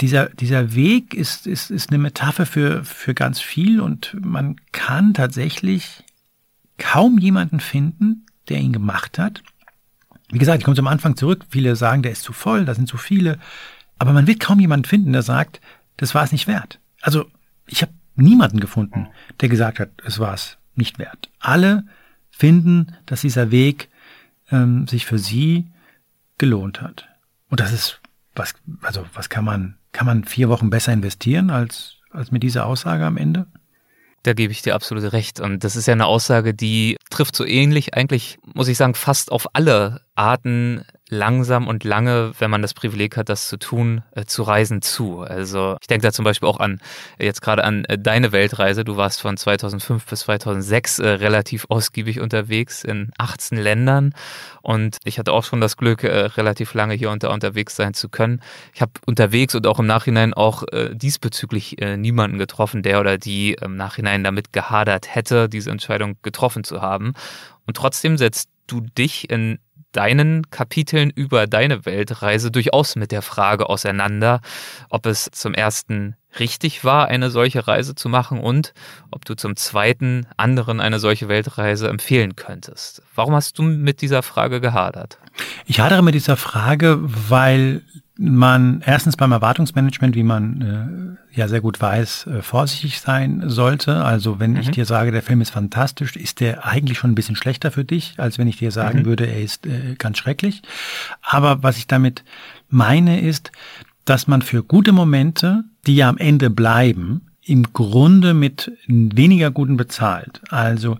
dieser, 0.00 0.28
dieser 0.28 0.74
Weg 0.74 1.14
ist, 1.14 1.46
ist, 1.46 1.70
ist 1.70 1.90
eine 1.90 1.98
Metapher 1.98 2.46
für, 2.46 2.84
für 2.84 3.14
ganz 3.14 3.40
viel 3.40 3.80
und 3.80 4.16
man 4.20 4.56
kann 4.72 5.14
tatsächlich 5.14 6.04
kaum 6.78 7.18
jemanden 7.18 7.60
finden, 7.60 8.26
der 8.48 8.58
ihn 8.58 8.72
gemacht 8.72 9.18
hat. 9.18 9.42
Wie 10.28 10.38
gesagt, 10.38 10.58
ich 10.58 10.64
komme 10.64 10.76
zum 10.76 10.86
Anfang 10.86 11.16
zurück. 11.16 11.44
Viele 11.48 11.76
sagen, 11.76 12.02
der 12.02 12.12
ist 12.12 12.22
zu 12.22 12.32
voll, 12.32 12.64
da 12.64 12.74
sind 12.74 12.88
zu 12.88 12.96
viele. 12.96 13.38
Aber 13.98 14.12
man 14.12 14.26
wird 14.26 14.40
kaum 14.40 14.60
jemanden 14.60 14.84
finden, 14.84 15.12
der 15.12 15.22
sagt, 15.22 15.60
das 15.96 16.14
war 16.14 16.24
es 16.24 16.32
nicht 16.32 16.46
wert. 16.46 16.80
Also 17.00 17.26
ich 17.66 17.82
habe 17.82 17.92
niemanden 18.16 18.60
gefunden, 18.60 19.08
der 19.40 19.48
gesagt 19.48 19.78
hat, 19.78 19.90
es 20.04 20.18
war 20.18 20.34
es 20.34 20.58
nicht 20.74 20.98
wert. 20.98 21.30
Alle 21.38 21.84
finden, 22.30 22.94
dass 23.06 23.22
dieser 23.22 23.50
Weg 23.50 23.88
ähm, 24.50 24.86
sich 24.86 25.06
für 25.06 25.18
sie 25.18 25.66
gelohnt 26.38 26.82
hat. 26.82 27.08
Und 27.48 27.60
das 27.60 27.72
ist 27.72 28.00
was, 28.34 28.54
also 28.82 29.06
was 29.14 29.28
kann 29.28 29.44
man, 29.44 29.76
kann 29.92 30.06
man 30.06 30.24
vier 30.24 30.48
Wochen 30.48 30.70
besser 30.70 30.92
investieren 30.92 31.50
als, 31.50 31.96
als 32.10 32.30
mit 32.30 32.42
dieser 32.42 32.66
Aussage 32.66 33.04
am 33.04 33.16
Ende? 33.16 33.46
Da 34.22 34.34
gebe 34.34 34.52
ich 34.52 34.62
dir 34.62 34.74
absolut 34.74 35.12
recht. 35.12 35.40
Und 35.40 35.64
das 35.64 35.76
ist 35.76 35.86
ja 35.86 35.92
eine 35.92 36.06
Aussage, 36.06 36.52
die 36.52 36.95
trifft 37.16 37.34
so 37.34 37.46
ähnlich 37.46 37.94
eigentlich, 37.94 38.38
muss 38.54 38.68
ich 38.68 38.76
sagen, 38.76 38.94
fast 38.94 39.32
auf 39.32 39.48
alle 39.54 40.02
Arten 40.14 40.84
langsam 41.08 41.68
und 41.68 41.84
lange, 41.84 42.32
wenn 42.38 42.50
man 42.50 42.62
das 42.62 42.74
Privileg 42.74 43.16
hat, 43.16 43.28
das 43.28 43.48
zu 43.48 43.58
tun, 43.58 44.02
äh, 44.12 44.24
zu 44.24 44.42
reisen 44.42 44.82
zu. 44.82 45.20
Also 45.20 45.76
ich 45.80 45.86
denke 45.86 46.06
da 46.06 46.12
zum 46.12 46.24
Beispiel 46.24 46.48
auch 46.48 46.58
an, 46.58 46.80
jetzt 47.18 47.42
gerade 47.42 47.62
an 47.64 47.84
äh, 47.84 47.98
deine 47.98 48.32
Weltreise. 48.32 48.84
Du 48.84 48.96
warst 48.96 49.20
von 49.20 49.36
2005 49.36 50.04
bis 50.04 50.20
2006 50.20 50.98
äh, 50.98 51.08
relativ 51.08 51.66
ausgiebig 51.68 52.20
unterwegs 52.20 52.82
in 52.82 53.10
18 53.18 53.58
Ländern 53.58 54.14
und 54.62 54.96
ich 55.04 55.20
hatte 55.20 55.32
auch 55.32 55.44
schon 55.44 55.60
das 55.60 55.76
Glück, 55.76 56.02
äh, 56.02 56.08
relativ 56.08 56.74
lange 56.74 56.94
hier 56.94 57.10
unter, 57.10 57.32
unterwegs 57.32 57.76
sein 57.76 57.94
zu 57.94 58.08
können. 58.08 58.40
Ich 58.74 58.80
habe 58.80 58.90
unterwegs 59.06 59.54
und 59.54 59.64
auch 59.68 59.78
im 59.78 59.86
Nachhinein 59.86 60.34
auch 60.34 60.64
äh, 60.72 60.90
diesbezüglich 60.92 61.80
äh, 61.80 61.96
niemanden 61.96 62.36
getroffen, 62.36 62.82
der 62.82 62.98
oder 62.98 63.16
die 63.16 63.52
im 63.52 63.76
Nachhinein 63.76 64.24
damit 64.24 64.52
gehadert 64.52 65.14
hätte, 65.14 65.48
diese 65.48 65.70
Entscheidung 65.70 66.16
getroffen 66.22 66.64
zu 66.64 66.82
haben. 66.82 67.12
Und 67.64 67.76
trotzdem 67.76 68.18
setzt 68.18 68.48
du 68.66 68.80
dich 68.80 69.30
in 69.30 69.60
deinen 69.92 70.50
Kapiteln 70.50 71.10
über 71.10 71.46
deine 71.46 71.86
Weltreise 71.86 72.50
durchaus 72.50 72.96
mit 72.96 73.12
der 73.12 73.22
Frage 73.22 73.68
auseinander, 73.68 74.40
ob 74.90 75.06
es 75.06 75.30
zum 75.32 75.54
ersten 75.54 76.16
richtig 76.38 76.84
war, 76.84 77.08
eine 77.08 77.30
solche 77.30 77.66
Reise 77.66 77.94
zu 77.94 78.08
machen 78.08 78.40
und 78.40 78.74
ob 79.10 79.24
du 79.24 79.34
zum 79.34 79.56
zweiten 79.56 80.26
anderen 80.36 80.80
eine 80.80 80.98
solche 80.98 81.28
Weltreise 81.28 81.88
empfehlen 81.88 82.36
könntest. 82.36 83.02
Warum 83.14 83.34
hast 83.34 83.58
du 83.58 83.62
mit 83.62 84.02
dieser 84.02 84.22
Frage 84.22 84.60
gehadert? 84.60 85.18
Ich 85.66 85.80
hadere 85.80 86.02
mit 86.02 86.14
dieser 86.14 86.36
Frage, 86.36 86.98
weil 87.00 87.82
man 88.18 88.82
erstens 88.84 89.16
beim 89.16 89.32
Erwartungsmanagement, 89.32 90.14
wie 90.14 90.22
man 90.22 91.18
äh, 91.32 91.38
ja 91.38 91.48
sehr 91.48 91.60
gut 91.60 91.80
weiß, 91.80 92.26
äh, 92.26 92.42
vorsichtig 92.42 93.00
sein 93.00 93.42
sollte. 93.46 94.04
Also 94.04 94.40
wenn 94.40 94.52
mhm. 94.52 94.60
ich 94.60 94.70
dir 94.70 94.86
sage, 94.86 95.12
der 95.12 95.22
Film 95.22 95.40
ist 95.40 95.50
fantastisch, 95.50 96.16
ist 96.16 96.40
der 96.40 96.66
eigentlich 96.66 96.98
schon 96.98 97.10
ein 97.12 97.14
bisschen 97.14 97.36
schlechter 97.36 97.70
für 97.70 97.84
dich, 97.84 98.14
als 98.18 98.38
wenn 98.38 98.48
ich 98.48 98.56
dir 98.56 98.70
sagen 98.70 99.00
mhm. 99.00 99.04
würde, 99.04 99.26
er 99.26 99.42
ist 99.42 99.66
äh, 99.66 99.94
ganz 99.98 100.18
schrecklich. 100.18 100.62
Aber 101.22 101.62
was 101.62 101.76
ich 101.76 101.86
damit 101.86 102.24
meine 102.68 103.20
ist, 103.20 103.52
dass 104.04 104.26
man 104.26 104.40
für 104.40 104.62
gute 104.62 104.92
Momente, 104.92 105.64
die 105.86 105.96
ja 105.96 106.08
am 106.08 106.18
Ende 106.18 106.48
bleiben, 106.48 107.22
im 107.42 107.72
Grunde 107.72 108.34
mit 108.34 108.72
weniger 108.86 109.50
guten 109.50 109.76
bezahlt. 109.76 110.40
Also 110.48 110.98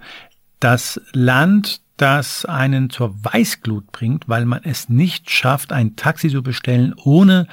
das 0.61 1.01
Land, 1.13 1.81
das 1.97 2.45
einen 2.45 2.91
zur 2.91 3.15
Weißglut 3.25 3.91
bringt, 3.93 4.29
weil 4.29 4.45
man 4.45 4.61
es 4.65 4.89
nicht 4.89 5.31
schafft, 5.31 5.73
ein 5.73 5.97
Taxi 5.97 6.29
zu 6.29 6.43
bestellen, 6.43 6.95
ohne 6.97 7.47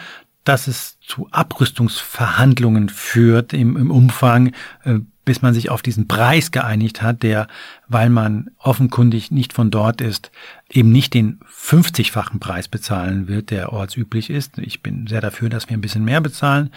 dass 0.43 0.67
es 0.67 0.99
zu 0.99 1.27
Abrüstungsverhandlungen 1.31 2.89
führt 2.89 3.53
im, 3.53 3.77
im 3.77 3.91
Umfang, 3.91 4.53
äh, 4.83 4.99
bis 5.25 5.41
man 5.41 5.53
sich 5.53 5.69
auf 5.69 5.81
diesen 5.81 6.09
Preis 6.09 6.51
geeinigt 6.51 7.01
hat, 7.01 7.23
der, 7.23 7.47
weil 7.87 8.09
man 8.09 8.49
offenkundig 8.57 9.31
nicht 9.31 9.53
von 9.53 9.71
dort 9.71 10.01
ist, 10.01 10.31
eben 10.69 10.91
nicht 10.91 11.13
den 11.13 11.39
50-fachen 11.49 12.39
Preis 12.39 12.67
bezahlen 12.67 13.29
wird, 13.29 13.49
der 13.49 13.71
ortsüblich 13.71 14.29
ist. 14.29 14.57
Ich 14.57 14.81
bin 14.81 15.07
sehr 15.07 15.21
dafür, 15.21 15.47
dass 15.47 15.69
wir 15.69 15.77
ein 15.77 15.81
bisschen 15.81 16.03
mehr 16.03 16.19
bezahlen 16.19 16.71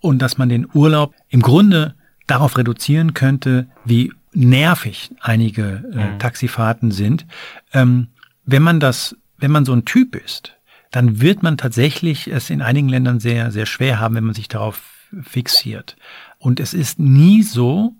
und 0.00 0.18
dass 0.18 0.36
man 0.36 0.48
den 0.48 0.66
Urlaub 0.72 1.14
im 1.28 1.42
Grunde 1.42 1.94
darauf 2.26 2.58
reduzieren 2.58 3.14
könnte, 3.14 3.68
wie 3.84 4.12
nervig 4.34 5.10
einige 5.20 5.84
äh, 5.92 6.12
mhm. 6.12 6.18
Taxifahrten 6.18 6.90
sind. 6.90 7.26
Ähm, 7.72 8.08
wenn 8.44 8.62
man 8.62 8.80
das, 8.80 9.16
wenn 9.38 9.50
man 9.50 9.64
so 9.64 9.72
ein 9.72 9.84
Typ 9.84 10.16
ist, 10.16 10.56
dann 10.90 11.20
wird 11.20 11.42
man 11.42 11.56
tatsächlich 11.56 12.28
es 12.28 12.50
in 12.50 12.62
einigen 12.62 12.88
Ländern 12.88 13.20
sehr, 13.20 13.50
sehr 13.50 13.66
schwer 13.66 13.98
haben, 13.98 14.14
wenn 14.14 14.24
man 14.24 14.34
sich 14.34 14.48
darauf 14.48 14.82
fixiert. 15.22 15.96
Und 16.38 16.60
es 16.60 16.74
ist 16.74 16.98
nie 16.98 17.42
so, 17.42 17.94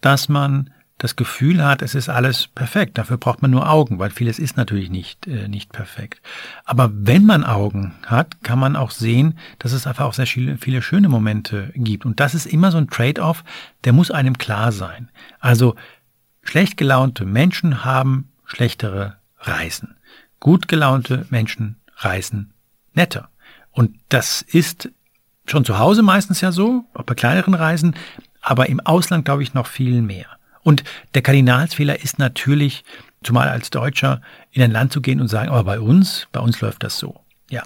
dass 0.00 0.28
man 0.28 0.70
das 1.00 1.16
Gefühl 1.16 1.64
hat, 1.64 1.80
es 1.80 1.94
ist 1.94 2.10
alles 2.10 2.46
perfekt. 2.46 2.98
Dafür 2.98 3.16
braucht 3.16 3.40
man 3.40 3.50
nur 3.50 3.70
Augen, 3.70 3.98
weil 3.98 4.10
vieles 4.10 4.38
ist 4.38 4.58
natürlich 4.58 4.90
nicht, 4.90 5.26
äh, 5.26 5.48
nicht 5.48 5.72
perfekt. 5.72 6.20
Aber 6.64 6.90
wenn 6.92 7.24
man 7.24 7.42
Augen 7.42 7.94
hat, 8.04 8.44
kann 8.44 8.58
man 8.58 8.76
auch 8.76 8.90
sehen, 8.90 9.38
dass 9.58 9.72
es 9.72 9.86
einfach 9.86 10.04
auch 10.04 10.12
sehr 10.12 10.26
viele, 10.26 10.58
viele 10.58 10.82
schöne 10.82 11.08
Momente 11.08 11.72
gibt. 11.74 12.04
Und 12.04 12.20
das 12.20 12.34
ist 12.34 12.44
immer 12.44 12.70
so 12.70 12.76
ein 12.76 12.90
Trade-off, 12.90 13.44
der 13.84 13.94
muss 13.94 14.10
einem 14.10 14.36
klar 14.36 14.72
sein. 14.72 15.08
Also 15.40 15.74
schlecht 16.42 16.76
gelaunte 16.76 17.24
Menschen 17.24 17.82
haben 17.82 18.28
schlechtere 18.44 19.16
Reisen. 19.38 19.96
Gut 20.38 20.68
gelaunte 20.68 21.26
Menschen 21.30 21.80
reisen 21.96 22.52
netter. 22.92 23.30
Und 23.70 23.96
das 24.10 24.42
ist 24.42 24.90
schon 25.46 25.64
zu 25.64 25.78
Hause 25.78 26.02
meistens 26.02 26.42
ja 26.42 26.52
so, 26.52 26.84
auch 26.92 27.04
bei 27.04 27.14
kleineren 27.14 27.54
Reisen, 27.54 27.94
aber 28.42 28.68
im 28.68 28.80
Ausland 28.80 29.24
glaube 29.24 29.42
ich 29.42 29.54
noch 29.54 29.66
viel 29.66 30.02
mehr. 30.02 30.26
Und 30.62 30.84
der 31.14 31.22
Kardinalsfehler 31.22 32.02
ist 32.02 32.18
natürlich, 32.18 32.84
zumal 33.22 33.48
als 33.48 33.70
Deutscher, 33.70 34.20
in 34.52 34.62
ein 34.62 34.70
Land 34.70 34.92
zu 34.92 35.00
gehen 35.00 35.20
und 35.20 35.28
sagen, 35.28 35.50
aber 35.50 35.64
bei 35.64 35.80
uns, 35.80 36.26
bei 36.32 36.40
uns 36.40 36.60
läuft 36.60 36.82
das 36.82 36.98
so. 36.98 37.20
Ja. 37.50 37.62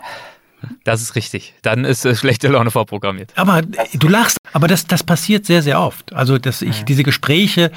Das 0.84 1.02
ist 1.02 1.14
richtig. 1.14 1.54
Dann 1.62 1.84
ist 1.84 2.04
äh, 2.04 2.14
schlechte 2.14 2.48
Laune 2.48 2.70
vorprogrammiert. 2.70 3.32
Aber 3.36 3.58
äh, 3.58 3.98
du 3.98 4.08
lachst, 4.08 4.38
aber 4.52 4.66
das, 4.66 4.86
das 4.86 5.02
passiert 5.02 5.46
sehr, 5.46 5.62
sehr 5.62 5.80
oft. 5.80 6.12
Also, 6.12 6.38
dass 6.38 6.62
ich, 6.62 6.78
ja. 6.78 6.84
diese 6.84 7.02
Gespräche 7.02 7.70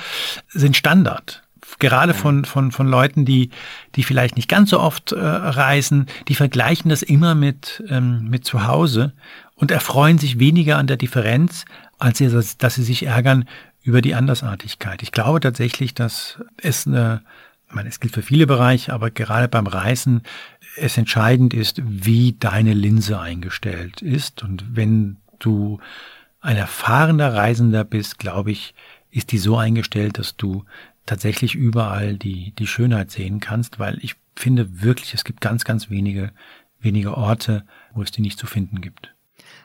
sind 0.47 0.77
Standard. 0.77 1.43
Gerade 1.79 2.13
von, 2.13 2.45
von, 2.45 2.71
von 2.71 2.87
Leuten, 2.87 3.25
die, 3.25 3.51
die 3.95 4.03
vielleicht 4.03 4.37
nicht 4.37 4.47
ganz 4.47 4.69
so 4.69 4.79
oft 4.79 5.11
äh, 5.11 5.19
reisen, 5.19 6.07
die 6.27 6.33
vergleichen 6.33 6.89
das 6.89 7.03
immer 7.03 7.35
mit, 7.35 7.83
ähm, 7.89 8.29
mit 8.29 8.45
zu 8.45 8.65
Hause 8.65 9.13
und 9.55 9.69
erfreuen 9.69 10.17
sich 10.17 10.39
weniger 10.39 10.77
an 10.77 10.87
der 10.87 10.97
Differenz, 10.97 11.65
als 11.99 12.19
sie, 12.19 12.29
dass 12.29 12.75
sie 12.75 12.83
sich 12.83 13.05
ärgern 13.05 13.45
über 13.87 14.01
die 14.01 14.15
Andersartigkeit. 14.15 15.01
Ich 15.01 15.13
glaube 15.13 15.39
tatsächlich, 15.39 15.93
dass 15.93 16.39
es 16.57 16.85
eine, 16.85 17.21
ich 17.69 17.73
meine, 17.73 17.87
es 17.87 18.01
gilt 18.01 18.13
für 18.13 18.21
viele 18.21 18.45
Bereiche, 18.45 18.93
aber 18.93 19.11
gerade 19.11 19.47
beim 19.47 19.65
Reisen 19.65 20.23
es 20.75 20.97
entscheidend 20.97 21.53
ist, 21.53 21.81
wie 21.83 22.35
deine 22.37 22.73
Linse 22.73 23.17
eingestellt 23.17 24.01
ist. 24.01 24.43
Und 24.43 24.75
wenn 24.75 25.15
du 25.39 25.79
ein 26.41 26.57
erfahrener 26.57 27.33
Reisender 27.33 27.85
bist, 27.85 28.19
glaube 28.19 28.51
ich, 28.51 28.75
ist 29.09 29.31
die 29.31 29.37
so 29.37 29.57
eingestellt, 29.57 30.17
dass 30.17 30.35
du 30.35 30.65
tatsächlich 31.05 31.55
überall 31.55 32.17
die, 32.17 32.51
die 32.51 32.67
Schönheit 32.67 33.09
sehen 33.09 33.39
kannst, 33.39 33.79
weil 33.79 33.97
ich 34.01 34.15
finde 34.35 34.81
wirklich, 34.81 35.13
es 35.13 35.23
gibt 35.23 35.39
ganz, 35.39 35.63
ganz 35.63 35.89
wenige, 35.89 36.31
wenige 36.81 37.15
Orte, 37.15 37.63
wo 37.93 38.01
es 38.01 38.11
die 38.11 38.21
nicht 38.21 38.37
zu 38.37 38.47
finden 38.47 38.81
gibt. 38.81 39.15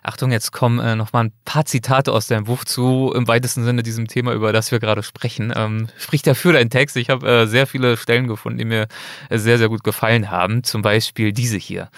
Achtung, 0.03 0.33
jetzt 0.33 0.51
kommen 0.51 0.81
äh, 0.81 0.97
noch 0.97 1.13
mal 1.13 1.25
ein 1.25 1.33
paar 1.45 1.65
Zitate 1.65 2.13
aus 2.13 2.27
deinem 2.27 2.45
Buch 2.45 2.65
zu 2.65 3.13
im 3.15 3.29
weitesten 3.29 3.63
Sinne 3.63 3.85
diesem 3.85 4.09
Thema, 4.09 4.33
über 4.33 4.53
das 4.53 4.73
wir 4.73 4.81
gerade 4.81 5.05
sprechen. 5.05 5.53
Ähm, 5.55 5.89
spricht 5.97 6.27
dafür 6.27 6.53
dein 6.53 6.71
Text. 6.71 6.97
Ich 6.97 7.09
habe 7.09 7.29
äh, 7.29 7.47
sehr 7.47 7.69
viele 7.69 7.97
Stellen 7.97 8.27
gefunden, 8.27 8.59
die 8.59 8.65
mir 8.65 8.89
äh, 9.31 9.39
sehr, 9.39 9.59
sehr 9.59 9.69
gut 9.69 9.85
gefallen 9.85 10.31
haben. 10.31 10.65
Zum 10.65 10.83
Beispiel 10.83 11.33
diese 11.33 11.57
hier. 11.57 11.89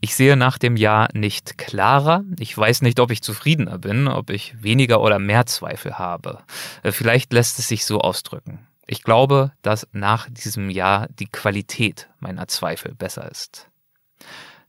Ich 0.00 0.14
sehe 0.14 0.36
nach 0.36 0.56
dem 0.56 0.76
Jahr 0.76 1.08
nicht 1.12 1.58
klarer. 1.58 2.24
Ich 2.38 2.56
weiß 2.56 2.80
nicht, 2.80 2.98
ob 2.98 3.10
ich 3.10 3.22
zufriedener 3.22 3.78
bin, 3.78 4.08
ob 4.08 4.30
ich 4.30 4.54
weniger 4.62 5.02
oder 5.02 5.18
mehr 5.18 5.44
Zweifel 5.44 5.98
habe. 5.98 6.38
Äh, 6.82 6.92
vielleicht 6.92 7.34
lässt 7.34 7.58
es 7.58 7.68
sich 7.68 7.84
so 7.84 8.00
ausdrücken. 8.00 8.60
Ich 8.86 9.02
glaube, 9.02 9.52
dass 9.60 9.86
nach 9.92 10.30
diesem 10.30 10.70
Jahr 10.70 11.08
die 11.08 11.26
Qualität 11.26 12.08
meiner 12.20 12.48
Zweifel 12.48 12.94
besser 12.94 13.30
ist. 13.30 13.67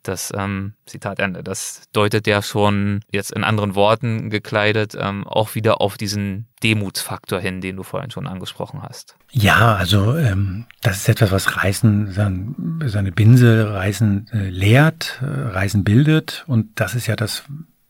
Das 0.04 0.32
ähm, 0.36 0.74
Zitat 0.86 1.20
Ende, 1.20 1.43
das 1.43 1.84
deutet 1.91 2.28
ja 2.28 2.41
schon 2.41 3.02
jetzt 3.12 3.32
in 3.32 3.43
anderen 3.43 3.76
Worten 3.76 4.30
gekleidet 4.30 4.95
ähm, 4.97 5.28
auch 5.28 5.56
wieder 5.56 5.82
auf 5.82 5.97
diesen 5.97 6.47
Demutsfaktor 6.64 7.39
hin, 7.39 7.62
den 7.62 7.76
du 7.78 7.84
vorhin 7.84 8.12
schon 8.12 8.28
angesprochen 8.28 8.82
hast. 8.82 9.16
Ja, 9.32 9.76
also 9.76 10.18
ähm, 10.18 10.66
das 10.82 10.97
ist 10.97 11.10
etwas, 11.10 11.32
was 11.32 11.58
Reisen, 11.58 12.12
seine 12.12 13.12
Binse 13.12 13.74
Reisen 13.74 14.28
äh, 14.32 14.50
lehrt, 14.50 15.22
äh, 15.22 15.26
Reisen 15.26 15.84
bildet 15.84 16.43
und 16.47 16.80
das 16.80 16.95
ist 16.95 17.08
ja 17.08 17.16
das 17.16 17.43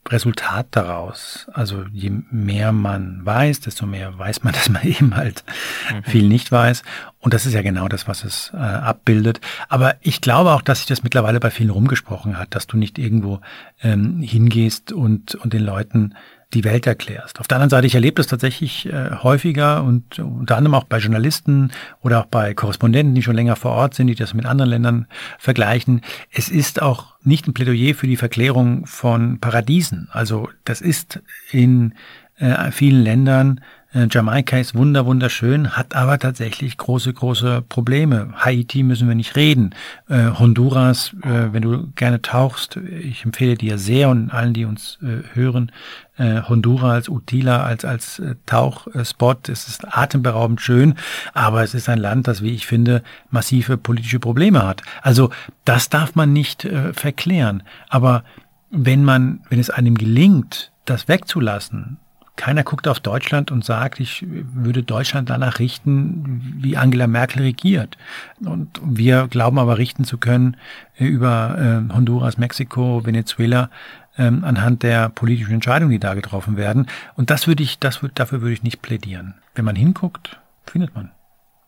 Resultat 0.09 0.67
daraus. 0.71 1.47
Also 1.53 1.85
je 1.91 2.11
mehr 2.31 2.71
man 2.71 3.25
weiß, 3.25 3.61
desto 3.61 3.85
mehr 3.85 4.17
weiß 4.17 4.43
man, 4.43 4.53
dass 4.59 4.69
man 4.69 4.83
eben 4.83 5.15
halt 5.15 5.43
mhm. 5.91 6.03
viel 6.03 6.27
nicht 6.27 6.51
weiß. 6.51 6.83
Und 7.19 7.33
das 7.33 7.45
ist 7.45 7.53
ja 7.53 7.61
genau 7.61 7.87
das, 7.87 8.07
was 8.07 8.23
es 8.23 8.51
äh, 8.53 8.57
abbildet. 8.57 9.41
Aber 9.67 9.95
ich 10.01 10.21
glaube 10.21 10.51
auch, 10.51 10.61
dass 10.61 10.79
sich 10.79 10.87
das 10.87 11.03
mittlerweile 11.03 11.39
bei 11.39 11.51
vielen 11.51 11.69
rumgesprochen 11.69 12.37
hat, 12.37 12.55
dass 12.55 12.67
du 12.67 12.77
nicht 12.77 12.97
irgendwo 12.97 13.41
ähm, 13.81 14.21
hingehst 14.21 14.91
und, 14.91 15.35
und 15.35 15.53
den 15.53 15.63
Leuten 15.63 16.15
die 16.53 16.63
Welt 16.63 16.87
erklärst. 16.87 17.39
Auf 17.39 17.47
der 17.47 17.57
anderen 17.57 17.69
Seite, 17.69 17.85
ich 17.85 17.95
erlebe 17.95 18.15
das 18.15 18.27
tatsächlich 18.27 18.87
äh, 18.87 19.11
häufiger 19.21 19.83
und 19.83 20.17
unter 20.17 20.57
anderem 20.57 20.75
auch 20.75 20.83
bei 20.83 20.97
Journalisten 20.97 21.71
oder 22.01 22.21
auch 22.21 22.25
bei 22.25 22.53
Korrespondenten, 22.55 23.13
die 23.13 23.21
schon 23.21 23.35
länger 23.35 23.55
vor 23.55 23.71
Ort 23.71 23.93
sind, 23.93 24.07
die 24.07 24.15
das 24.15 24.33
mit 24.33 24.45
anderen 24.45 24.71
Ländern 24.71 25.07
vergleichen. 25.37 26.01
Es 26.31 26.49
ist 26.49 26.81
auch 26.81 27.15
nicht 27.23 27.47
ein 27.47 27.53
Plädoyer 27.53 27.93
für 27.93 28.07
die 28.07 28.17
Verklärung 28.17 28.85
von 28.87 29.39
Paradiesen. 29.39 30.09
Also 30.11 30.49
das 30.65 30.81
ist 30.81 31.21
in 31.51 31.93
äh, 32.37 32.71
vielen 32.71 33.03
Ländern 33.03 33.61
Jamaika 33.91 34.57
ist 34.59 34.75
wunder, 34.75 35.07
wunderschön, 35.07 35.71
hat 35.71 35.95
aber 35.95 36.19
tatsächlich 36.19 36.77
große, 36.77 37.11
große 37.11 37.63
Probleme. 37.67 38.31
Haiti 38.35 38.83
müssen 38.83 39.07
wir 39.07 39.15
nicht 39.15 39.35
reden. 39.35 39.73
Äh, 40.07 40.29
Honduras, 40.37 41.15
äh, 41.23 41.51
wenn 41.53 41.63
du 41.63 41.87
gerne 41.95 42.21
tauchst, 42.21 42.77
ich 42.77 43.25
empfehle 43.25 43.55
dir 43.55 43.79
sehr 43.79 44.09
und 44.09 44.29
allen, 44.29 44.53
die 44.53 44.65
uns 44.65 44.99
äh, 45.01 45.23
hören, 45.33 45.71
äh, 46.17 46.43
Honduras 46.43 47.09
Utila, 47.09 47.63
als, 47.63 47.83
als 47.83 48.19
äh, 48.19 48.35
Tauchspot. 48.45 49.49
Es 49.49 49.67
ist 49.67 49.87
atemberaubend 49.87 50.61
schön, 50.61 50.93
aber 51.33 51.63
es 51.63 51.73
ist 51.73 51.89
ein 51.89 51.97
Land, 51.97 52.27
das, 52.27 52.43
wie 52.43 52.53
ich 52.53 52.67
finde, 52.67 53.01
massive 53.31 53.77
politische 53.77 54.19
Probleme 54.19 54.67
hat. 54.67 54.83
Also 55.01 55.31
das 55.65 55.89
darf 55.89 56.13
man 56.13 56.31
nicht 56.31 56.67
verklären. 56.93 57.63
Aber 57.89 58.23
wenn 58.69 59.03
man, 59.03 59.41
wenn 59.49 59.59
es 59.59 59.71
einem 59.71 59.95
gelingt, 59.95 60.71
das 60.85 61.07
wegzulassen, 61.07 61.97
keiner 62.39 62.63
guckt 62.63 62.87
auf 62.87 63.01
Deutschland 63.01 63.51
und 63.51 63.65
sagt, 63.65 63.99
ich 63.99 64.25
würde 64.25 64.81
Deutschland 64.81 65.29
danach 65.29 65.59
richten, 65.59 66.55
wie 66.61 66.77
Angela 66.77 67.05
Merkel 67.05 67.41
regiert. 67.41 67.97
Und 68.39 68.79
wir 68.81 69.27
glauben 69.27 69.59
aber 69.59 69.77
richten 69.77 70.05
zu 70.05 70.17
können 70.17 70.55
über 70.97 71.57
äh, 71.89 71.93
Honduras, 71.93 72.37
Mexiko, 72.37 73.05
Venezuela 73.05 73.69
ähm, 74.17 74.45
anhand 74.45 74.83
der 74.83 75.09
politischen 75.09 75.53
Entscheidungen, 75.53 75.91
die 75.91 75.99
da 75.99 76.13
getroffen 76.13 76.55
werden. 76.55 76.87
Und 77.15 77.29
das 77.29 77.45
würde 77.45 77.61
ich, 77.61 77.77
das 77.77 77.99
dafür 78.15 78.39
würde 78.39 78.53
ich 78.53 78.63
nicht 78.63 78.81
plädieren. 78.81 79.33
Wenn 79.53 79.65
man 79.65 79.75
hinguckt, 79.75 80.39
findet 80.65 80.95
man. 80.95 81.11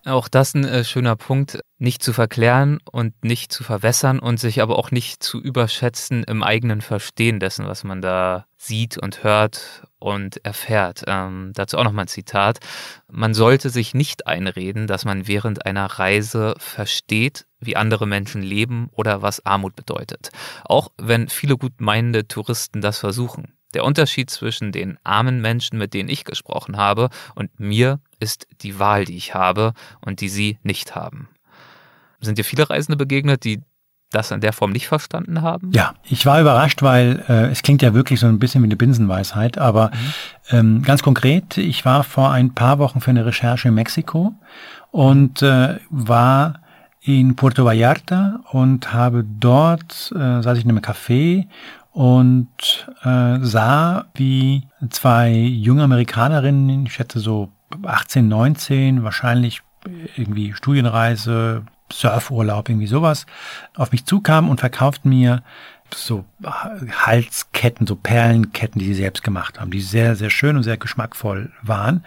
Auch 0.05 0.29
das 0.29 0.53
ein 0.53 0.63
äh, 0.63 0.85
schöner 0.85 1.17
Punkt, 1.17 1.59
nicht 1.81 2.03
zu 2.03 2.13
verklären 2.13 2.77
und 2.91 3.25
nicht 3.25 3.51
zu 3.51 3.63
verwässern 3.63 4.19
und 4.19 4.39
sich 4.39 4.61
aber 4.61 4.77
auch 4.77 4.91
nicht 4.91 5.23
zu 5.23 5.41
überschätzen 5.41 6.23
im 6.23 6.43
eigenen 6.43 6.81
Verstehen 6.81 7.39
dessen, 7.39 7.65
was 7.65 7.83
man 7.83 8.01
da 8.01 8.45
sieht 8.55 8.99
und 8.99 9.23
hört 9.23 9.87
und 9.97 10.45
erfährt. 10.45 11.03
Ähm, 11.07 11.51
dazu 11.55 11.79
auch 11.79 11.83
nochmal 11.83 12.05
ein 12.05 12.07
Zitat. 12.07 12.59
Man 13.09 13.33
sollte 13.33 13.71
sich 13.71 13.95
nicht 13.95 14.27
einreden, 14.27 14.85
dass 14.85 15.05
man 15.05 15.27
während 15.27 15.65
einer 15.65 15.87
Reise 15.87 16.53
versteht, 16.59 17.47
wie 17.59 17.75
andere 17.75 18.05
Menschen 18.05 18.43
leben 18.43 18.89
oder 18.91 19.23
was 19.23 19.43
Armut 19.47 19.75
bedeutet. 19.75 20.29
Auch 20.63 20.89
wenn 20.97 21.29
viele 21.29 21.57
gut 21.57 21.81
meinende 21.81 22.27
Touristen 22.27 22.81
das 22.81 22.99
versuchen. 22.99 23.55
Der 23.73 23.85
Unterschied 23.85 24.29
zwischen 24.29 24.71
den 24.71 24.99
armen 25.03 25.41
Menschen, 25.41 25.79
mit 25.79 25.95
denen 25.95 26.09
ich 26.09 26.25
gesprochen 26.25 26.77
habe, 26.77 27.09
und 27.33 27.59
mir 27.59 28.01
ist 28.19 28.45
die 28.61 28.77
Wahl, 28.77 29.05
die 29.05 29.17
ich 29.17 29.33
habe 29.33 29.73
und 29.99 30.21
die 30.21 30.29
sie 30.29 30.59
nicht 30.61 30.93
haben. 30.93 31.30
Sind 32.21 32.37
dir 32.37 32.45
viele 32.45 32.69
Reisende 32.69 32.97
begegnet, 32.97 33.43
die 33.43 33.61
das 34.11 34.31
in 34.31 34.41
der 34.41 34.53
Form 34.53 34.71
nicht 34.71 34.87
verstanden 34.87 35.41
haben? 35.41 35.71
Ja, 35.73 35.93
ich 36.03 36.25
war 36.25 36.39
überrascht, 36.39 36.81
weil 36.81 37.23
äh, 37.27 37.49
es 37.49 37.63
klingt 37.63 37.81
ja 37.81 37.93
wirklich 37.93 38.19
so 38.19 38.27
ein 38.27 38.39
bisschen 38.39 38.61
wie 38.61 38.67
eine 38.67 38.75
Binsenweisheit, 38.75 39.57
aber 39.57 39.87
mhm. 39.87 40.57
ähm, 40.57 40.81
ganz 40.83 41.01
konkret, 41.01 41.57
ich 41.57 41.85
war 41.85 42.03
vor 42.03 42.31
ein 42.31 42.53
paar 42.53 42.77
Wochen 42.79 43.01
für 43.01 43.09
eine 43.09 43.25
Recherche 43.25 43.69
in 43.69 43.73
Mexiko 43.73 44.33
und 44.91 45.41
äh, 45.41 45.79
war 45.89 46.59
in 47.01 47.35
Puerto 47.35 47.65
Vallarta 47.65 48.41
und 48.51 48.93
habe 48.93 49.23
dort, 49.23 50.11
äh, 50.15 50.41
saß 50.41 50.57
ich 50.57 50.65
in 50.65 50.69
einem 50.69 50.79
Café 50.79 51.47
und 51.91 52.87
äh, 53.03 53.39
sah, 53.41 54.05
wie 54.15 54.67
zwei 54.89 55.31
junge 55.31 55.83
Amerikanerinnen, 55.83 56.85
ich 56.85 56.93
schätze 56.93 57.19
so 57.19 57.49
18, 57.83 58.27
19, 58.27 59.03
wahrscheinlich 59.03 59.61
irgendwie 60.15 60.53
Studienreise, 60.53 61.63
Surfurlaub, 61.91 62.69
irgendwie 62.69 62.87
sowas, 62.87 63.25
auf 63.75 63.91
mich 63.91 64.05
zukamen 64.05 64.49
und 64.49 64.59
verkauften 64.59 65.09
mir 65.09 65.43
so 65.93 66.25
Halsketten, 66.43 67.85
so 67.85 67.95
Perlenketten, 67.95 68.79
die 68.79 68.85
sie 68.85 68.93
selbst 68.93 69.23
gemacht 69.23 69.59
haben, 69.59 69.71
die 69.71 69.81
sehr, 69.81 70.15
sehr 70.15 70.29
schön 70.29 70.55
und 70.55 70.63
sehr 70.63 70.77
geschmackvoll 70.77 71.51
waren. 71.61 72.03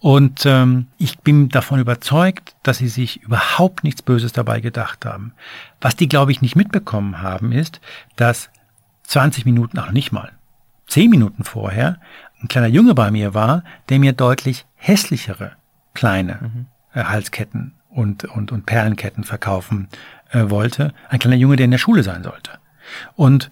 Und 0.00 0.46
ähm, 0.46 0.86
ich 0.98 1.18
bin 1.18 1.48
davon 1.48 1.80
überzeugt, 1.80 2.54
dass 2.62 2.78
sie 2.78 2.88
sich 2.88 3.22
überhaupt 3.22 3.84
nichts 3.84 4.02
Böses 4.02 4.32
dabei 4.32 4.60
gedacht 4.60 5.04
haben. 5.04 5.32
Was 5.80 5.96
die, 5.96 6.08
glaube 6.08 6.32
ich, 6.32 6.42
nicht 6.42 6.56
mitbekommen 6.56 7.20
haben, 7.22 7.52
ist, 7.52 7.80
dass 8.16 8.50
20 9.04 9.44
Minuten, 9.44 9.78
auch 9.78 9.90
nicht 9.90 10.12
mal, 10.12 10.32
10 10.86 11.10
Minuten 11.10 11.44
vorher, 11.44 11.98
ein 12.42 12.48
kleiner 12.48 12.68
Junge 12.68 12.94
bei 12.94 13.10
mir 13.10 13.34
war, 13.34 13.64
der 13.88 13.98
mir 13.98 14.12
deutlich 14.12 14.66
hässlichere 14.76 15.52
kleine 15.94 16.38
mhm. 16.40 16.66
äh, 16.94 17.04
Halsketten 17.04 17.74
und, 17.98 18.24
und, 18.24 18.52
und 18.52 18.64
Perlenketten 18.64 19.24
verkaufen 19.24 19.88
äh, 20.30 20.48
wollte. 20.48 20.94
Ein 21.08 21.18
kleiner 21.18 21.36
Junge, 21.36 21.56
der 21.56 21.64
in 21.64 21.72
der 21.72 21.78
Schule 21.78 22.04
sein 22.04 22.22
sollte. 22.22 22.52
Und 23.16 23.50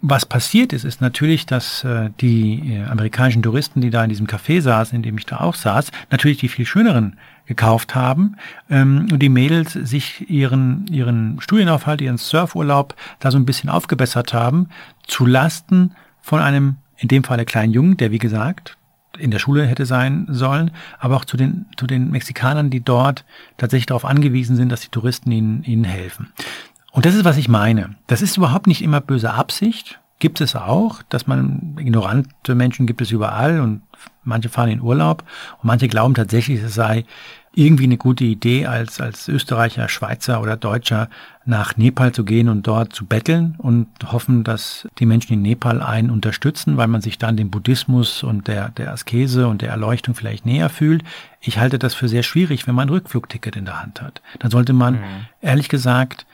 was 0.00 0.24
passiert 0.24 0.72
ist, 0.72 0.84
ist 0.84 1.02
natürlich, 1.02 1.44
dass 1.44 1.84
äh, 1.84 2.10
die 2.20 2.74
äh, 2.74 2.84
amerikanischen 2.84 3.42
Touristen, 3.42 3.82
die 3.82 3.90
da 3.90 4.02
in 4.02 4.08
diesem 4.08 4.26
Café 4.26 4.62
saßen, 4.62 4.96
in 4.96 5.02
dem 5.02 5.18
ich 5.18 5.26
da 5.26 5.40
auch 5.40 5.54
saß, 5.54 5.90
natürlich 6.10 6.38
die 6.38 6.48
viel 6.48 6.64
schöneren 6.64 7.18
gekauft 7.44 7.94
haben 7.94 8.36
ähm, 8.70 9.08
und 9.12 9.20
die 9.20 9.28
Mädels 9.28 9.72
sich 9.72 10.28
ihren, 10.30 10.86
ihren 10.88 11.40
Studienaufhalt, 11.40 12.00
ihren 12.00 12.18
Surfurlaub 12.18 12.94
da 13.20 13.30
so 13.30 13.38
ein 13.38 13.46
bisschen 13.46 13.68
aufgebessert 13.68 14.32
haben, 14.32 14.70
zu 15.06 15.26
Lasten 15.26 15.92
von 16.22 16.40
einem, 16.40 16.76
in 16.96 17.08
dem 17.08 17.24
Fall 17.24 17.36
der 17.36 17.46
kleinen 17.46 17.72
Jungen, 17.72 17.96
der 17.98 18.10
wie 18.10 18.18
gesagt 18.18 18.78
in 19.18 19.30
der 19.30 19.38
Schule 19.38 19.66
hätte 19.66 19.86
sein 19.86 20.26
sollen, 20.28 20.70
aber 20.98 21.16
auch 21.16 21.24
zu 21.24 21.36
den, 21.36 21.66
zu 21.76 21.86
den 21.86 22.10
Mexikanern, 22.10 22.70
die 22.70 22.80
dort 22.80 23.24
tatsächlich 23.56 23.86
darauf 23.86 24.04
angewiesen 24.04 24.56
sind, 24.56 24.70
dass 24.70 24.80
die 24.80 24.88
Touristen 24.88 25.30
ihnen, 25.30 25.62
ihnen 25.64 25.84
helfen. 25.84 26.32
Und 26.92 27.04
das 27.04 27.14
ist, 27.14 27.24
was 27.24 27.36
ich 27.36 27.48
meine. 27.48 27.94
Das 28.06 28.22
ist 28.22 28.36
überhaupt 28.36 28.66
nicht 28.66 28.82
immer 28.82 29.00
böse 29.00 29.32
Absicht. 29.32 30.00
Gibt 30.18 30.40
es 30.40 30.56
auch, 30.56 31.02
dass 31.10 31.26
man 31.26 31.76
ignorante 31.78 32.54
Menschen 32.54 32.86
gibt 32.86 33.02
es 33.02 33.10
überall 33.10 33.60
und 33.60 33.82
manche 34.24 34.48
fahren 34.48 34.70
in 34.70 34.80
Urlaub 34.80 35.22
und 35.60 35.66
manche 35.66 35.88
glauben 35.88 36.14
tatsächlich, 36.14 36.62
es 36.62 36.74
sei 36.74 37.04
irgendwie 37.56 37.84
eine 37.84 37.96
gute 37.96 38.24
Idee, 38.24 38.66
als, 38.66 39.00
als 39.00 39.28
Österreicher, 39.28 39.88
Schweizer 39.88 40.42
oder 40.42 40.58
Deutscher 40.58 41.08
nach 41.46 41.78
Nepal 41.78 42.12
zu 42.12 42.22
gehen 42.22 42.50
und 42.50 42.66
dort 42.66 42.92
zu 42.92 43.06
betteln 43.06 43.54
und 43.56 43.88
hoffen, 44.04 44.44
dass 44.44 44.86
die 44.98 45.06
Menschen 45.06 45.32
in 45.32 45.42
Nepal 45.42 45.80
einen 45.80 46.10
unterstützen, 46.10 46.76
weil 46.76 46.86
man 46.86 47.00
sich 47.00 47.16
dann 47.16 47.38
dem 47.38 47.50
Buddhismus 47.50 48.22
und 48.22 48.46
der, 48.46 48.68
der 48.70 48.92
Askese 48.92 49.48
und 49.48 49.62
der 49.62 49.70
Erleuchtung 49.70 50.14
vielleicht 50.14 50.44
näher 50.44 50.68
fühlt. 50.68 51.02
Ich 51.40 51.58
halte 51.58 51.78
das 51.78 51.94
für 51.94 52.08
sehr 52.08 52.22
schwierig, 52.22 52.66
wenn 52.66 52.74
man 52.74 52.88
ein 52.88 52.92
Rückflugticket 52.92 53.56
in 53.56 53.64
der 53.64 53.80
Hand 53.80 54.02
hat. 54.02 54.20
Dann 54.38 54.50
sollte 54.50 54.74
man, 54.74 54.96
mhm. 54.96 55.26
ehrlich 55.40 55.70
gesagt, 55.70 56.26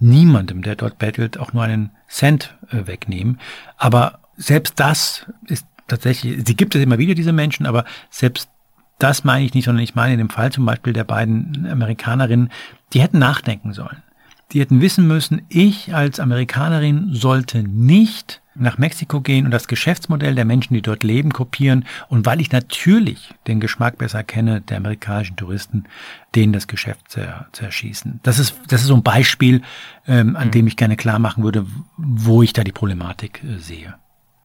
niemandem, 0.00 0.62
der 0.62 0.74
dort 0.74 0.98
bettelt, 0.98 1.38
auch 1.38 1.52
nur 1.52 1.62
einen 1.62 1.90
Cent 2.08 2.56
äh, 2.70 2.88
wegnehmen. 2.88 3.38
Aber 3.76 4.18
selbst 4.36 4.80
das 4.80 5.26
ist 5.46 5.66
tatsächlich, 5.86 6.42
sie 6.44 6.56
gibt 6.56 6.74
es 6.74 6.82
immer 6.82 6.98
wieder, 6.98 7.14
diese 7.14 7.32
Menschen, 7.32 7.64
aber 7.64 7.84
selbst 8.10 8.48
das 8.98 9.24
meine 9.24 9.44
ich 9.44 9.54
nicht, 9.54 9.64
sondern 9.64 9.82
ich 9.82 9.94
meine 9.94 10.14
in 10.14 10.18
dem 10.18 10.30
Fall 10.30 10.52
zum 10.52 10.64
Beispiel 10.64 10.92
der 10.92 11.04
beiden 11.04 11.66
Amerikanerinnen, 11.70 12.50
die 12.92 13.00
hätten 13.00 13.18
nachdenken 13.18 13.72
sollen. 13.72 14.02
Die 14.52 14.60
hätten 14.60 14.80
wissen 14.80 15.06
müssen, 15.06 15.42
ich 15.48 15.94
als 15.94 16.20
Amerikanerin 16.20 17.08
sollte 17.12 17.62
nicht 17.62 18.40
nach 18.54 18.78
Mexiko 18.78 19.20
gehen 19.20 19.46
und 19.46 19.50
das 19.50 19.68
Geschäftsmodell 19.68 20.34
der 20.34 20.44
Menschen, 20.44 20.74
die 20.74 20.82
dort 20.82 21.02
leben, 21.02 21.32
kopieren. 21.32 21.84
Und 22.08 22.24
weil 22.24 22.40
ich 22.40 22.52
natürlich 22.52 23.34
den 23.46 23.58
Geschmack 23.58 23.98
besser 23.98 24.22
kenne 24.22 24.60
der 24.60 24.76
amerikanischen 24.76 25.36
Touristen, 25.36 25.84
denen 26.34 26.52
das 26.52 26.68
Geschäft 26.68 27.10
zer, 27.10 27.48
zerschießen. 27.52 28.20
Das 28.22 28.38
ist, 28.38 28.54
das 28.68 28.82
ist 28.82 28.88
so 28.88 28.94
ein 28.94 29.02
Beispiel, 29.02 29.62
ähm, 30.06 30.36
an 30.36 30.48
mhm. 30.48 30.52
dem 30.52 30.66
ich 30.68 30.76
gerne 30.76 30.96
klar 30.96 31.18
machen 31.18 31.42
würde, 31.42 31.66
wo 31.96 32.42
ich 32.42 32.52
da 32.52 32.62
die 32.62 32.72
Problematik 32.72 33.42
äh, 33.42 33.58
sehe. 33.58 33.94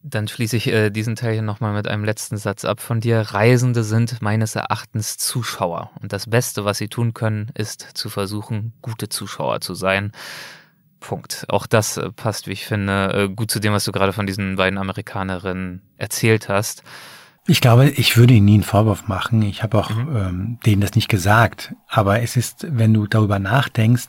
Dann 0.02 0.28
schließe 0.28 0.56
ich 0.56 0.68
äh, 0.68 0.90
diesen 0.92 1.16
Teil 1.16 1.34
hier 1.34 1.42
nochmal 1.42 1.74
mit 1.74 1.88
einem 1.88 2.06
letzten 2.06 2.38
Satz 2.38 2.64
ab 2.64 2.80
von 2.80 3.02
dir. 3.02 3.20
Reisende 3.20 3.84
sind 3.84 4.22
meines 4.22 4.56
Erachtens 4.56 5.18
Zuschauer. 5.18 5.92
Und 6.02 6.14
das 6.14 6.30
Beste, 6.30 6.64
was 6.64 6.78
sie 6.78 6.88
tun 6.88 7.14
können, 7.14 7.52
ist 7.54 7.82
zu 7.96 8.10
versuchen, 8.10 8.74
gute 8.82 9.10
Zuschauer 9.10 9.60
zu 9.60 9.74
sein. 9.74 10.14
Punkt. 11.02 11.46
Auch 11.50 11.66
das 11.66 11.98
äh, 11.98 12.12
passt, 12.12 12.48
wie 12.48 12.54
ich 12.54 12.66
finde, 12.66 13.14
äh, 13.14 13.34
gut 13.34 13.52
zu 13.52 13.60
dem, 13.60 13.74
was 13.74 13.86
du 13.86 13.92
gerade 13.92 14.14
von 14.14 14.26
diesen 14.26 14.56
beiden 14.56 14.78
Amerikanerinnen 14.78 15.82
erzählt 15.98 16.48
hast. 16.48 16.84
Ich 17.48 17.62
glaube, 17.62 17.90
ich 17.90 18.16
würde 18.16 18.36
ihnen 18.36 18.46
nie 18.46 18.54
einen 18.56 18.64
Vorwurf 18.64 19.08
machen. 19.08 19.42
Ich 19.42 19.64
habe 19.64 19.78
auch 19.80 19.90
mhm. 19.90 20.16
ähm, 20.16 20.60
denen 20.66 20.82
das 20.82 20.96
nicht 20.96 21.10
gesagt. 21.10 21.74
Aber 21.88 22.22
es 22.22 22.38
ist, 22.38 22.68
wenn 22.70 22.94
du 22.94 23.08
darüber 23.08 23.40
nachdenkst, 23.40 24.08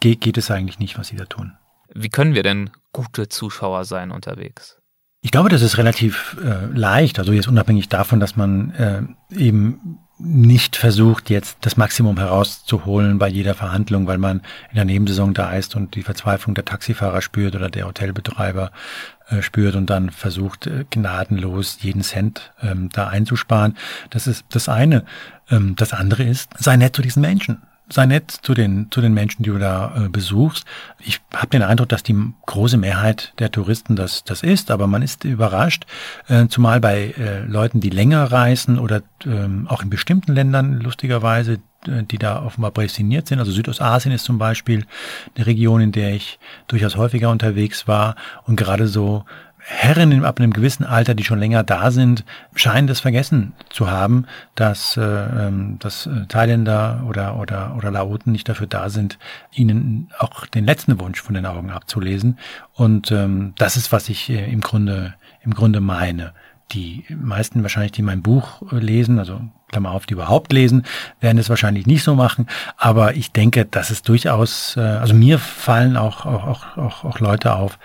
geht, 0.00 0.20
geht 0.20 0.38
es 0.38 0.50
eigentlich 0.50 0.78
nicht, 0.78 0.98
was 0.98 1.08
sie 1.08 1.16
da 1.16 1.24
tun. 1.24 1.54
Wie 1.94 2.08
können 2.08 2.34
wir 2.34 2.42
denn 2.42 2.70
gute 2.92 3.28
Zuschauer 3.28 3.84
sein 3.84 4.10
unterwegs? 4.10 4.78
Ich 5.20 5.32
glaube, 5.32 5.48
das 5.48 5.62
ist 5.62 5.78
relativ 5.78 6.36
äh, 6.44 6.66
leicht. 6.66 7.18
Also 7.18 7.32
jetzt 7.32 7.48
unabhängig 7.48 7.88
davon, 7.88 8.20
dass 8.20 8.36
man 8.36 8.70
äh, 8.72 9.02
eben 9.34 9.98
nicht 10.20 10.76
versucht, 10.76 11.30
jetzt 11.30 11.58
das 11.60 11.76
Maximum 11.76 12.18
herauszuholen 12.18 13.18
bei 13.18 13.28
jeder 13.28 13.54
Verhandlung, 13.54 14.06
weil 14.06 14.18
man 14.18 14.42
in 14.70 14.76
der 14.76 14.84
Nebensaison 14.84 15.32
da 15.32 15.52
ist 15.52 15.76
und 15.76 15.94
die 15.94 16.02
Verzweiflung 16.02 16.54
der 16.54 16.64
Taxifahrer 16.64 17.22
spürt 17.22 17.54
oder 17.54 17.68
der 17.68 17.86
Hotelbetreiber 17.86 18.72
äh, 19.28 19.42
spürt 19.42 19.76
und 19.76 19.90
dann 19.90 20.10
versucht, 20.10 20.66
äh, 20.66 20.84
gnadenlos 20.90 21.78
jeden 21.80 22.02
Cent 22.02 22.52
ähm, 22.62 22.88
da 22.92 23.08
einzusparen. 23.08 23.76
Das 24.10 24.26
ist 24.26 24.44
das 24.50 24.68
eine. 24.68 25.04
Ähm, 25.50 25.74
das 25.76 25.92
andere 25.92 26.24
ist, 26.24 26.50
sei 26.58 26.76
nett 26.76 26.96
zu 26.96 27.02
diesen 27.02 27.20
Menschen 27.20 27.62
sei 27.90 28.06
nett 28.06 28.30
zu 28.30 28.54
den, 28.54 28.88
zu 28.90 29.00
den 29.00 29.14
Menschen, 29.14 29.42
die 29.42 29.50
du 29.50 29.58
da 29.58 29.94
äh, 29.96 30.08
besuchst. 30.08 30.64
Ich 30.98 31.20
habe 31.34 31.48
den 31.48 31.62
Eindruck, 31.62 31.88
dass 31.88 32.02
die 32.02 32.16
große 32.46 32.76
Mehrheit 32.76 33.32
der 33.38 33.50
Touristen 33.50 33.96
das, 33.96 34.24
das 34.24 34.42
ist, 34.42 34.70
aber 34.70 34.86
man 34.86 35.02
ist 35.02 35.24
überrascht, 35.24 35.86
äh, 36.28 36.48
zumal 36.48 36.80
bei 36.80 37.14
äh, 37.18 37.40
Leuten, 37.44 37.80
die 37.80 37.90
länger 37.90 38.24
reisen 38.30 38.78
oder 38.78 39.02
ähm, 39.24 39.66
auch 39.68 39.82
in 39.82 39.90
bestimmten 39.90 40.34
Ländern 40.34 40.80
lustigerweise, 40.80 41.60
äh, 41.86 42.02
die 42.02 42.18
da 42.18 42.42
offenbar 42.42 42.72
prädestiniert 42.72 43.26
sind. 43.28 43.38
Also 43.38 43.52
Südostasien 43.52 44.14
ist 44.14 44.24
zum 44.24 44.38
Beispiel 44.38 44.84
eine 45.36 45.46
Region, 45.46 45.80
in 45.80 45.92
der 45.92 46.14
ich 46.14 46.38
durchaus 46.66 46.96
häufiger 46.96 47.30
unterwegs 47.30 47.88
war 47.88 48.16
und 48.44 48.56
gerade 48.56 48.88
so 48.88 49.24
Herren 49.70 50.24
ab 50.24 50.40
einem 50.40 50.54
gewissen 50.54 50.84
Alter, 50.84 51.14
die 51.14 51.24
schon 51.24 51.38
länger 51.38 51.62
da 51.62 51.90
sind, 51.90 52.24
scheinen 52.54 52.86
das 52.86 53.00
vergessen 53.00 53.52
zu 53.68 53.90
haben, 53.90 54.24
dass, 54.54 54.96
äh, 54.96 55.02
ähm, 55.02 55.78
dass 55.78 56.06
äh, 56.06 56.24
Thailänder 56.26 57.04
oder, 57.06 57.38
oder, 57.38 57.74
oder 57.76 57.90
Laoten 57.90 58.32
nicht 58.32 58.48
dafür 58.48 58.66
da 58.66 58.88
sind, 58.88 59.18
ihnen 59.52 60.08
auch 60.18 60.46
den 60.46 60.64
letzten 60.64 60.98
Wunsch 60.98 61.20
von 61.20 61.34
den 61.34 61.44
Augen 61.44 61.70
abzulesen. 61.70 62.38
Und 62.72 63.12
ähm, 63.12 63.52
das 63.58 63.76
ist, 63.76 63.92
was 63.92 64.08
ich 64.08 64.30
äh, 64.30 64.50
im 64.50 64.62
Grunde, 64.62 65.14
im 65.42 65.52
Grunde 65.52 65.80
meine. 65.80 66.32
Die 66.72 67.04
meisten 67.14 67.60
wahrscheinlich, 67.60 67.92
die 67.92 68.02
mein 68.02 68.22
Buch 68.22 68.62
äh, 68.72 68.78
lesen, 68.78 69.18
also 69.18 69.42
Klammer 69.68 69.90
auf, 69.90 70.06
die 70.06 70.14
überhaupt 70.14 70.50
lesen, 70.50 70.84
werden 71.20 71.36
es 71.36 71.50
wahrscheinlich 71.50 71.86
nicht 71.86 72.04
so 72.04 72.14
machen. 72.14 72.46
Aber 72.78 73.16
ich 73.16 73.32
denke, 73.32 73.66
dass 73.66 73.90
es 73.90 74.00
durchaus, 74.00 74.78
äh, 74.78 74.80
also 74.80 75.12
mir 75.12 75.38
fallen 75.38 75.98
auch, 75.98 76.24
auch, 76.24 76.78
auch, 76.78 77.04
auch 77.04 77.20
Leute 77.20 77.54
auf, 77.54 77.78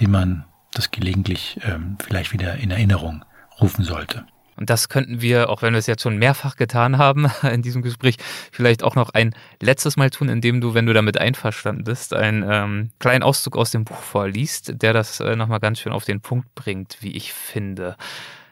die 0.00 0.06
man 0.06 0.44
das 0.72 0.90
gelegentlich 0.90 1.58
ähm, 1.62 1.96
vielleicht 2.02 2.32
wieder 2.32 2.56
in 2.56 2.70
Erinnerung 2.70 3.24
rufen 3.60 3.84
sollte. 3.84 4.24
Und 4.60 4.68
das 4.68 4.90
könnten 4.90 5.22
wir, 5.22 5.48
auch 5.48 5.62
wenn 5.62 5.72
wir 5.72 5.78
es 5.78 5.86
jetzt 5.86 6.02
schon 6.02 6.18
mehrfach 6.18 6.54
getan 6.54 6.98
haben 6.98 7.30
in 7.42 7.62
diesem 7.62 7.80
Gespräch, 7.80 8.16
vielleicht 8.52 8.82
auch 8.82 8.94
noch 8.94 9.10
ein 9.10 9.34
letztes 9.60 9.96
Mal 9.96 10.10
tun, 10.10 10.28
indem 10.28 10.60
du, 10.60 10.74
wenn 10.74 10.86
du 10.86 10.92
damit 10.92 11.18
einverstanden 11.18 11.84
bist, 11.84 12.12
einen 12.12 12.44
ähm, 12.46 12.90
kleinen 12.98 13.22
Auszug 13.22 13.56
aus 13.56 13.70
dem 13.70 13.84
Buch 13.84 13.96
vorliest, 13.96 14.82
der 14.82 14.92
das 14.92 15.20
äh, 15.20 15.34
nochmal 15.34 15.60
ganz 15.60 15.80
schön 15.80 15.92
auf 15.92 16.04
den 16.04 16.20
Punkt 16.20 16.54
bringt, 16.54 16.98
wie 17.00 17.12
ich 17.12 17.32
finde. 17.32 17.96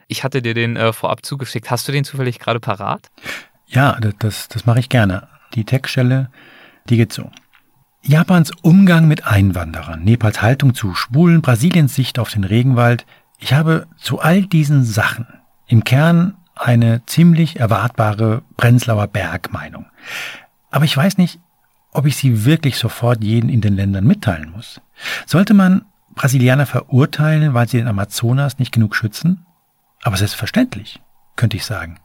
Ich 0.07 0.23
hatte 0.23 0.41
dir 0.41 0.55
den 0.55 0.75
äh, 0.77 0.93
vorab 0.93 1.23
zugeschickt. 1.23 1.69
Hast 1.69 1.87
du 1.87 1.91
den 1.91 2.03
zufällig 2.03 2.39
gerade 2.39 2.59
parat? 2.59 3.11
Ja, 3.67 3.99
das, 4.17 4.47
das 4.47 4.65
mache 4.65 4.79
ich 4.79 4.89
gerne. 4.89 5.27
Die 5.53 5.63
Textstelle, 5.63 6.31
die 6.89 6.97
geht 6.97 7.13
so. 7.13 7.29
Japans 8.01 8.51
Umgang 8.61 9.07
mit 9.07 9.27
Einwanderern, 9.27 10.03
Nepals 10.03 10.41
Haltung 10.41 10.73
zu 10.73 10.95
Schwulen, 10.95 11.41
Brasiliens 11.41 11.95
Sicht 11.95 12.17
auf 12.17 12.31
den 12.31 12.45
Regenwald. 12.45 13.05
Ich 13.39 13.53
habe 13.53 13.87
zu 13.97 14.19
all 14.19 14.43
diesen 14.43 14.83
Sachen 14.83 15.27
im 15.67 15.83
Kern 15.83 16.35
eine 16.55 17.05
ziemlich 17.05 17.59
erwartbare 17.59 18.41
Prenzlauer 18.57 19.07
Berg-Meinung. 19.07 19.85
Aber 20.71 20.85
ich 20.85 20.95
weiß 20.95 21.17
nicht, 21.17 21.39
ob 21.91 22.05
ich 22.05 22.15
sie 22.15 22.45
wirklich 22.45 22.77
sofort 22.77 23.23
jeden 23.23 23.49
in 23.49 23.61
den 23.61 23.75
Ländern 23.75 24.05
mitteilen 24.05 24.51
muss. 24.51 24.81
Sollte 25.25 25.53
man 25.53 25.85
Brasilianer 26.15 26.65
verurteilen, 26.65 27.53
weil 27.53 27.67
sie 27.67 27.77
den 27.77 27.87
Amazonas 27.87 28.59
nicht 28.59 28.71
genug 28.71 28.95
schützen? 28.95 29.45
Aber 30.03 30.15
selbstverständlich, 30.15 31.01
könnte 31.35 31.57
ich 31.57 31.65
sagen 31.65 31.99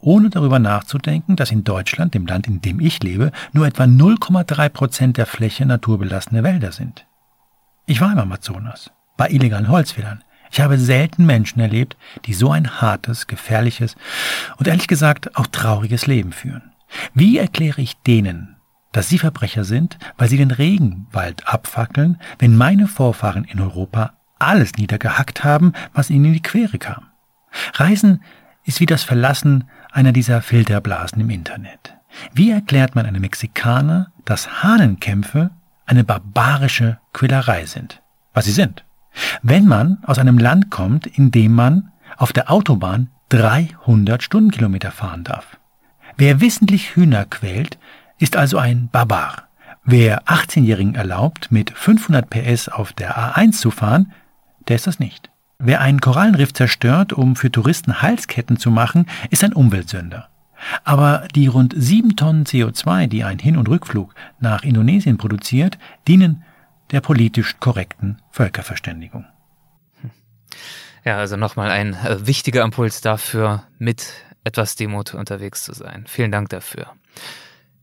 ohne 0.00 0.30
darüber 0.30 0.58
nachzudenken, 0.58 1.36
dass 1.36 1.50
in 1.50 1.64
Deutschland, 1.64 2.14
dem 2.14 2.26
Land, 2.26 2.46
in 2.46 2.60
dem 2.60 2.80
ich 2.80 3.02
lebe, 3.02 3.32
nur 3.52 3.66
etwa 3.66 3.84
0,3 3.84 4.68
Prozent 4.68 5.16
der 5.16 5.26
Fläche 5.26 5.66
naturbelassene 5.66 6.42
Wälder 6.42 6.72
sind. 6.72 7.06
Ich 7.86 8.00
war 8.00 8.12
im 8.12 8.18
Amazonas, 8.18 8.90
bei 9.16 9.28
illegalen 9.28 9.68
Holzfällern. 9.68 10.22
Ich 10.50 10.60
habe 10.60 10.78
selten 10.78 11.26
Menschen 11.26 11.60
erlebt, 11.60 11.96
die 12.26 12.34
so 12.34 12.50
ein 12.52 12.80
hartes, 12.80 13.26
gefährliches 13.26 13.96
und 14.56 14.68
ehrlich 14.68 14.88
gesagt 14.88 15.36
auch 15.36 15.46
trauriges 15.46 16.06
Leben 16.06 16.32
führen. 16.32 16.72
Wie 17.12 17.36
erkläre 17.36 17.82
ich 17.82 17.96
denen, 17.98 18.56
dass 18.92 19.08
sie 19.08 19.18
Verbrecher 19.18 19.64
sind, 19.64 19.98
weil 20.16 20.28
sie 20.28 20.38
den 20.38 20.50
Regenwald 20.50 21.46
abfackeln, 21.46 22.18
wenn 22.38 22.56
meine 22.56 22.86
Vorfahren 22.88 23.44
in 23.44 23.60
Europa 23.60 24.14
alles 24.38 24.74
niedergehackt 24.74 25.44
haben, 25.44 25.72
was 25.92 26.10
ihnen 26.10 26.26
in 26.26 26.32
die 26.32 26.42
Quere 26.42 26.78
kam? 26.78 27.08
Reisen 27.74 28.22
ist 28.64 28.80
wie 28.80 28.86
das 28.86 29.02
Verlassen 29.02 29.64
einer 29.92 30.12
dieser 30.12 30.42
Filterblasen 30.42 31.20
im 31.20 31.30
Internet. 31.30 31.94
Wie 32.32 32.50
erklärt 32.50 32.94
man 32.94 33.06
einem 33.06 33.20
Mexikaner, 33.20 34.12
dass 34.24 34.62
Hahnenkämpfe 34.62 35.50
eine 35.86 36.04
barbarische 36.04 36.98
Quälerei 37.12 37.66
sind? 37.66 38.02
Was 38.32 38.46
sie 38.46 38.52
sind. 38.52 38.84
Wenn 39.42 39.66
man 39.66 39.98
aus 40.04 40.18
einem 40.18 40.38
Land 40.38 40.70
kommt, 40.70 41.06
in 41.06 41.30
dem 41.30 41.54
man 41.54 41.92
auf 42.16 42.32
der 42.32 42.50
Autobahn 42.50 43.10
300 43.30 44.22
Stundenkilometer 44.22 44.90
fahren 44.90 45.24
darf. 45.24 45.58
Wer 46.16 46.40
wissentlich 46.40 46.96
Hühner 46.96 47.24
quält, 47.24 47.78
ist 48.18 48.36
also 48.36 48.58
ein 48.58 48.88
Barbar. 48.90 49.48
Wer 49.84 50.24
18-Jährigen 50.24 50.94
erlaubt, 50.94 51.50
mit 51.50 51.70
500 51.70 52.28
PS 52.28 52.68
auf 52.68 52.92
der 52.92 53.16
A1 53.16 53.52
zu 53.52 53.70
fahren, 53.70 54.12
der 54.66 54.76
ist 54.76 54.86
das 54.86 54.98
nicht. 54.98 55.30
Wer 55.60 55.80
einen 55.80 56.00
Korallenriff 56.00 56.52
zerstört, 56.52 57.12
um 57.12 57.34
für 57.34 57.50
Touristen 57.50 58.00
Halsketten 58.00 58.58
zu 58.58 58.70
machen, 58.70 59.06
ist 59.30 59.42
ein 59.42 59.52
Umweltsünder. 59.52 60.28
Aber 60.84 61.26
die 61.34 61.48
rund 61.48 61.74
sieben 61.76 62.14
Tonnen 62.14 62.44
CO2, 62.44 63.08
die 63.08 63.24
ein 63.24 63.40
Hin- 63.40 63.56
und 63.56 63.68
Rückflug 63.68 64.14
nach 64.38 64.62
Indonesien 64.62 65.18
produziert, 65.18 65.76
dienen 66.06 66.44
der 66.92 67.00
politisch 67.00 67.56
korrekten 67.58 68.22
Völkerverständigung. 68.30 69.26
Ja, 71.04 71.18
also 71.18 71.36
nochmal 71.36 71.70
ein 71.70 71.94
äh, 71.94 72.24
wichtiger 72.24 72.62
Impuls 72.62 73.00
dafür, 73.00 73.64
mit 73.78 74.12
etwas 74.44 74.76
Demut 74.76 75.14
unterwegs 75.14 75.64
zu 75.64 75.72
sein. 75.72 76.04
Vielen 76.06 76.30
Dank 76.30 76.50
dafür. 76.50 76.92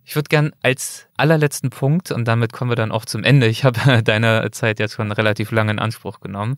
Ich 0.08 0.16
würde 0.16 0.30
gern 0.30 0.51
als 0.62 1.08
allerletzten 1.18 1.72
Punkt, 1.72 2.12
und 2.12 2.26
damit 2.28 2.53
kommen 2.53 2.70
wir 2.70 2.76
dann 2.76 2.91
auch 2.91 3.06
zum 3.06 3.24
Ende, 3.24 3.47
ich 3.47 3.64
habe 3.64 4.03
deine 4.03 4.49
Zeit 4.51 4.80
jetzt 4.80 4.93
schon 4.93 5.12
relativ 5.12 5.51
lange 5.51 5.72
in 5.72 5.80
Anspruch 5.80 6.20
genommen, 6.20 6.58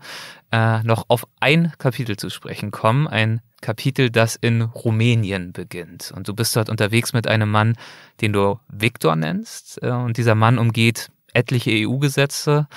äh, 0.51 0.83
noch 0.83 1.05
auf 1.07 1.25
ein 1.39 1.71
Kapitel 1.77 2.17
zu 2.17 2.29
sprechen 2.29 2.71
kommen. 2.71 3.07
Ein 3.07 3.39
Kapitel, 3.61 4.09
das 4.09 4.35
in 4.35 4.61
Rumänien 4.61 5.53
beginnt. 5.53 6.11
Und 6.15 6.27
du 6.27 6.33
bist 6.35 6.55
dort 6.57 6.69
unterwegs 6.69 7.13
mit 7.13 7.25
einem 7.25 7.49
Mann, 7.49 7.75
den 8.19 8.33
du 8.33 8.59
Viktor 8.67 9.15
nennst. 9.15 9.81
Äh, 9.81 9.91
und 9.91 10.17
dieser 10.17 10.35
Mann 10.35 10.57
umgeht 10.57 11.09
etliche 11.33 11.71
EU-Gesetze. 11.87 12.67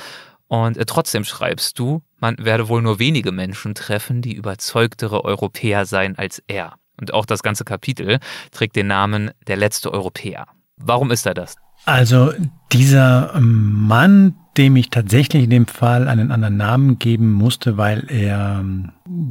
Und 0.46 0.76
äh, 0.76 0.86
trotzdem 0.86 1.24
schreibst 1.24 1.80
du, 1.80 2.02
man 2.18 2.36
werde 2.38 2.68
wohl 2.68 2.80
nur 2.80 3.00
wenige 3.00 3.32
Menschen 3.32 3.74
treffen, 3.74 4.22
die 4.22 4.34
überzeugtere 4.34 5.24
Europäer 5.24 5.84
seien 5.84 6.16
als 6.16 6.42
er. 6.46 6.76
Und 7.00 7.12
auch 7.12 7.26
das 7.26 7.42
ganze 7.42 7.64
Kapitel 7.64 8.20
trägt 8.52 8.76
den 8.76 8.86
Namen 8.86 9.32
Der 9.46 9.56
letzte 9.56 9.92
Europäer. 9.92 10.46
Warum 10.82 11.10
ist 11.10 11.26
er 11.26 11.34
das? 11.34 11.56
Also 11.86 12.32
dieser 12.72 13.32
Mann, 13.40 14.34
dem 14.56 14.76
ich 14.76 14.90
tatsächlich 14.90 15.44
in 15.44 15.50
dem 15.50 15.66
Fall 15.66 16.08
einen 16.08 16.30
anderen 16.30 16.56
Namen 16.56 16.98
geben 16.98 17.32
musste, 17.32 17.76
weil 17.76 18.04
er 18.08 18.64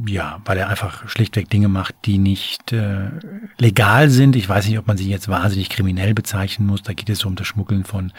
ja, 0.06 0.40
weil 0.44 0.58
er 0.58 0.68
einfach 0.68 1.08
schlichtweg 1.08 1.48
Dinge 1.48 1.68
macht, 1.68 1.94
die 2.04 2.18
nicht 2.18 2.72
äh, 2.72 3.10
legal 3.58 4.10
sind. 4.10 4.34
Ich 4.34 4.48
weiß 4.48 4.66
nicht, 4.66 4.78
ob 4.78 4.86
man 4.86 4.96
sie 4.96 5.08
jetzt 5.08 5.28
wahnsinnig 5.28 5.68
kriminell 5.68 6.14
bezeichnen 6.14 6.66
muss. 6.66 6.82
Da 6.82 6.92
geht 6.92 7.08
es 7.08 7.24
um 7.24 7.36
das 7.36 7.46
Schmuggeln 7.46 7.84
von 7.84 8.12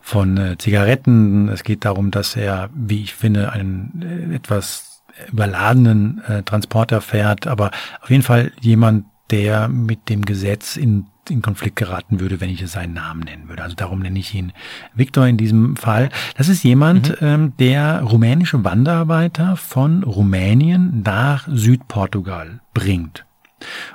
von 0.00 0.36
äh, 0.38 0.58
Zigaretten. 0.58 1.48
Es 1.48 1.62
geht 1.62 1.84
darum, 1.84 2.10
dass 2.10 2.36
er, 2.36 2.70
wie 2.74 3.02
ich 3.02 3.14
finde, 3.14 3.52
einen 3.52 4.30
äh, 4.30 4.34
etwas 4.36 5.02
überladenen 5.30 6.22
äh, 6.24 6.42
Transporter 6.42 7.00
fährt, 7.00 7.46
aber 7.46 7.70
auf 8.00 8.10
jeden 8.10 8.22
Fall 8.22 8.52
jemand, 8.60 9.04
der 9.30 9.68
mit 9.68 10.08
dem 10.08 10.24
Gesetz 10.24 10.76
in 10.76 11.06
in 11.30 11.42
Konflikt 11.42 11.76
geraten 11.76 12.20
würde, 12.20 12.40
wenn 12.40 12.50
ich 12.50 12.62
es 12.62 12.72
seinen 12.72 12.94
Namen 12.94 13.20
nennen 13.20 13.48
würde. 13.48 13.62
Also 13.62 13.76
darum 13.76 14.00
nenne 14.00 14.18
ich 14.18 14.34
ihn 14.34 14.52
Viktor 14.94 15.26
in 15.26 15.36
diesem 15.36 15.76
Fall. 15.76 16.10
Das 16.36 16.48
ist 16.48 16.62
jemand, 16.62 17.20
mhm. 17.20 17.26
ähm, 17.26 17.52
der 17.58 18.02
rumänische 18.02 18.64
Wanderarbeiter 18.64 19.56
von 19.56 20.02
Rumänien 20.02 21.02
nach 21.04 21.48
Südportugal 21.50 22.60
bringt. 22.74 23.24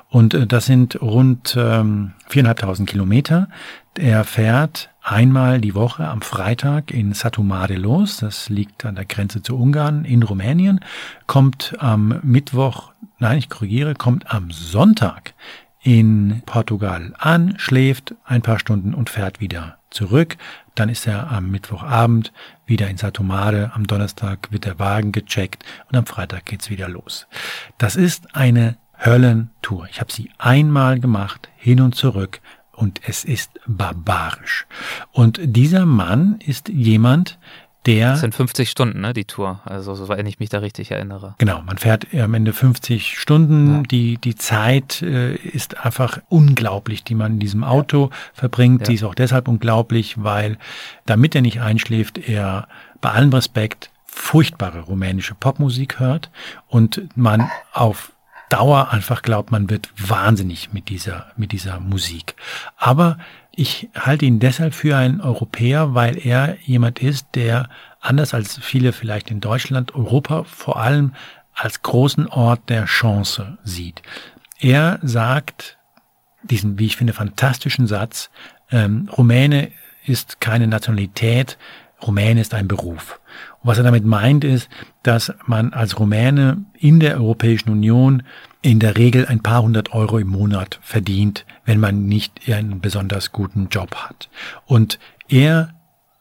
Und 0.09 0.33
äh, 0.33 0.47
das 0.47 0.65
sind 0.65 1.01
rund 1.01 1.55
ähm, 1.57 2.13
viereinhalbtausend 2.27 2.89
Kilometer. 2.89 3.47
Er 3.95 4.23
fährt 4.23 4.89
einmal 5.03 5.61
die 5.61 5.75
Woche 5.75 6.07
am 6.07 6.21
Freitag 6.21 6.91
in 6.91 7.13
Satumare 7.13 7.75
los. 7.75 8.17
Das 8.17 8.49
liegt 8.49 8.85
an 8.85 8.95
der 8.95 9.05
Grenze 9.05 9.41
zu 9.41 9.57
Ungarn 9.57 10.05
in 10.05 10.23
Rumänien. 10.23 10.79
Kommt 11.27 11.75
am 11.79 12.19
Mittwoch, 12.23 12.91
nein, 13.19 13.37
ich 13.37 13.49
korrigiere, 13.49 13.93
kommt 13.93 14.31
am 14.33 14.51
Sonntag 14.51 15.33
in 15.83 16.41
Portugal 16.45 17.13
an, 17.19 17.55
schläft 17.57 18.15
ein 18.23 18.41
paar 18.41 18.57
Stunden 18.57 18.93
und 18.93 19.09
fährt 19.09 19.41
wieder 19.41 19.77
zurück. 19.89 20.37
Dann 20.75 20.89
ist 20.89 21.05
er 21.05 21.29
am 21.29 21.51
Mittwochabend 21.51 22.31
wieder 22.65 22.89
in 22.89 22.97
Satomare. 22.97 23.71
Am 23.75 23.85
Donnerstag 23.85 24.51
wird 24.51 24.65
der 24.65 24.79
Wagen 24.79 25.11
gecheckt 25.11 25.63
und 25.89 25.97
am 25.97 26.05
Freitag 26.05 26.45
geht's 26.45 26.69
wieder 26.69 26.87
los. 26.87 27.27
Das 27.77 27.95
ist 27.95 28.35
eine 28.35 28.77
Höllentour. 28.97 29.87
Ich 29.91 29.99
habe 29.99 30.11
sie 30.11 30.31
einmal 30.37 30.99
gemacht, 30.99 31.49
hin 31.57 31.81
und 31.81 31.95
zurück 31.95 32.39
und 32.71 33.01
es 33.05 33.23
ist 33.23 33.51
barbarisch. 33.67 34.65
Und 35.11 35.39
dieser 35.41 35.85
Mann 35.85 36.39
ist 36.39 36.69
jemand, 36.69 37.37
der. 37.85 38.11
Das 38.11 38.21
sind 38.21 38.35
50 38.35 38.69
Stunden, 38.69 39.01
ne, 39.01 39.13
die 39.13 39.25
Tour. 39.25 39.61
Also, 39.65 39.95
so, 39.95 40.09
wenn 40.09 40.25
ich 40.25 40.39
mich 40.39 40.49
da 40.49 40.59
richtig 40.59 40.91
erinnere. 40.91 41.35
Genau, 41.37 41.61
man 41.61 41.77
fährt 41.77 42.07
am 42.13 42.33
Ende 42.33 42.53
50 42.53 43.19
Stunden. 43.19 43.75
Ja. 43.75 43.83
Die, 43.83 44.17
die 44.17 44.35
Zeit 44.35 45.01
äh, 45.01 45.35
ist 45.35 45.83
einfach 45.83 46.19
unglaublich, 46.29 47.03
die 47.03 47.15
man 47.15 47.33
in 47.33 47.39
diesem 47.39 47.63
Auto 47.63 48.09
ja. 48.11 48.17
verbringt. 48.33 48.81
Ja. 48.81 48.87
Sie 48.87 48.95
ist 48.95 49.03
auch 49.03 49.15
deshalb 49.15 49.47
unglaublich, 49.47 50.23
weil, 50.23 50.57
damit 51.05 51.35
er 51.35 51.41
nicht 51.41 51.61
einschläft, 51.61 52.17
er 52.17 52.67
bei 53.01 53.11
allem 53.11 53.31
Respekt 53.33 53.89
furchtbare 54.05 54.81
rumänische 54.81 55.35
Popmusik 55.35 55.99
hört 55.99 56.29
und 56.67 57.01
man 57.15 57.49
auf 57.73 58.13
Dauer 58.49 58.91
einfach 58.91 59.23
glaubt, 59.23 59.51
man 59.51 59.69
wird 59.71 59.89
wahnsinnig 59.97 60.71
mit 60.73 60.89
dieser, 60.89 61.31
mit 61.35 61.51
dieser 61.51 61.79
Musik. 61.79 62.35
Aber 62.77 63.17
ich 63.55 63.89
halte 63.95 64.25
ihn 64.25 64.39
deshalb 64.39 64.73
für 64.73 64.97
einen 64.97 65.21
Europäer, 65.21 65.93
weil 65.93 66.17
er 66.17 66.57
jemand 66.65 66.99
ist, 66.99 67.27
der 67.35 67.69
anders 68.01 68.33
als 68.33 68.57
viele 68.57 68.93
vielleicht 68.93 69.29
in 69.29 69.41
Deutschland 69.41 69.93
Europa 69.95 70.43
vor 70.43 70.77
allem 70.77 71.13
als 71.53 71.83
großen 71.83 72.27
Ort 72.27 72.69
der 72.69 72.85
Chance 72.85 73.59
sieht. 73.63 74.01
Er 74.59 74.99
sagt 75.03 75.77
diesen, 76.41 76.79
wie 76.79 76.87
ich 76.87 76.97
finde, 76.97 77.13
fantastischen 77.13 77.85
Satz, 77.85 78.31
ähm, 78.71 79.07
Rumäne 79.15 79.71
ist 80.05 80.41
keine 80.41 80.67
Nationalität, 80.67 81.57
Rumäne 82.01 82.41
ist 82.41 82.53
ein 82.53 82.67
Beruf. 82.67 83.19
Und 83.61 83.69
was 83.69 83.77
er 83.77 83.83
damit 83.83 84.03
meint 84.03 84.43
ist, 84.43 84.67
dass 85.03 85.33
man 85.45 85.73
als 85.73 85.99
Rumäne 85.99 86.65
in 86.73 86.99
der 86.99 87.17
Europäischen 87.17 87.69
Union 87.69 88.23
in 88.63 88.79
der 88.79 88.97
Regel 88.97 89.27
ein 89.27 89.43
paar 89.43 89.61
hundert 89.61 89.93
Euro 89.93 90.17
im 90.17 90.29
Monat 90.29 90.79
verdient, 90.81 91.45
wenn 91.65 91.79
man 91.79 92.05
nicht 92.05 92.49
einen 92.49 92.79
besonders 92.79 93.31
guten 93.31 93.67
Job 93.69 93.93
hat. 93.95 94.29
Und 94.65 94.99
er 95.27 95.75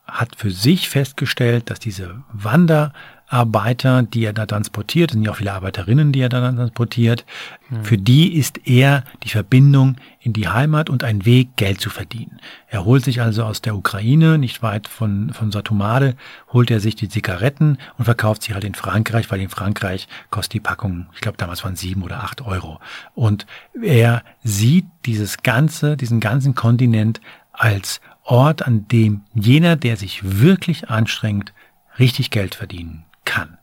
hat 0.05 0.37
für 0.37 0.51
sich 0.51 0.89
festgestellt, 0.89 1.71
dass 1.71 1.79
diese 1.79 2.23
Wander 2.33 2.93
Arbeiter, 3.33 4.03
die 4.03 4.25
er 4.25 4.35
da 4.35 4.45
transportiert, 4.45 5.11
es 5.11 5.15
sind 5.15 5.25
ja 5.25 5.31
auch 5.31 5.37
viele 5.37 5.55
Arbeiterinnen, 5.55 6.13
die 6.13 6.21
er 6.21 6.29
da 6.29 6.53
transportiert, 6.53 7.25
mhm. 7.71 7.85
für 7.85 7.97
die 7.97 8.35
ist 8.35 8.67
er 8.69 9.05
die 9.23 9.31
Verbindung 9.31 9.97
in 10.21 10.35
die 10.35 10.49
Heimat 10.49 10.91
und 10.91 11.03
ein 11.03 11.25
Weg, 11.25 11.57
Geld 11.57 11.81
zu 11.81 11.89
verdienen. 11.89 12.41
Er 12.69 12.85
holt 12.85 13.05
sich 13.05 13.23
also 13.23 13.45
aus 13.45 13.63
der 13.63 13.75
Ukraine, 13.75 14.37
nicht 14.37 14.63
weit 14.63 14.87
von, 14.87 15.33
von 15.33 15.51
Satomade, 15.51 16.15
holt 16.53 16.71
er 16.71 16.81
sich 16.81 16.95
die 16.95 17.09
Zigaretten 17.09 17.79
und 17.97 18.05
verkauft 18.05 18.43
sie 18.43 18.53
halt 18.53 18.65
in 18.65 18.75
Frankreich, 18.75 19.31
weil 19.31 19.41
in 19.41 19.49
Frankreich 19.49 20.09
kostet 20.31 20.53
die 20.53 20.61
Packung, 20.61 21.07
ich 21.15 21.23
glaube 21.23 21.39
damals 21.39 21.65
waren 21.65 21.77
sieben 21.77 22.03
oder 22.03 22.23
acht 22.23 22.43
Euro. 22.43 22.81
Und 23.15 23.47
er 23.83 24.23
sieht 24.45 24.85
dieses 25.07 25.43
ganze, 25.43 25.97
diesen 25.97 26.21
ganzen 26.21 26.55
Kontinent 26.55 27.23
als 27.53 28.03
Ort, 28.25 28.67
an 28.67 28.87
dem 28.89 29.23
jener, 29.35 29.77
der 29.77 29.97
sich 29.97 30.41
wirklich 30.41 30.91
anstrengt, 30.91 31.55
richtig 31.99 32.31
Geld 32.31 32.55
verdienen 32.55 33.05
kann. 33.33 33.57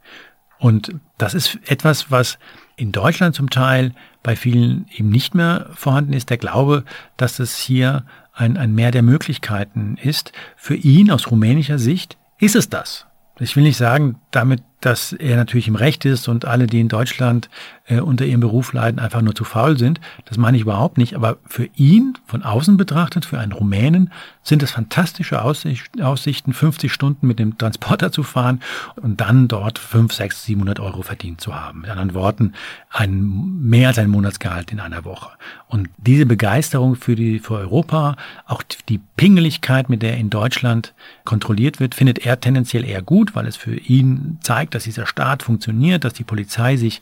Und 0.58 0.96
das 1.18 1.34
ist 1.34 1.60
etwas, 1.68 2.12
was 2.12 2.40
in 2.76 2.92
Deutschland 2.92 3.36
zum 3.36 3.50
Teil 3.50 3.94
bei 4.24 4.36
vielen 4.36 4.88
eben 4.96 5.10
nicht 5.10 5.36
mehr 5.36 5.70
vorhanden 5.74 6.14
ist. 6.14 6.30
Der 6.30 6.38
Glaube, 6.38 6.84
dass 7.18 7.40
es 7.40 7.58
hier 7.58 8.04
ein, 8.34 8.58
ein 8.58 8.74
Mehr 8.74 8.92
der 8.92 9.04
Möglichkeiten 9.04 9.98
ist. 10.02 10.32
Für 10.56 10.76
ihn 10.76 11.12
aus 11.12 11.30
rumänischer 11.30 11.78
Sicht 11.78 12.18
ist 12.40 12.56
es 12.56 12.70
das. 12.70 13.06
Ich 13.40 13.56
will 13.56 13.64
nicht 13.64 13.78
sagen, 13.78 14.20
damit 14.32 14.64
dass 14.82 15.14
er 15.14 15.36
natürlich 15.36 15.68
im 15.68 15.76
Recht 15.76 16.06
ist 16.06 16.28
und 16.28 16.46
alle, 16.46 16.68
die 16.68 16.80
in 16.80 16.88
Deutschland 16.88 17.50
äh, 17.90 18.00
unter 18.00 18.26
ihrem 18.26 18.40
Beruf 18.40 18.72
leiden, 18.74 19.00
einfach 19.00 19.22
nur 19.22 19.36
zu 19.36 19.44
faul 19.44 19.78
sind. 19.78 20.00
Das 20.26 20.38
meine 20.38 20.58
ich 20.58 20.64
überhaupt 20.64 20.98
nicht. 20.98 21.16
Aber 21.16 21.38
für 21.46 21.70
ihn, 21.76 22.18
von 22.26 22.44
außen 22.44 22.78
betrachtet, 22.78 23.26
für 23.26 23.40
einen 23.40 23.52
Rumänen, 23.52 24.12
sind 24.44 24.64
es 24.64 24.72
fantastische 24.72 25.42
Aussicht, 25.42 26.02
Aussichten, 26.02 26.54
50 26.54 26.94
Stunden 26.94 27.28
mit 27.28 27.40
dem 27.40 27.58
Transporter 27.58 28.12
zu 28.12 28.24
fahren 28.24 28.62
und 28.96 29.20
dann 29.20 29.48
dort 29.48 29.80
5, 29.80 30.14
6, 30.14 30.46
700 30.46 30.80
Euro 30.80 31.02
verdient 31.02 31.42
zu 31.42 31.56
haben. 31.56 31.82
Mit 31.82 31.90
anderen 31.90 32.14
Worten, 32.14 32.54
ein, 32.90 33.60
mehr 33.62 33.90
als 33.90 34.00
ein 34.00 34.10
Monatsgehalt 34.10 34.72
in 34.72 34.80
einer 34.80 35.04
Woche. 35.04 35.32
Und 35.68 35.90
diese 35.98 36.26
Begeisterung 36.26 36.96
für, 36.96 37.16
die, 37.16 37.40
für 37.40 37.56
Europa, 37.56 38.16
auch 38.46 38.64
die 38.88 39.00
Pingeligkeit, 39.18 39.90
mit 39.90 40.02
der 40.02 40.18
in 40.18 40.30
Deutschland 40.30 40.94
kontrolliert 41.26 41.80
wird, 41.80 41.96
findet 41.96 42.26
er 42.26 42.40
tendenziell 42.40 42.86
eher 42.86 43.02
gut, 43.02 43.36
weil 43.36 43.46
es 43.46 43.56
für 43.56 43.76
ihn 43.76 44.40
zeigt, 44.42 44.69
zeigt, 44.70 44.76
dass 44.76 44.84
dieser 44.84 45.06
Staat 45.06 45.44
funktioniert, 45.44 46.04
dass 46.04 46.14
die 46.14 46.24
Polizei 46.24 46.78
sich 46.78 47.02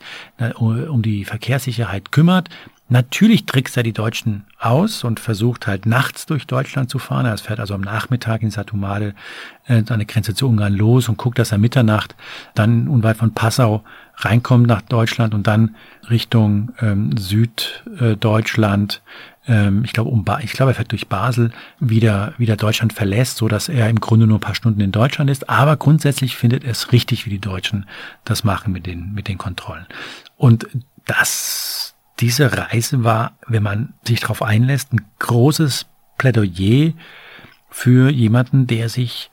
um 0.57 1.01
die 1.01 1.25
Verkehrssicherheit 1.25 2.11
kümmert. 2.11 2.49
Natürlich 2.89 3.45
trickst 3.45 3.75
er 3.75 3.83
die 3.83 3.91
Deutschen 3.91 4.45
aus 4.59 5.03
und 5.03 5.19
versucht 5.19 5.67
halt 5.67 5.85
nachts 5.85 6.25
durch 6.25 6.47
Deutschland 6.47 6.89
zu 6.89 6.99
fahren. 6.99 7.25
Er 7.25 7.37
fährt 7.37 7.59
also 7.59 7.73
am 7.73 7.81
Nachmittag 7.81 8.41
in 8.43 8.49
Satumade 8.49 9.13
äh, 9.67 9.83
an 9.89 9.99
der 9.99 10.05
Grenze 10.05 10.33
zu 10.33 10.47
Ungarn 10.47 10.73
los 10.73 11.09
und 11.09 11.17
guckt, 11.17 11.37
dass 11.37 11.51
er 11.51 11.57
Mitternacht 11.57 12.15
dann 12.55 12.87
unweit 12.87 13.17
von 13.17 13.33
Passau 13.33 13.83
reinkommt 14.15 14.67
nach 14.67 14.81
Deutschland 14.81 15.33
und 15.33 15.47
dann 15.47 15.75
Richtung 16.09 16.71
ähm, 16.79 17.17
Süddeutschland 17.17 19.01
ähm, 19.47 19.83
ich 19.83 19.93
glaube, 19.93 20.09
um 20.09 20.25
ich 20.41 20.53
glaube, 20.53 20.71
er 20.71 20.75
fährt 20.75 20.91
durch 20.91 21.07
Basel 21.07 21.51
wieder, 21.79 22.33
wieder 22.37 22.55
Deutschland 22.55 22.93
verlässt, 22.93 23.37
so 23.37 23.47
dass 23.47 23.69
er 23.69 23.89
im 23.89 23.99
Grunde 23.99 24.27
nur 24.27 24.37
ein 24.37 24.41
paar 24.41 24.55
Stunden 24.55 24.81
in 24.81 24.91
Deutschland 24.91 25.29
ist. 25.29 25.49
Aber 25.49 25.77
grundsätzlich 25.77 26.35
findet 26.35 26.63
er 26.63 26.71
es 26.71 26.91
richtig, 26.91 27.25
wie 27.25 27.29
die 27.29 27.39
Deutschen 27.39 27.85
das 28.25 28.43
machen 28.43 28.73
mit 28.73 28.85
den, 28.85 29.13
mit 29.13 29.27
den 29.27 29.37
Kontrollen. 29.37 29.85
Und 30.35 30.67
das, 31.05 31.95
diese 32.19 32.57
Reise 32.57 33.03
war, 33.03 33.37
wenn 33.47 33.63
man 33.63 33.93
sich 34.05 34.19
darauf 34.19 34.41
einlässt, 34.41 34.93
ein 34.93 35.05
großes 35.19 35.85
Plädoyer 36.17 36.93
für 37.69 38.09
jemanden, 38.09 38.67
der 38.67 38.89
sich 38.89 39.29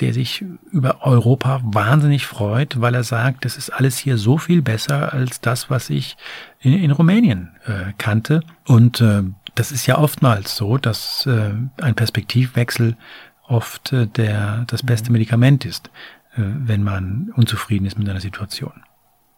der 0.00 0.12
sich 0.12 0.44
über 0.72 1.06
Europa 1.06 1.60
wahnsinnig 1.62 2.26
freut, 2.26 2.80
weil 2.80 2.94
er 2.94 3.04
sagt, 3.04 3.44
das 3.44 3.56
ist 3.56 3.70
alles 3.70 3.98
hier 3.98 4.16
so 4.16 4.38
viel 4.38 4.62
besser 4.62 5.12
als 5.12 5.40
das, 5.40 5.70
was 5.70 5.90
ich 5.90 6.16
in, 6.60 6.72
in 6.72 6.90
Rumänien 6.90 7.50
äh, 7.66 7.92
kannte. 7.98 8.42
Und 8.64 9.00
äh, 9.00 9.22
das 9.54 9.72
ist 9.72 9.86
ja 9.86 9.98
oftmals 9.98 10.56
so, 10.56 10.78
dass 10.78 11.26
äh, 11.26 11.52
ein 11.80 11.94
Perspektivwechsel 11.94 12.96
oft 13.46 13.92
äh, 13.92 14.06
der, 14.06 14.64
das 14.66 14.82
beste 14.82 15.10
mhm. 15.10 15.14
Medikament 15.14 15.64
ist, 15.64 15.88
äh, 16.34 16.42
wenn 16.42 16.82
man 16.82 17.32
unzufrieden 17.36 17.86
ist 17.86 17.98
mit 17.98 18.08
einer 18.08 18.20
Situation. 18.20 18.82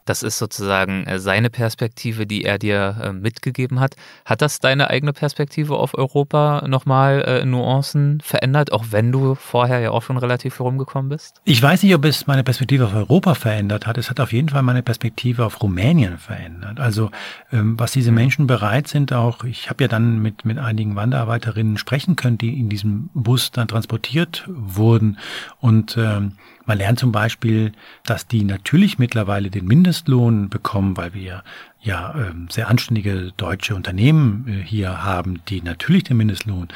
Das 0.05 0.22
ist 0.22 0.38
sozusagen 0.38 1.05
äh, 1.07 1.18
seine 1.18 1.50
Perspektive, 1.50 2.26
die 2.26 2.44
er 2.44 2.59
dir 2.59 2.96
äh, 3.02 3.12
mitgegeben 3.12 3.80
hat. 3.80 3.96
Hat 4.24 4.42
das 4.42 4.59
deine 4.59 4.90
eigene 4.90 5.12
Perspektive 5.12 5.76
auf 5.76 5.96
Europa 5.96 6.64
nochmal 6.66 7.24
äh, 7.26 7.40
in 7.40 7.50
Nuancen 7.50 8.20
verändert, 8.20 8.72
auch 8.72 8.86
wenn 8.90 9.12
du 9.12 9.34
vorher 9.34 9.80
ja 9.80 9.90
auch 9.90 10.02
schon 10.02 10.18
relativ 10.18 10.59
herumgekommen 10.59 11.09
bist? 11.09 11.40
Ich 11.44 11.62
weiß 11.62 11.82
nicht, 11.82 11.94
ob 11.94 12.05
es 12.05 12.26
meine 12.26 12.44
Perspektive 12.44 12.84
auf 12.86 12.94
Europa 12.94 13.34
verändert 13.34 13.86
hat. 13.86 13.96
Es 13.96 14.11
hat 14.11 14.20
auf 14.20 14.32
jeden 14.32 14.50
Fall 14.50 14.62
meine 14.62 14.82
Perspektive 14.82 15.44
auf 15.44 15.62
Rumänien 15.62 16.18
verändert. 16.18 16.80
Also 16.80 17.11
ähm, 17.50 17.78
was 17.78 17.92
diese 17.92 18.12
Menschen 18.12 18.46
bereit 18.46 18.88
sind, 18.88 19.12
auch, 19.12 19.44
ich 19.44 19.70
habe 19.70 19.84
ja 19.84 19.88
dann 19.88 20.20
mit, 20.20 20.44
mit 20.44 20.59
einigen 20.59 20.96
Wanderarbeiterinnen 20.96 21.78
sprechen 21.78 22.16
können, 22.16 22.36
die 22.36 22.59
in 22.59 22.68
diesem 22.68 23.09
Bus 23.14 23.52
dann 23.52 23.68
transportiert 23.68 24.44
wurden. 24.48 25.18
Und 25.61 25.96
ähm, 25.96 26.32
man 26.66 26.78
lernt 26.78 26.98
zum 26.98 27.12
Beispiel, 27.12 27.72
dass 28.04 28.26
die 28.26 28.44
natürlich 28.44 28.98
mittlerweile 28.98 29.50
den 29.50 29.66
Mindestlohn 29.66 30.48
bekommen, 30.48 30.96
weil 30.96 31.14
wir 31.14 31.42
ja 31.80 32.14
ähm, 32.14 32.48
sehr 32.50 32.68
anständige 32.68 33.32
deutsche 33.36 33.74
Unternehmen 33.74 34.46
äh, 34.48 34.64
hier 34.64 35.04
haben, 35.04 35.40
die 35.48 35.62
natürlich 35.62 36.04
den 36.04 36.16
Mindestlohn 36.16 36.68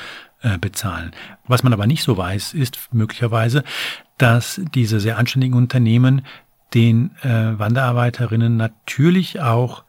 äh, 0.43 0.59
bezahlen. 0.59 1.12
Was 1.47 1.62
man 1.62 1.72
aber 1.72 1.86
nicht 1.86 2.03
so 2.03 2.16
weiß, 2.16 2.55
ist 2.55 2.78
möglicherweise, 2.93 3.64
dass 4.18 4.61
diese 4.74 5.01
sehr 5.01 5.18
anständigen 5.18 5.57
Unternehmen 5.57 6.22
den 6.74 7.16
äh, 7.22 7.59
Wanderarbeiterinnen 7.59 8.57
natürlich 8.57 9.41
auch 9.41 9.84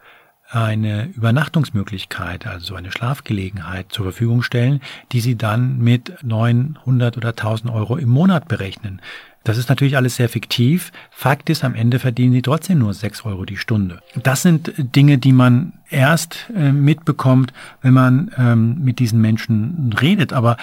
eine 0.49 1.05
Übernachtungsmöglichkeit, 1.05 2.47
also 2.47 2.73
eine 2.73 2.91
Schlafgelegenheit 2.91 3.91
zur 3.91 4.05
Verfügung 4.05 4.41
stellen, 4.41 4.81
die 5.11 5.19
sie 5.19 5.35
dann 5.35 5.77
mit 5.77 6.23
900 6.23 7.17
oder 7.17 7.29
1000 7.29 7.71
Euro 7.71 7.97
im 7.97 8.09
Monat 8.09 8.47
berechnen. 8.47 9.01
Das 9.49 9.57
ist 9.57 9.67
natürlich 9.67 9.97
alles 9.97 10.15
sehr 10.15 10.29
fiktiv. 10.29 10.91
Fakt 11.09 11.49
ist, 11.49 11.63
am 11.63 11.73
Ende 11.73 11.97
verdienen 11.97 12.33
sie 12.33 12.43
trotzdem 12.43 12.77
nur 12.77 12.93
6 12.93 13.25
Euro 13.25 13.45
die 13.45 13.57
Stunde. 13.57 13.99
Das 14.13 14.43
sind 14.43 14.71
Dinge, 14.77 15.17
die 15.17 15.31
man 15.31 15.73
erst 15.89 16.51
äh, 16.55 16.71
mitbekommt, 16.71 17.51
wenn 17.81 17.93
man 17.95 18.29
ähm, 18.37 18.77
mit 18.83 18.99
diesen 18.99 19.19
Menschen 19.21 19.91
redet. 19.99 20.33
Aber 20.33 20.57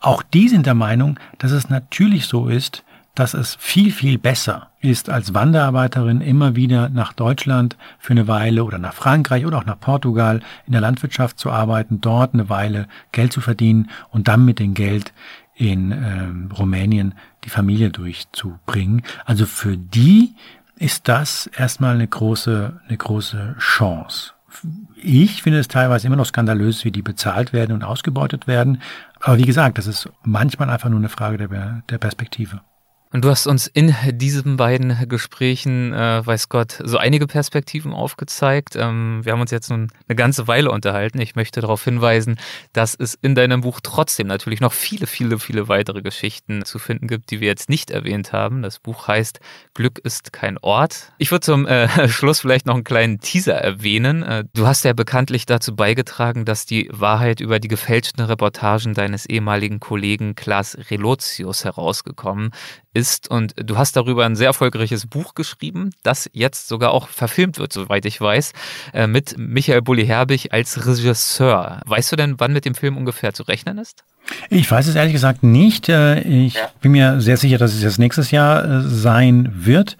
auch 0.00 0.22
die 0.22 0.50
sind 0.50 0.66
der 0.66 0.74
Meinung, 0.74 1.18
dass 1.38 1.52
es 1.52 1.70
natürlich 1.70 2.26
so 2.26 2.48
ist, 2.48 2.84
dass 3.14 3.32
es 3.32 3.56
viel, 3.58 3.92
viel 3.92 4.18
besser 4.18 4.68
ist, 4.80 5.08
als 5.08 5.32
Wanderarbeiterin 5.32 6.20
immer 6.20 6.54
wieder 6.54 6.90
nach 6.90 7.14
Deutschland 7.14 7.78
für 7.98 8.10
eine 8.10 8.28
Weile 8.28 8.62
oder 8.62 8.76
nach 8.76 8.92
Frankreich 8.92 9.46
oder 9.46 9.56
auch 9.56 9.64
nach 9.64 9.80
Portugal 9.80 10.40
in 10.66 10.72
der 10.72 10.82
Landwirtschaft 10.82 11.38
zu 11.38 11.50
arbeiten, 11.50 12.02
dort 12.02 12.34
eine 12.34 12.50
Weile 12.50 12.88
Geld 13.10 13.32
zu 13.32 13.40
verdienen 13.40 13.88
und 14.10 14.28
dann 14.28 14.44
mit 14.44 14.58
dem 14.58 14.74
Geld 14.74 15.14
in 15.58 15.90
ähm, 15.90 16.50
Rumänien 16.56 17.14
die 17.44 17.50
Familie 17.50 17.90
durchzubringen. 17.90 19.02
Also 19.24 19.44
für 19.44 19.76
die 19.76 20.34
ist 20.76 21.08
das 21.08 21.48
erstmal 21.48 21.94
eine 21.94 22.06
große, 22.06 22.80
eine 22.86 22.96
große 22.96 23.56
Chance. 23.58 24.32
Ich 24.94 25.42
finde 25.42 25.58
es 25.58 25.68
teilweise 25.68 26.06
immer 26.06 26.16
noch 26.16 26.26
skandalös, 26.26 26.84
wie 26.84 26.92
die 26.92 27.02
bezahlt 27.02 27.52
werden 27.52 27.72
und 27.72 27.82
ausgebeutet 27.82 28.46
werden. 28.46 28.80
Aber 29.20 29.36
wie 29.36 29.44
gesagt, 29.44 29.78
das 29.78 29.86
ist 29.86 30.08
manchmal 30.22 30.70
einfach 30.70 30.88
nur 30.88 31.00
eine 31.00 31.08
Frage 31.08 31.36
der, 31.36 31.82
der 31.88 31.98
Perspektive. 31.98 32.60
Und 33.10 33.24
du 33.24 33.30
hast 33.30 33.46
uns 33.46 33.66
in 33.66 33.94
diesen 34.12 34.58
beiden 34.58 35.08
Gesprächen, 35.08 35.94
äh, 35.94 36.26
weiß 36.26 36.50
Gott, 36.50 36.78
so 36.84 36.98
einige 36.98 37.26
Perspektiven 37.26 37.92
aufgezeigt. 37.92 38.76
Ähm, 38.76 39.20
wir 39.24 39.32
haben 39.32 39.40
uns 39.40 39.50
jetzt 39.50 39.70
nun 39.70 39.88
eine 40.06 40.16
ganze 40.16 40.46
Weile 40.46 40.70
unterhalten. 40.70 41.18
Ich 41.20 41.34
möchte 41.34 41.62
darauf 41.62 41.82
hinweisen, 41.82 42.38
dass 42.74 42.94
es 42.94 43.14
in 43.14 43.34
deinem 43.34 43.62
Buch 43.62 43.80
trotzdem 43.82 44.26
natürlich 44.26 44.60
noch 44.60 44.74
viele, 44.74 45.06
viele, 45.06 45.38
viele 45.38 45.68
weitere 45.68 46.02
Geschichten 46.02 46.64
zu 46.66 46.78
finden 46.78 47.08
gibt, 47.08 47.30
die 47.30 47.40
wir 47.40 47.48
jetzt 47.48 47.70
nicht 47.70 47.90
erwähnt 47.90 48.34
haben. 48.34 48.62
Das 48.62 48.78
Buch 48.78 49.08
heißt 49.08 49.40
Glück 49.72 49.98
ist 50.00 50.34
kein 50.34 50.58
Ort. 50.58 51.12
Ich 51.16 51.30
würde 51.30 51.46
zum 51.46 51.66
äh, 51.66 52.08
Schluss 52.08 52.40
vielleicht 52.40 52.66
noch 52.66 52.74
einen 52.74 52.84
kleinen 52.84 53.20
Teaser 53.20 53.54
erwähnen. 53.54 54.22
Äh, 54.22 54.44
du 54.52 54.66
hast 54.66 54.84
ja 54.84 54.92
bekanntlich 54.92 55.46
dazu 55.46 55.74
beigetragen, 55.74 56.44
dass 56.44 56.66
die 56.66 56.90
Wahrheit 56.92 57.40
über 57.40 57.58
die 57.58 57.68
gefälschten 57.68 58.22
Reportagen 58.22 58.92
deines 58.92 59.24
ehemaligen 59.24 59.80
Kollegen 59.80 60.34
Klaas 60.34 60.76
Relotius 60.90 61.64
herausgekommen 61.64 62.50
ist. 62.98 63.28
Und 63.28 63.54
du 63.56 63.78
hast 63.78 63.96
darüber 63.96 64.26
ein 64.26 64.36
sehr 64.36 64.48
erfolgreiches 64.48 65.06
Buch 65.06 65.34
geschrieben, 65.34 65.90
das 66.02 66.28
jetzt 66.32 66.68
sogar 66.68 66.90
auch 66.90 67.08
verfilmt 67.08 67.58
wird, 67.58 67.72
soweit 67.72 68.04
ich 68.04 68.20
weiß, 68.20 68.52
äh, 68.92 69.06
mit 69.06 69.38
Michael 69.38 69.82
Bulli-Herbig 69.82 70.52
als 70.52 70.86
Regisseur. 70.86 71.80
Weißt 71.86 72.10
du 72.12 72.16
denn, 72.16 72.34
wann 72.38 72.52
mit 72.52 72.64
dem 72.64 72.74
Film 72.74 72.96
ungefähr 72.96 73.32
zu 73.32 73.44
rechnen 73.44 73.78
ist? 73.78 74.04
Ich 74.50 74.70
weiß 74.70 74.88
es 74.88 74.94
ehrlich 74.94 75.12
gesagt 75.12 75.42
nicht. 75.42 75.88
Äh, 75.88 76.20
ich 76.20 76.58
bin 76.80 76.92
mir 76.92 77.20
sehr 77.20 77.36
sicher, 77.36 77.58
dass 77.58 77.74
es 77.74 77.82
jetzt 77.82 77.98
nächstes 77.98 78.30
Jahr 78.30 78.64
äh, 78.64 78.82
sein 78.82 79.50
wird. 79.54 79.96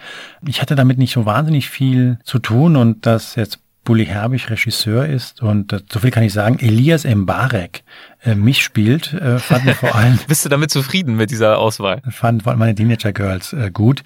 Ich 0.46 0.60
hatte 0.60 0.74
damit 0.74 0.98
nicht 0.98 1.12
so 1.12 1.24
wahnsinnig 1.24 1.70
viel 1.70 2.18
zu 2.24 2.38
tun 2.38 2.76
und 2.76 3.06
dass 3.06 3.36
jetzt 3.36 3.60
Bully 3.88 4.04
Herbig 4.04 4.50
Regisseur 4.50 5.06
ist 5.06 5.40
und 5.40 5.72
äh, 5.72 5.80
so 5.90 6.00
viel 6.00 6.10
kann 6.10 6.22
ich 6.22 6.34
sagen, 6.34 6.58
Elias 6.58 7.04
Mbarek 7.04 7.84
äh, 8.22 8.34
mich 8.34 8.62
spielt, 8.62 9.14
äh, 9.14 9.38
fanden 9.38 9.72
vor 9.74 9.94
allem. 9.94 10.18
Bist 10.28 10.44
du 10.44 10.50
damit 10.50 10.70
zufrieden 10.70 11.16
mit 11.16 11.30
dieser 11.30 11.56
Auswahl? 11.56 12.02
Fanden 12.10 12.42
vor 12.42 12.50
allem 12.50 12.58
meine 12.58 12.74
Teenager 12.74 13.14
Girls 13.14 13.54
äh, 13.54 13.70
gut. 13.72 14.02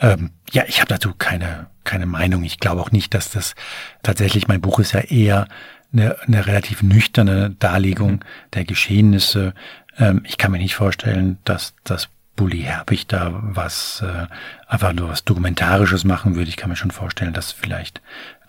Ähm, 0.00 0.30
ja, 0.52 0.64
ich 0.66 0.80
habe 0.80 0.88
dazu 0.88 1.12
keine 1.12 1.66
keine 1.84 2.06
Meinung. 2.06 2.44
Ich 2.44 2.60
glaube 2.60 2.80
auch 2.80 2.92
nicht, 2.92 3.12
dass 3.12 3.30
das 3.30 3.54
tatsächlich 4.02 4.48
mein 4.48 4.62
Buch 4.62 4.78
ist 4.78 4.92
ja 4.92 5.00
eher 5.00 5.48
eine, 5.92 6.16
eine 6.26 6.46
relativ 6.46 6.82
nüchterne 6.82 7.50
Darlegung 7.58 8.12
mhm. 8.12 8.20
der 8.54 8.64
Geschehnisse. 8.64 9.52
Ähm, 9.98 10.22
ich 10.24 10.38
kann 10.38 10.50
mir 10.50 10.58
nicht 10.58 10.76
vorstellen, 10.76 11.36
dass 11.44 11.74
das 11.84 12.08
Bully 12.36 12.62
Herbig 12.62 13.06
da 13.06 13.38
was 13.42 14.02
äh, 14.02 14.26
einfach 14.66 14.94
nur 14.94 15.10
was 15.10 15.24
Dokumentarisches 15.24 16.04
machen 16.04 16.36
würde. 16.36 16.48
Ich 16.48 16.56
kann 16.56 16.70
mir 16.70 16.76
schon 16.76 16.90
vorstellen, 16.90 17.32
dass 17.34 17.52
vielleicht 17.52 18.00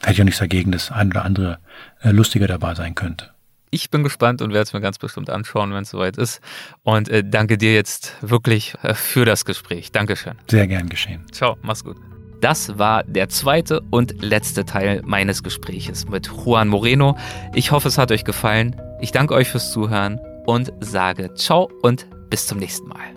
hätte 0.02 0.14
ich 0.14 0.22
auch 0.22 0.26
nichts 0.26 0.39
dagegen, 0.39 0.72
dass 0.72 0.91
ein 0.91 1.10
oder 1.10 1.26
andere 1.26 1.60
äh, 2.02 2.12
lustiger 2.12 2.48
dabei 2.48 2.76
sein 2.76 2.95
könnte. 2.95 3.32
Ich 3.70 3.89
bin 3.89 4.04
gespannt 4.04 4.41
und 4.41 4.54
werde 4.54 4.64
es 4.64 4.74
mir 4.74 4.82
ganz 4.82 4.98
bestimmt 4.98 5.30
anschauen, 5.30 5.74
wenn 5.74 5.84
es 5.84 5.89
soweit 5.89 6.18
ist. 6.18 6.39
Und 6.84 7.10
äh, 7.10 7.24
danke 7.26 7.58
dir 7.58 7.74
jetzt 7.74 8.16
wirklich 8.22 8.76
äh, 8.82 8.93
für 8.93 9.26
das 9.26 9.43
Gespräch. 9.43 9.91
Dankeschön. 9.91 10.36
Sehr 10.50 10.68
gern 10.68 10.88
geschehen. 10.88 11.26
Ciao, 11.32 11.58
mach's 11.62 11.84
gut. 11.84 11.98
Das 12.39 12.78
war 12.78 13.04
der 13.04 13.30
zweite 13.30 13.82
und 13.89 14.22
letzte 14.22 14.64
Teil 14.64 15.02
meines 15.06 15.43
Gespräches 15.43 16.08
mit 16.08 16.28
Juan 16.28 16.68
Moreno. 16.68 17.18
Ich 17.56 17.72
hoffe, 17.72 17.88
es 17.88 17.98
hat 17.98 18.12
euch 18.12 18.24
gefallen. 18.24 18.76
Ich 19.02 19.12
danke 19.12 19.34
euch 19.34 19.50
fürs 19.50 19.72
Zuhören 19.72 20.20
und 20.45 20.72
sage 20.80 21.34
ciao 21.34 21.70
und 21.82 22.08
bis 22.30 22.45
zum 22.45 22.60
nächsten 22.60 22.88
Mal. 22.88 23.16